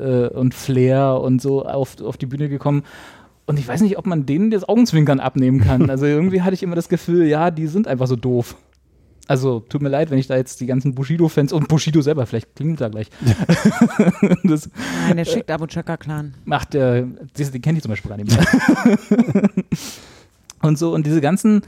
[0.00, 2.84] äh, und Flair und so auf, auf die Bühne gekommen.
[3.46, 5.82] Und ich weiß nicht, ob man denen das Augenzwinkern abnehmen kann.
[5.90, 8.56] Also irgendwie hatte ich immer das Gefühl, ja, die sind einfach so doof.
[9.28, 12.56] Also, tut mir leid, wenn ich da jetzt die ganzen Bushido-Fans und Bushido selber, vielleicht
[12.56, 13.08] klingelt er gleich.
[14.42, 14.68] das
[15.06, 16.34] Nein, der schickt Abu Chaka Clan.
[16.44, 19.48] macht der, siehst den kenne ich zum Beispiel gar nicht mehr.
[20.62, 21.62] und so, und diese ganzen,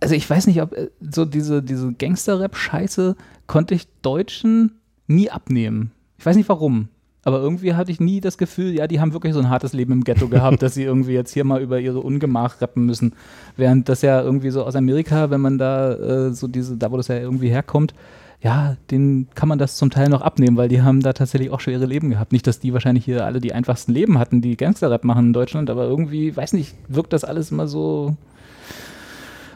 [0.00, 3.16] also ich weiß nicht, ob äh, so diese, diese Gangster-Rap-Scheiße
[3.46, 5.92] konnte ich Deutschen nie abnehmen.
[6.18, 6.88] Ich weiß nicht warum.
[7.22, 9.92] Aber irgendwie hatte ich nie das Gefühl, ja, die haben wirklich so ein hartes Leben
[9.92, 13.14] im Ghetto gehabt, dass sie irgendwie jetzt hier mal über ihre Ungemach rappen müssen.
[13.56, 16.96] Während das ja irgendwie so aus Amerika, wenn man da äh, so diese, da wo
[16.96, 17.94] das ja irgendwie herkommt,
[18.42, 21.60] ja, denen kann man das zum Teil noch abnehmen, weil die haben da tatsächlich auch
[21.60, 22.32] schwere Leben gehabt.
[22.32, 25.68] Nicht, dass die wahrscheinlich hier alle die einfachsten Leben hatten, die Gangster-Rap machen in Deutschland,
[25.68, 28.16] aber irgendwie, weiß nicht, wirkt das alles immer so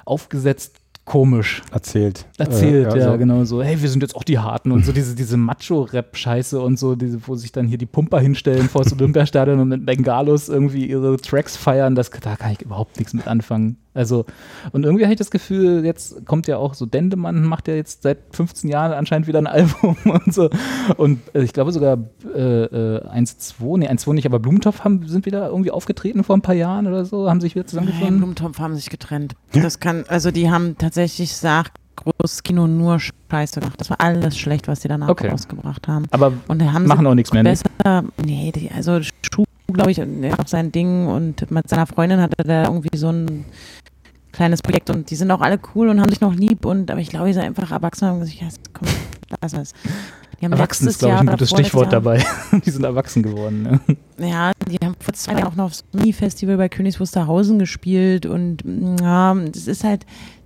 [0.05, 1.63] aufgesetzt komisch.
[1.71, 2.27] Erzählt.
[2.39, 3.19] Erzählt, Äh, ja, so.
[3.19, 6.79] genau so, hey, wir sind jetzt auch die Harten und so diese, diese Macho-Rap-Scheiße und
[6.79, 10.49] so, diese, wo sich dann hier die Pumper hinstellen vor das Olympiastadion und mit Bengalos
[10.49, 13.77] irgendwie ihre Tracks feiern, das, da kann ich überhaupt nichts mit anfangen.
[13.95, 14.27] Also,
[14.73, 18.03] und irgendwie habe ich das Gefühl, jetzt kommt ja auch so Dendemann, macht ja jetzt
[18.03, 20.51] seit 15 Jahren anscheinend wieder ein Album und so.
[20.97, 21.99] Und äh, ich glaube sogar
[22.35, 26.43] äh, äh, 1-2, nee, 1-2 nicht, aber Blumentopf haben, sind wieder irgendwie aufgetreten vor ein
[26.43, 28.19] paar Jahren oder so, haben sich wieder zusammengefunden.
[28.19, 29.35] Blumentopf haben sich getrennt.
[29.53, 33.81] Das kann, also die haben tatsächlich sagt großes Kino nur Scheiße gemacht.
[33.81, 35.29] Das war alles schlecht, was die danach Okay.
[35.29, 36.07] rausgebracht haben.
[36.11, 37.71] aber Und da haben machen sie auch nichts mehr, besser,
[38.25, 42.65] nee, die, also Schuh, glaube ich, hat sein Ding und mit seiner Freundin hatte der
[42.65, 43.45] irgendwie so ein
[44.33, 47.01] kleines Projekt und die sind auch alle cool und haben sich noch lieb und aber
[47.01, 48.89] ich glaube, die sind einfach erwachsen und haben gesagt, ja, komm,
[49.41, 49.73] lass es.
[50.41, 52.23] Erwachsen ist, glaube ich, ein gutes Stichwort dabei.
[52.65, 53.63] die sind erwachsen geworden.
[53.63, 53.81] Ne?
[54.19, 58.63] Ja, die haben vor zwei Jahren auch noch aufs Mini-Festival bei Königs Wusterhausen gespielt und
[59.01, 60.05] ja, das ist halt,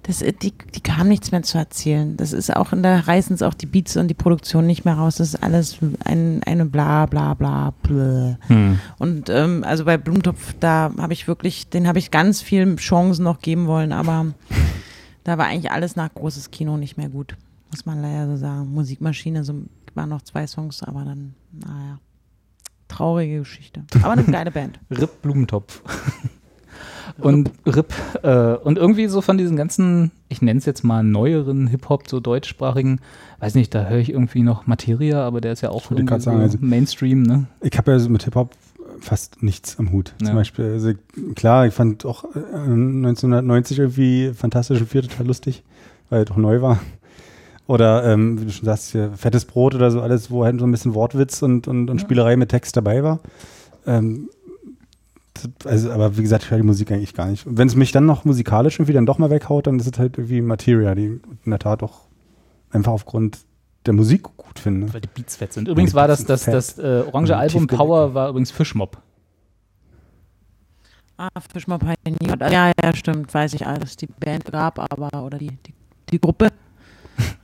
[0.08, 2.16] das, die, die haben nichts mehr zu erzählen.
[2.16, 5.16] Das ist auch, da reißen es auch die Beats und die Produktion nicht mehr raus.
[5.16, 8.38] Das ist alles ein, eine bla bla bla bla.
[8.46, 8.78] Hm.
[8.98, 13.24] Und ähm, also bei Blumentopf, da habe ich wirklich, den habe ich ganz viel Chancen
[13.24, 14.32] noch geben wollen, aber
[15.24, 17.36] da war eigentlich alles nach großes Kino nicht mehr gut.
[17.70, 18.72] Muss man leider so sagen.
[18.72, 19.60] Musikmaschine, so
[19.92, 21.98] waren noch zwei Songs, aber dann, naja.
[22.88, 23.84] Traurige Geschichte.
[24.02, 24.80] Aber eine geile Band.
[24.90, 25.82] Rip Blumentopf.
[27.20, 27.92] Und Rip,
[28.22, 32.20] äh, und irgendwie so von diesen ganzen, ich nenne es jetzt mal neueren Hip-Hop, so
[32.20, 33.00] deutschsprachigen,
[33.40, 36.40] weiß nicht, da höre ich irgendwie noch Materia, aber der ist ja auch irgendwie sagen,
[36.40, 37.46] also, Mainstream, ne?
[37.60, 38.52] Ich habe ja so mit Hip-Hop
[39.00, 40.14] fast nichts am Hut.
[40.20, 40.28] Ja.
[40.28, 40.92] Zum Beispiel, also
[41.34, 45.62] klar, ich fand auch äh, 1990 irgendwie Fantastische Vier total lustig,
[46.10, 46.80] weil er doch neu war.
[47.66, 50.66] Oder, ähm, wie du schon sagst, hier, fettes Brot oder so, alles, wo halt so
[50.66, 53.20] ein bisschen Wortwitz und, und, und Spielerei mit Text dabei war.
[53.86, 54.30] Ähm,
[55.64, 57.46] also, aber wie gesagt, ich höre die Musik eigentlich gar nicht.
[57.46, 59.98] Und wenn es mich dann noch musikalisch irgendwie dann doch mal weghaut, dann ist es
[59.98, 62.08] halt irgendwie Materia, die in der Tat auch
[62.70, 63.38] einfach aufgrund
[63.86, 64.92] der Musik gut finde.
[64.92, 65.68] Weil die Beats fett sind.
[65.68, 68.98] Übrigens war das, das, das, das äh, orange Album Power war übrigens Fischmob.
[71.16, 72.28] Ah, Fischmob hat nie.
[72.28, 73.96] Ja, ja, stimmt, weiß ich alles.
[73.96, 75.74] Die Band gab, aber, oder die, die,
[76.10, 76.50] die Gruppe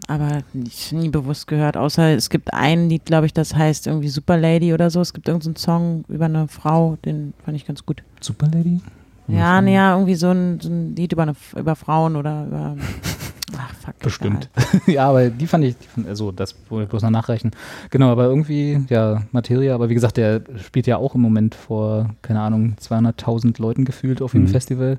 [0.09, 4.09] aber ich nie bewusst gehört, außer es gibt ein Lied, glaube ich, das heißt irgendwie
[4.09, 5.01] Super Lady oder so.
[5.01, 8.03] Es gibt irgendeinen Song über eine Frau, den fand ich ganz gut.
[8.21, 8.81] Super Lady?
[9.27, 12.77] Ja, nee, ja, irgendwie so ein, so ein Lied über, eine, über Frauen oder über.
[13.57, 13.99] Ach, fuck.
[14.01, 14.51] Bestimmt.
[14.87, 17.53] ja, aber die fand ich, also das wollte ich bloß noch nachreichen.
[17.91, 22.15] Genau, aber irgendwie, ja, Materia, aber wie gesagt, der spielt ja auch im Moment vor,
[22.21, 24.53] keine Ahnung, 200.000 Leuten gefühlt auf jedem mhm.
[24.53, 24.99] Festival.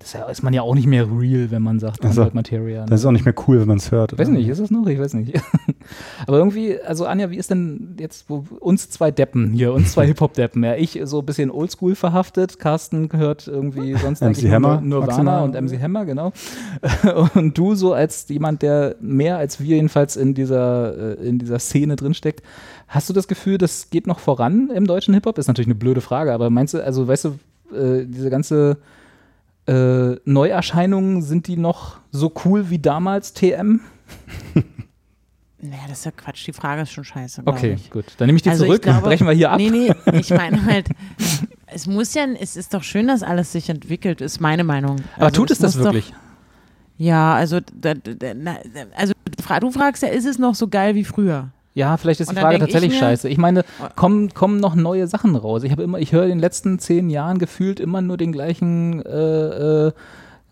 [0.00, 2.80] Das ist man ja auch nicht mehr real, wenn man sagt, also, Materia.
[2.80, 2.86] Ne?
[2.88, 4.14] Das ist auch nicht mehr cool, wenn man es hört.
[4.14, 4.22] Oder?
[4.22, 4.86] Weiß nicht, ist es noch?
[4.86, 5.38] Ich weiß nicht.
[6.26, 10.06] Aber irgendwie, also Anja, wie ist denn jetzt wo, uns zwei Deppen hier, uns zwei
[10.08, 10.64] Hip-Hop-Deppen?
[10.64, 15.44] Ja, ich so ein bisschen oldschool verhaftet, Carsten gehört irgendwie sonst MC Hammer, nur Nirvana
[15.44, 16.32] und MC Hammer, genau.
[17.34, 21.58] Und du so als jemand, der mehr als wir jedenfalls in dieser, äh, in dieser
[21.58, 22.42] Szene drinsteckt,
[22.88, 25.36] hast du das Gefühl, das geht noch voran im deutschen Hip-Hop?
[25.36, 28.78] Ist natürlich eine blöde Frage, aber meinst du, also weißt du, äh, diese ganze
[29.70, 33.80] äh, Neuerscheinungen, sind die noch so cool wie damals TM?
[35.60, 36.46] Naja, das ist ja Quatsch.
[36.46, 37.42] Die Frage ist schon scheiße.
[37.44, 37.90] Okay, ich.
[37.90, 38.06] gut.
[38.18, 39.58] Dann nehme ich die also zurück und brechen wir hier ab.
[39.58, 40.88] Nee, nee, ich meine halt,
[41.66, 44.96] es muss ja, es ist doch schön, dass alles sich entwickelt, ist meine Meinung.
[45.14, 46.10] Aber also tut es, das wirklich?
[46.10, 46.16] Doch,
[46.98, 48.56] ja, also, da, da,
[48.94, 49.14] also
[49.60, 51.50] du fragst ja, ist es noch so geil wie früher?
[51.74, 53.28] Ja, vielleicht ist die Frage tatsächlich ich scheiße.
[53.28, 53.64] Ich meine,
[53.94, 55.62] kommen, kommen noch neue Sachen raus.
[55.62, 59.04] Ich habe immer, ich höre in den letzten zehn Jahren gefühlt immer nur den gleichen,
[59.06, 59.92] äh, äh,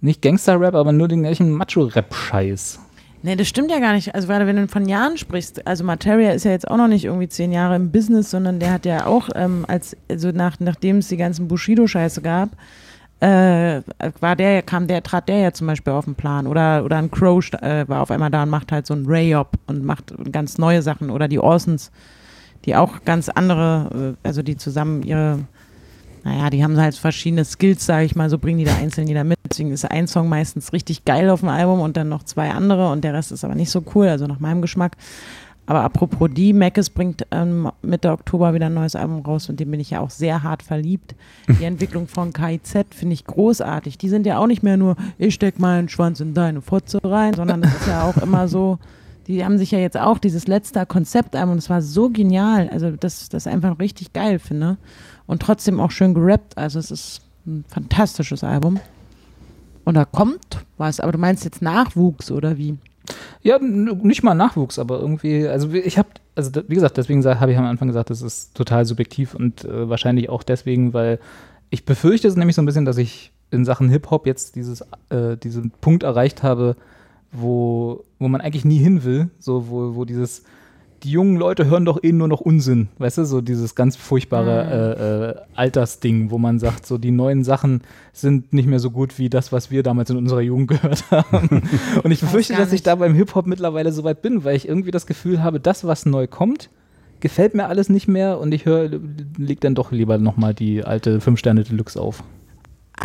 [0.00, 2.80] nicht Gangster-Rap, aber nur den gleichen Macho-Rap-Scheiß.
[3.22, 4.14] Nee, das stimmt ja gar nicht.
[4.14, 7.04] Also gerade wenn du von Jahren sprichst, also Materia ist ja jetzt auch noch nicht
[7.04, 10.98] irgendwie zehn Jahre im Business, sondern der hat ja auch, ähm, als, also nach, nachdem
[10.98, 12.50] es die ganzen Bushido-Scheiße gab,
[13.20, 13.82] äh,
[14.20, 16.46] war der, kam der, trat der ja zum Beispiel auf den Plan.
[16.46, 19.50] Oder, oder ein Crow äh, war auf einmal da und macht halt so ein Rayop
[19.66, 21.10] und macht ganz neue Sachen.
[21.10, 21.90] Oder die Orsons,
[22.64, 25.40] die auch ganz andere, äh, also die zusammen ihre,
[26.22, 29.24] naja, die haben halt verschiedene Skills, sage ich mal, so bringen die da einzeln jeder
[29.24, 29.38] mit.
[29.50, 32.90] Deswegen ist ein Song meistens richtig geil auf dem Album und dann noch zwei andere
[32.92, 34.96] und der Rest ist aber nicht so cool, also nach meinem Geschmack.
[35.68, 39.70] Aber apropos die, Mackes bringt ähm, Mitte Oktober wieder ein neues Album raus und dem
[39.70, 41.14] bin ich ja auch sehr hart verliebt.
[41.46, 43.98] Die Entwicklung von KIZ finde ich großartig.
[43.98, 47.34] Die sind ja auch nicht mehr nur, ich steck meinen Schwanz in deine Fotze rein,
[47.34, 48.78] sondern das ist ja auch immer so,
[49.26, 53.28] die haben sich ja jetzt auch dieses letzte Konzeptalbum, das war so genial, also das,
[53.28, 54.78] das einfach richtig geil finde.
[55.26, 58.80] Und trotzdem auch schön gerappt, also es ist ein fantastisches Album.
[59.84, 62.78] Und da kommt was, aber du meinst jetzt Nachwuchs oder wie?
[63.43, 67.59] Ja, nicht mal Nachwuchs, aber irgendwie, also ich habe, also wie gesagt, deswegen habe ich
[67.59, 71.20] am Anfang gesagt, das ist total subjektiv und äh, wahrscheinlich auch deswegen, weil
[71.70, 75.36] ich befürchte es nämlich so ein bisschen, dass ich in Sachen Hip-Hop jetzt dieses, äh,
[75.36, 76.76] diesen Punkt erreicht habe,
[77.32, 80.43] wo, wo man eigentlich nie hin will, so wo, wo dieses
[81.03, 84.64] die jungen Leute hören doch eh nur noch Unsinn, weißt du, so dieses ganz furchtbare
[84.64, 84.72] mhm.
[84.72, 87.82] äh, äh, Altersding, wo man sagt, so die neuen Sachen
[88.12, 91.62] sind nicht mehr so gut wie das, was wir damals in unserer Jugend gehört haben.
[92.03, 94.90] Und ich befürchte, dass ich da beim Hip-Hop mittlerweile so weit bin, weil ich irgendwie
[94.90, 96.70] das Gefühl habe, das, was neu kommt,
[97.20, 98.90] gefällt mir alles nicht mehr und ich höre,
[99.36, 102.22] leg dann doch lieber nochmal die alte 5-Sterne-Deluxe auf.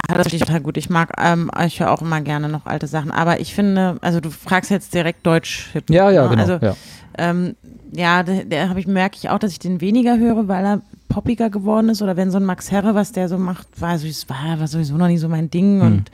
[0.08, 0.78] Ah, das finde ich total gut.
[0.78, 3.12] Ich mag, ähm, ich höre auch immer gerne noch alte Sachen.
[3.12, 5.70] Aber ich finde, also du fragst jetzt direkt Deutsch.
[5.74, 6.30] Hip ja, ja, ne?
[6.30, 6.42] genau.
[6.42, 6.76] Also, ja.
[7.18, 7.56] Ähm,
[7.92, 10.82] ja, der, der habe ich merke ich auch, dass ich den weniger höre, weil er
[11.10, 12.02] poppiger geworden ist.
[12.02, 14.98] Oder wenn so ein Max Herre, was der so macht, war, so, war, war sowieso
[14.98, 15.82] noch nicht so mein Ding.
[15.82, 15.88] Hm.
[15.88, 16.12] Und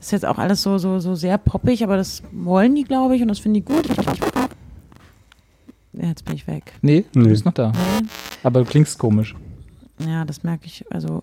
[0.00, 3.22] ist jetzt auch alles so, so, so sehr poppig, aber das wollen die, glaube ich,
[3.22, 3.86] und das finde ich gut.
[5.92, 6.72] ja, jetzt bin ich weg.
[6.80, 7.28] Nee, du nee.
[7.28, 7.68] bist noch da.
[7.70, 8.08] Nee.
[8.42, 9.34] Aber du klingst komisch.
[9.98, 10.84] Ja, das merke ich.
[10.90, 11.22] Also,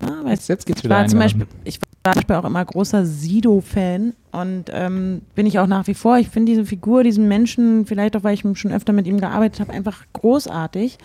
[0.00, 3.04] ah, weiß, jetzt geht's ich war zum Beispiel, ich war zum Beispiel auch immer großer
[3.04, 6.18] Sido-Fan und ähm, bin ich auch nach wie vor.
[6.18, 9.60] Ich finde diese Figur, diesen Menschen, vielleicht auch, weil ich schon öfter mit ihm gearbeitet
[9.60, 10.98] habe, einfach großartig.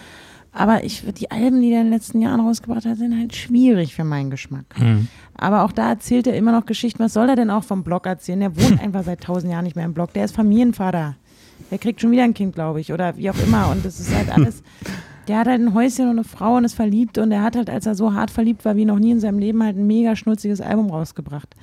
[0.54, 3.95] Aber ich, die Alben, die er in den letzten Jahren rausgebracht hat, sind halt schwierig
[3.95, 4.66] für meinen Geschmack.
[4.78, 5.08] Mhm.
[5.36, 6.99] Aber auch da erzählt er immer noch Geschichten.
[6.99, 8.41] Was soll er denn auch vom Blog erzählen?
[8.41, 10.14] Der wohnt einfach seit tausend Jahren nicht mehr im Blog.
[10.14, 11.16] Der ist Familienvater.
[11.72, 13.70] Der kriegt schon wieder ein Kind, glaube ich, oder wie auch immer.
[13.70, 14.62] Und das ist halt alles.
[15.28, 17.17] Der hat halt ein Häuschen und eine Frau und ist verliebt.
[17.17, 19.39] Und er hat halt, als er so hart verliebt war wie noch nie in seinem
[19.39, 21.55] Leben, halt ein mega schnulziges Album rausgebracht.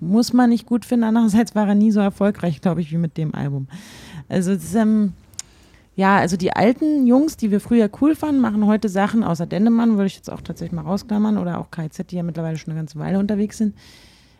[0.00, 1.04] Muss man nicht gut finden.
[1.04, 3.68] Andererseits war er nie so erfolgreich, glaube ich, wie mit dem Album.
[4.28, 5.12] Also, das ähm,
[5.94, 9.92] ja, also die alten Jungs, die wir früher cool fanden, machen heute Sachen, außer Dendemann,
[9.92, 12.80] würde ich jetzt auch tatsächlich mal rausklammern, oder auch KZ, die ja mittlerweile schon eine
[12.80, 13.74] ganze Weile unterwegs sind.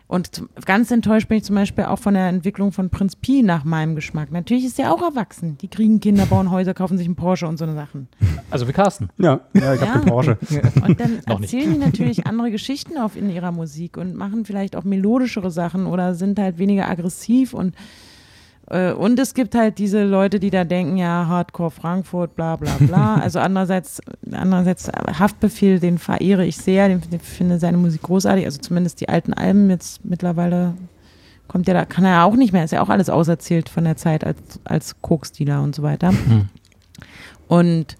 [0.06, 3.64] Und ganz enttäuscht bin ich zum Beispiel auch von der Entwicklung von Prinz Pi nach
[3.64, 4.30] meinem Geschmack.
[4.30, 5.56] Natürlich ist der auch erwachsen.
[5.58, 8.08] Die kriegen Kinder, bauen Häuser, kaufen sich einen Porsche und so eine Sachen.
[8.50, 9.08] Also wie Carsten.
[9.18, 9.92] Ja, ja ich habe ja.
[9.94, 10.38] einen Porsche.
[10.86, 14.84] Und dann erzählen die natürlich andere Geschichten auf in ihrer Musik und machen vielleicht auch
[14.84, 17.78] melodischere Sachen oder sind halt weniger aggressiv und äh,
[18.70, 23.16] und es gibt halt diese Leute, die da denken, ja, Hardcore Frankfurt, bla bla bla.
[23.22, 24.00] Also andererseits,
[24.30, 24.88] andererseits
[25.18, 28.44] Haftbefehl, den verehre ich sehr, den, den finde seine Musik großartig.
[28.44, 30.74] Also zumindest die alten Alben jetzt mittlerweile
[31.48, 33.84] kommt ja da, kann er ja auch nicht mehr, ist ja auch alles auserzählt von
[33.84, 36.12] der Zeit als, als Koks-Dealer und so weiter.
[36.12, 36.48] Mhm.
[37.48, 37.98] Und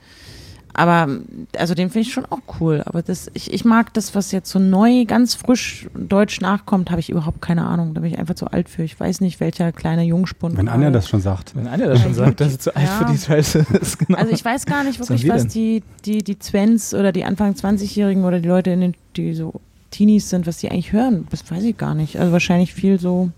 [0.74, 1.18] aber
[1.56, 2.82] also den finde ich schon auch cool.
[2.86, 7.00] Aber das, ich, ich mag das, was jetzt so neu, ganz frisch deutsch nachkommt, habe
[7.00, 7.92] ich überhaupt keine Ahnung.
[7.94, 8.82] Da bin ich einfach zu alt für.
[8.82, 10.56] Ich weiß nicht, welcher kleine Jungspund.
[10.56, 11.54] Wenn Anja das schon sagt.
[11.54, 12.98] Wenn Anja das schon sagt, dass sie zu alt ja.
[12.98, 13.98] für die Scheiße ist.
[13.98, 14.18] Genau.
[14.18, 17.52] Also ich weiß gar nicht wirklich, was, was die, die, die Zwens oder die Anfang
[17.52, 19.60] 20-Jährigen oder die Leute, in den, die so
[19.90, 21.26] Teenies sind, was die eigentlich hören.
[21.30, 22.18] Das weiß ich gar nicht.
[22.18, 23.30] Also wahrscheinlich viel so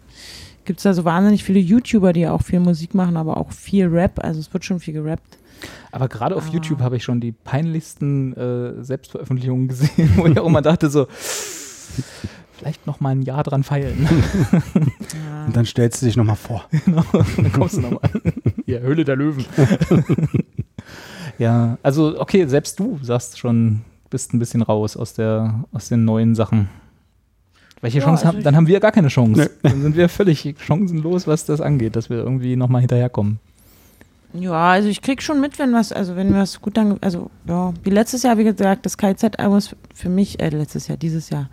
[0.64, 3.87] gibt es da so wahnsinnig viele YouTuber, die auch viel Musik machen, aber auch viel
[3.87, 4.22] Rap.
[4.22, 5.37] Also es wird schon viel gerappt.
[5.93, 6.53] Aber gerade auf ah.
[6.53, 11.07] YouTube habe ich schon die peinlichsten äh, Selbstveröffentlichungen gesehen, wo ich auch immer dachte so,
[12.53, 14.09] vielleicht noch mal ein Jahr dran feilen.
[14.53, 15.47] Ja.
[15.47, 16.65] Und dann stellst du dich noch mal vor.
[16.85, 18.11] Genau, dann kommst du noch mal.
[18.67, 19.45] Ja, Höhle der Löwen.
[21.37, 26.07] ja, also okay, selbst du sagst schon, bist ein bisschen raus aus, der, aus den
[26.07, 26.71] neuen Sachen.
[27.83, 28.43] Welche ja, Chance also haben?
[28.43, 29.51] Dann haben wir gar keine Chance.
[29.62, 29.69] Nee.
[29.69, 33.39] Dann sind wir völlig chancenlos, was das angeht, dass wir irgendwie noch mal hinterherkommen.
[34.35, 37.72] Ja, also ich krieg schon mit, wenn was, also wenn was gut dann, also ja,
[37.85, 41.49] wie letztes Jahr, wie gesagt, das KZ-Album ist für mich, äh, letztes Jahr, dieses Jahr.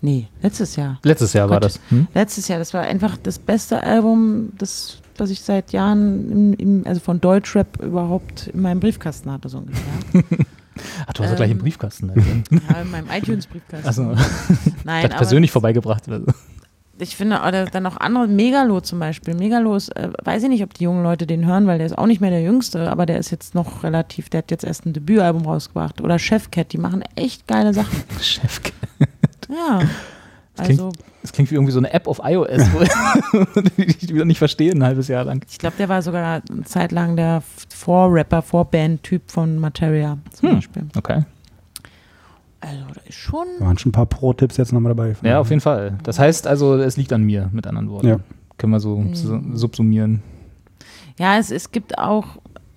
[0.00, 0.98] Nee, letztes Jahr.
[1.04, 1.78] Letztes Jahr oh war das.
[1.90, 2.08] Hm?
[2.12, 6.86] Letztes Jahr, das war einfach das beste Album, das, was ich seit Jahren, im, im,
[6.86, 10.24] also von Deutschrap überhaupt in meinem Briefkasten hatte, so ungefähr.
[11.06, 12.10] Ach, du hast ähm, gleich einen Briefkasten.
[12.10, 12.22] Also.
[12.68, 13.86] ja, in meinem iTunes-Briefkasten.
[13.86, 14.02] Achso.
[14.84, 16.26] Nein, das persönlich vorbeigebracht oder so
[17.00, 19.34] ich finde, oder dann auch andere, Megalo zum Beispiel.
[19.34, 21.96] Megalo ist, äh, weiß ich nicht, ob die jungen Leute den hören, weil der ist
[21.96, 24.86] auch nicht mehr der Jüngste, aber der ist jetzt noch relativ, der hat jetzt erst
[24.86, 26.00] ein Debütalbum rausgebracht.
[26.00, 28.02] Oder Chefcat, die machen echt geile Sachen.
[28.20, 28.72] Chefcat.
[29.48, 29.80] Ja.
[30.56, 30.92] Das klingt, also,
[31.22, 32.62] das klingt wie irgendwie so eine App auf iOS,
[33.78, 35.44] die ich wieder nicht verstehe ein halbes Jahr lang.
[35.48, 40.54] Ich glaube, der war sogar eine Zeit lang der Vorrapper, Vorband-Typ von Materia zum hm,
[40.56, 40.82] Beispiel.
[40.96, 41.24] Okay.
[42.60, 43.46] Also, da ist schon.
[43.58, 45.16] Da waren schon ein paar Pro-Tipps jetzt nochmal dabei.
[45.22, 45.98] Ja, auf jeden Fall.
[46.02, 48.08] Das heißt also, es liegt an mir, mit anderen Worten.
[48.08, 48.20] Ja.
[48.58, 49.56] Können wir so mhm.
[49.56, 50.22] subsumieren.
[51.18, 52.26] Ja, es, es gibt auch.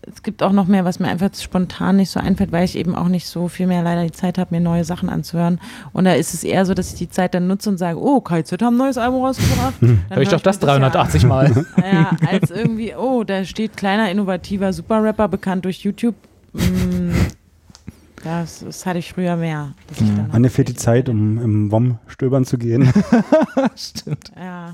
[0.06, 2.94] Es gibt auch noch mehr, was mir einfach spontan nicht so einfällt, weil ich eben
[2.94, 5.62] auch nicht so viel mehr leider die Zeit habe, mir neue Sachen anzuhören.
[5.94, 8.20] Und da ist es eher so, dass ich die Zeit dann nutze und sage, oh,
[8.20, 9.76] KZ haben ein neues Album rausgebracht.
[10.10, 11.66] Hör ich doch das 380 ja, Mal.
[11.78, 16.16] Ja, als irgendwie, oh, da steht kleiner, innovativer Superrapper, bekannt durch YouTube.
[18.24, 19.74] Das, das hatte ich früher mehr.
[20.00, 20.28] Mhm.
[20.32, 22.92] Anne fehlt die Zeit, um im WOM stöbern zu gehen.
[23.76, 24.32] Stimmt.
[24.38, 24.74] Ja.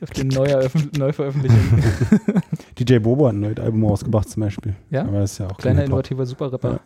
[0.00, 1.82] Auf die neue Neuveröffentlichung.
[2.78, 4.76] DJ Bobo hat ein neues Album rausgebracht zum Beispiel.
[4.90, 5.02] Ja?
[5.02, 6.78] Aber ist ja auch Kleiner innovativer Superrapper.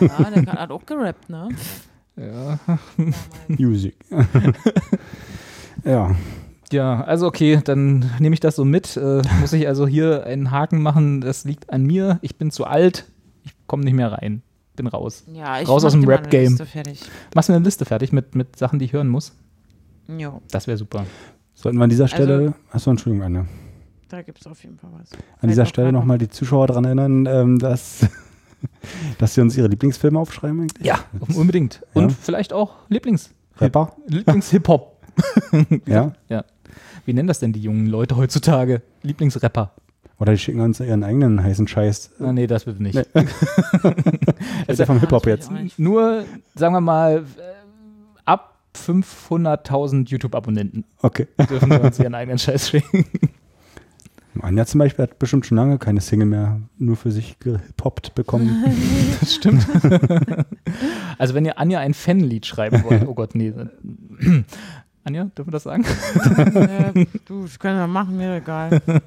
[0.00, 0.06] Ja.
[0.06, 1.48] ja, der hat auch gerappt, ne?
[2.18, 2.58] Ja.
[3.46, 3.94] Music.
[5.84, 6.16] ja.
[6.72, 8.96] Ja, also okay, dann nehme ich das so mit.
[8.96, 12.18] Äh, muss ich also hier einen Haken machen, das liegt an mir.
[12.22, 13.04] Ich bin zu alt,
[13.44, 14.40] ich komme nicht mehr rein
[14.76, 15.24] bin raus.
[15.32, 16.58] Ja, ich raus aus dem Rap-Game.
[17.34, 19.32] Machst du eine Liste fertig mit, mit Sachen, die ich hören muss?
[20.08, 20.40] Jo.
[20.50, 21.04] Das wäre super.
[21.54, 23.46] Sollten wir an dieser Stelle, also, achso, Entschuldigung, Anne.
[24.08, 25.10] Da gibt es auf jeden Fall was.
[25.40, 28.06] An dieser Stelle nochmal die Zuschauer daran erinnern, ähm, dass,
[29.18, 30.86] dass sie uns ihre Lieblingsfilme aufschreiben eigentlich.
[30.86, 31.00] Ja,
[31.34, 31.82] unbedingt.
[31.94, 32.16] Und ja.
[32.20, 33.96] vielleicht auch Lieblings- Rapper?
[34.06, 35.02] Lieblings-Hip-Hop.
[35.86, 36.12] ja?
[36.28, 36.44] Ja.
[37.06, 38.82] Wie nennen das denn die jungen Leute heutzutage?
[39.02, 39.72] Lieblingsrapper.
[40.18, 42.12] Oder die schicken uns ihren eigenen heißen Scheiß.
[42.20, 42.94] Ah, nee, das wird nicht.
[42.94, 43.04] Nee.
[43.82, 45.50] das ist ja vom Hip-Hop jetzt.
[45.76, 46.24] Nur,
[46.54, 50.84] sagen wir mal, äh, ab 500.000 YouTube-Abonnenten.
[51.02, 51.26] Okay.
[51.50, 53.04] Dürfen wir uns ihren eigenen Scheiß schicken.
[54.42, 58.64] Anja zum Beispiel hat bestimmt schon lange keine Single mehr nur für sich gepoppt bekommen.
[59.20, 59.66] das stimmt.
[61.18, 63.52] also wenn ihr Anja ein Fanlied schreiben wollt, oh Gott, nee.
[65.06, 65.84] Anja, dürfen wir das sagen?
[65.84, 68.82] äh, du, das können wir machen, mir egal.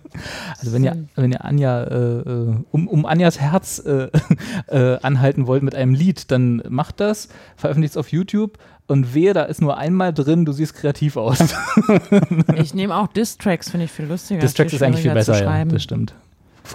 [0.60, 4.10] Also wenn ihr, wenn ihr Anja, äh, äh um, um Anjas Herz äh,
[4.68, 8.58] äh, anhalten wollt mit einem Lied, dann macht das, veröffentlicht es auf YouTube
[8.88, 11.40] und wehe, da ist nur einmal drin, du siehst kreativ aus.
[12.56, 14.40] ich nehme auch Distracks, finde ich viel lustiger.
[14.40, 16.14] Distracks ist eigentlich viel besser, ja, das stimmt.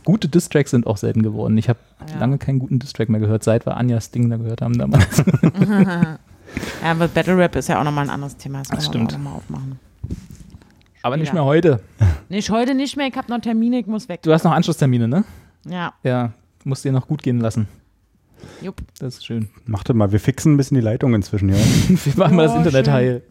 [0.04, 1.56] Gute Distracks sind auch selten geworden.
[1.58, 1.78] Ich habe
[2.08, 2.18] ja.
[2.18, 5.22] lange keinen guten Distrack mehr gehört, seit wir Anjas Ding da gehört haben damals.
[6.82, 8.58] Ja, aber Battle Rap ist ja auch nochmal ein anderes Thema.
[8.58, 9.18] Das, das stimmt.
[9.18, 9.78] Mal aufmachen.
[11.02, 11.80] Aber nicht mehr heute.
[12.28, 13.08] Nicht heute nicht mehr.
[13.08, 14.22] Ich habe noch Termine, ich muss weg.
[14.22, 15.24] Du hast noch Anschlusstermine, ne?
[15.66, 15.92] Ja.
[16.02, 16.32] Ja,
[16.64, 17.68] musst dir noch gut gehen lassen.
[18.62, 18.76] Jupp.
[18.98, 19.48] Das ist schön.
[19.66, 21.56] Mach das mal, wir fixen ein bisschen die Leitung inzwischen, ja.
[21.88, 22.94] wir machen mal das Internet schön.
[22.94, 23.22] heil.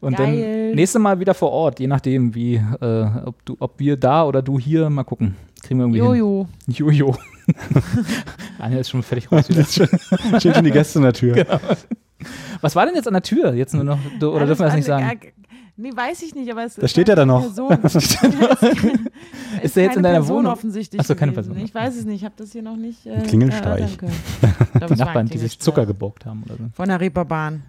[0.00, 0.66] Und Geil.
[0.68, 4.24] dann nächstes Mal wieder vor Ort, je nachdem, wie, äh, ob, du, ob wir da
[4.24, 5.34] oder du hier, mal gucken.
[5.62, 6.46] Kriegen wir irgendwie Jojo.
[6.66, 6.74] hin.
[6.74, 7.16] Jojo.
[8.58, 9.46] Anja ist schon fertig raus.
[10.38, 11.34] Steht schon die Gäste in der Tür.
[11.34, 11.58] Genau.
[12.60, 13.54] Was war denn jetzt an der Tür?
[13.54, 15.20] Jetzt nur noch, oder dürfen wir das nicht sagen?
[15.80, 17.44] Nee, weiß ich nicht, aber es Da steht ja da noch.
[19.62, 20.52] ist der jetzt in deiner Person Wohnung?
[20.52, 20.98] offensichtlich.
[21.00, 21.56] Achso, keine Person.
[21.58, 23.06] Ich weiß es nicht, ich habe das hier noch nicht.
[23.06, 23.96] Äh, Klingelstreich.
[24.90, 26.64] die Nachbarn, die sich Zucker geborgt haben oder so.
[26.74, 27.62] Von der Reeperbahn.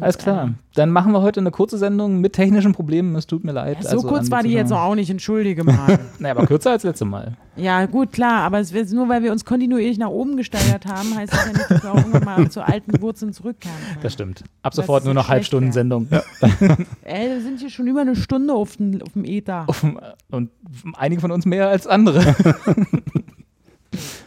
[0.00, 0.54] Alles klar.
[0.74, 3.14] Dann machen wir heute eine kurze Sendung mit technischen Problemen.
[3.14, 3.76] Es tut mir leid.
[3.76, 6.00] Ja, so also kurz war die jetzt auch nicht, entschuldige mal.
[6.18, 7.36] naja, aber kürzer als letzte Mal.
[7.56, 8.42] Ja, gut, klar.
[8.42, 11.52] Aber es wird nur, weil wir uns kontinuierlich nach oben gesteigert haben, heißt das ja
[11.52, 13.76] nicht, dass wir auch irgendwann mal zu alten Wurzeln zurückkehren.
[14.02, 14.42] Das stimmt.
[14.62, 16.08] Ab sofort nur noch Halbstunden-Sendung.
[16.10, 16.22] Ja.
[17.04, 19.64] Ey, wir sind hier schon über eine Stunde auf dem, auf dem Ether.
[19.68, 20.50] Auf dem, und
[20.96, 22.20] einige von uns mehr als andere.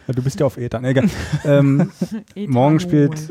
[0.06, 0.80] ja, du bist ja auf Ether.
[0.80, 0.94] Nee,
[1.44, 1.90] ähm,
[2.46, 3.30] morgen spielt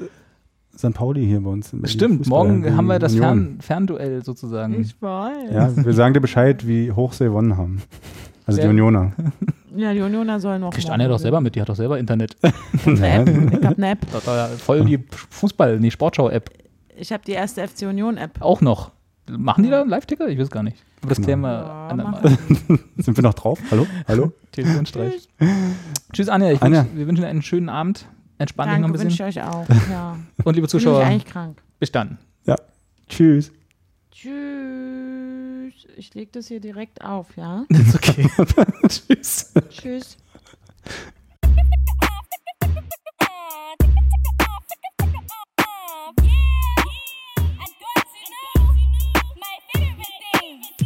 [0.78, 0.94] St.
[0.94, 1.74] Pauli hier bei uns.
[1.86, 4.80] Stimmt, Fußball, morgen haben wir das Fern Fernduell sozusagen.
[4.80, 5.52] Ich weiß.
[5.52, 7.82] Ja, wir sagen dir Bescheid, wie hoch sie gewonnen haben.
[8.46, 9.12] Also Sehr die Unioner.
[9.76, 10.72] Ja, die Unioner sollen noch.
[10.72, 12.36] Kriegt Anja doch selber mit, die hat doch selber Internet.
[12.86, 14.00] Ich hab eine App.
[14.08, 14.60] Ich hab eine App.
[14.60, 16.50] Voll die Fußball, die Sportschau-App.
[16.96, 18.42] Ich habe die erste FC Union-App.
[18.42, 18.92] Auch noch.
[19.30, 20.30] Machen die da Live-Ticker?
[20.30, 20.78] Ich weiß gar nicht.
[21.02, 22.22] Aber das klären wir ja, andermal.
[22.98, 23.60] Sind wir noch drauf?
[23.70, 23.86] Hallo?
[24.08, 24.32] Hallo?
[24.52, 25.28] Telefonstreich.
[26.14, 26.30] Tschüss.
[26.30, 26.58] Anja.
[26.60, 26.84] Anja.
[26.84, 28.08] Wünsch, wir wünschen dir einen schönen Abend.
[28.40, 29.10] Entspannt dich noch ein bisschen.
[29.10, 30.18] wünsche ich euch auch, ja.
[30.44, 31.62] Und liebe Zuschauer, Bin ich eigentlich krank.
[31.80, 32.18] bis dann.
[32.46, 32.56] Ja.
[33.10, 33.52] Tschüss.
[34.12, 35.74] Tschüss.
[35.96, 37.66] Ich lege das hier direkt auf, ja?
[37.70, 38.30] Das ist okay.
[38.88, 39.54] Tschüss.
[39.70, 40.18] Tschüss.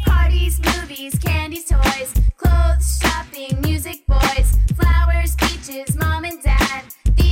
[0.05, 6.83] Parties, movies, candies, toys, clothes, shopping, music, boys, flowers, beaches, mom and dad.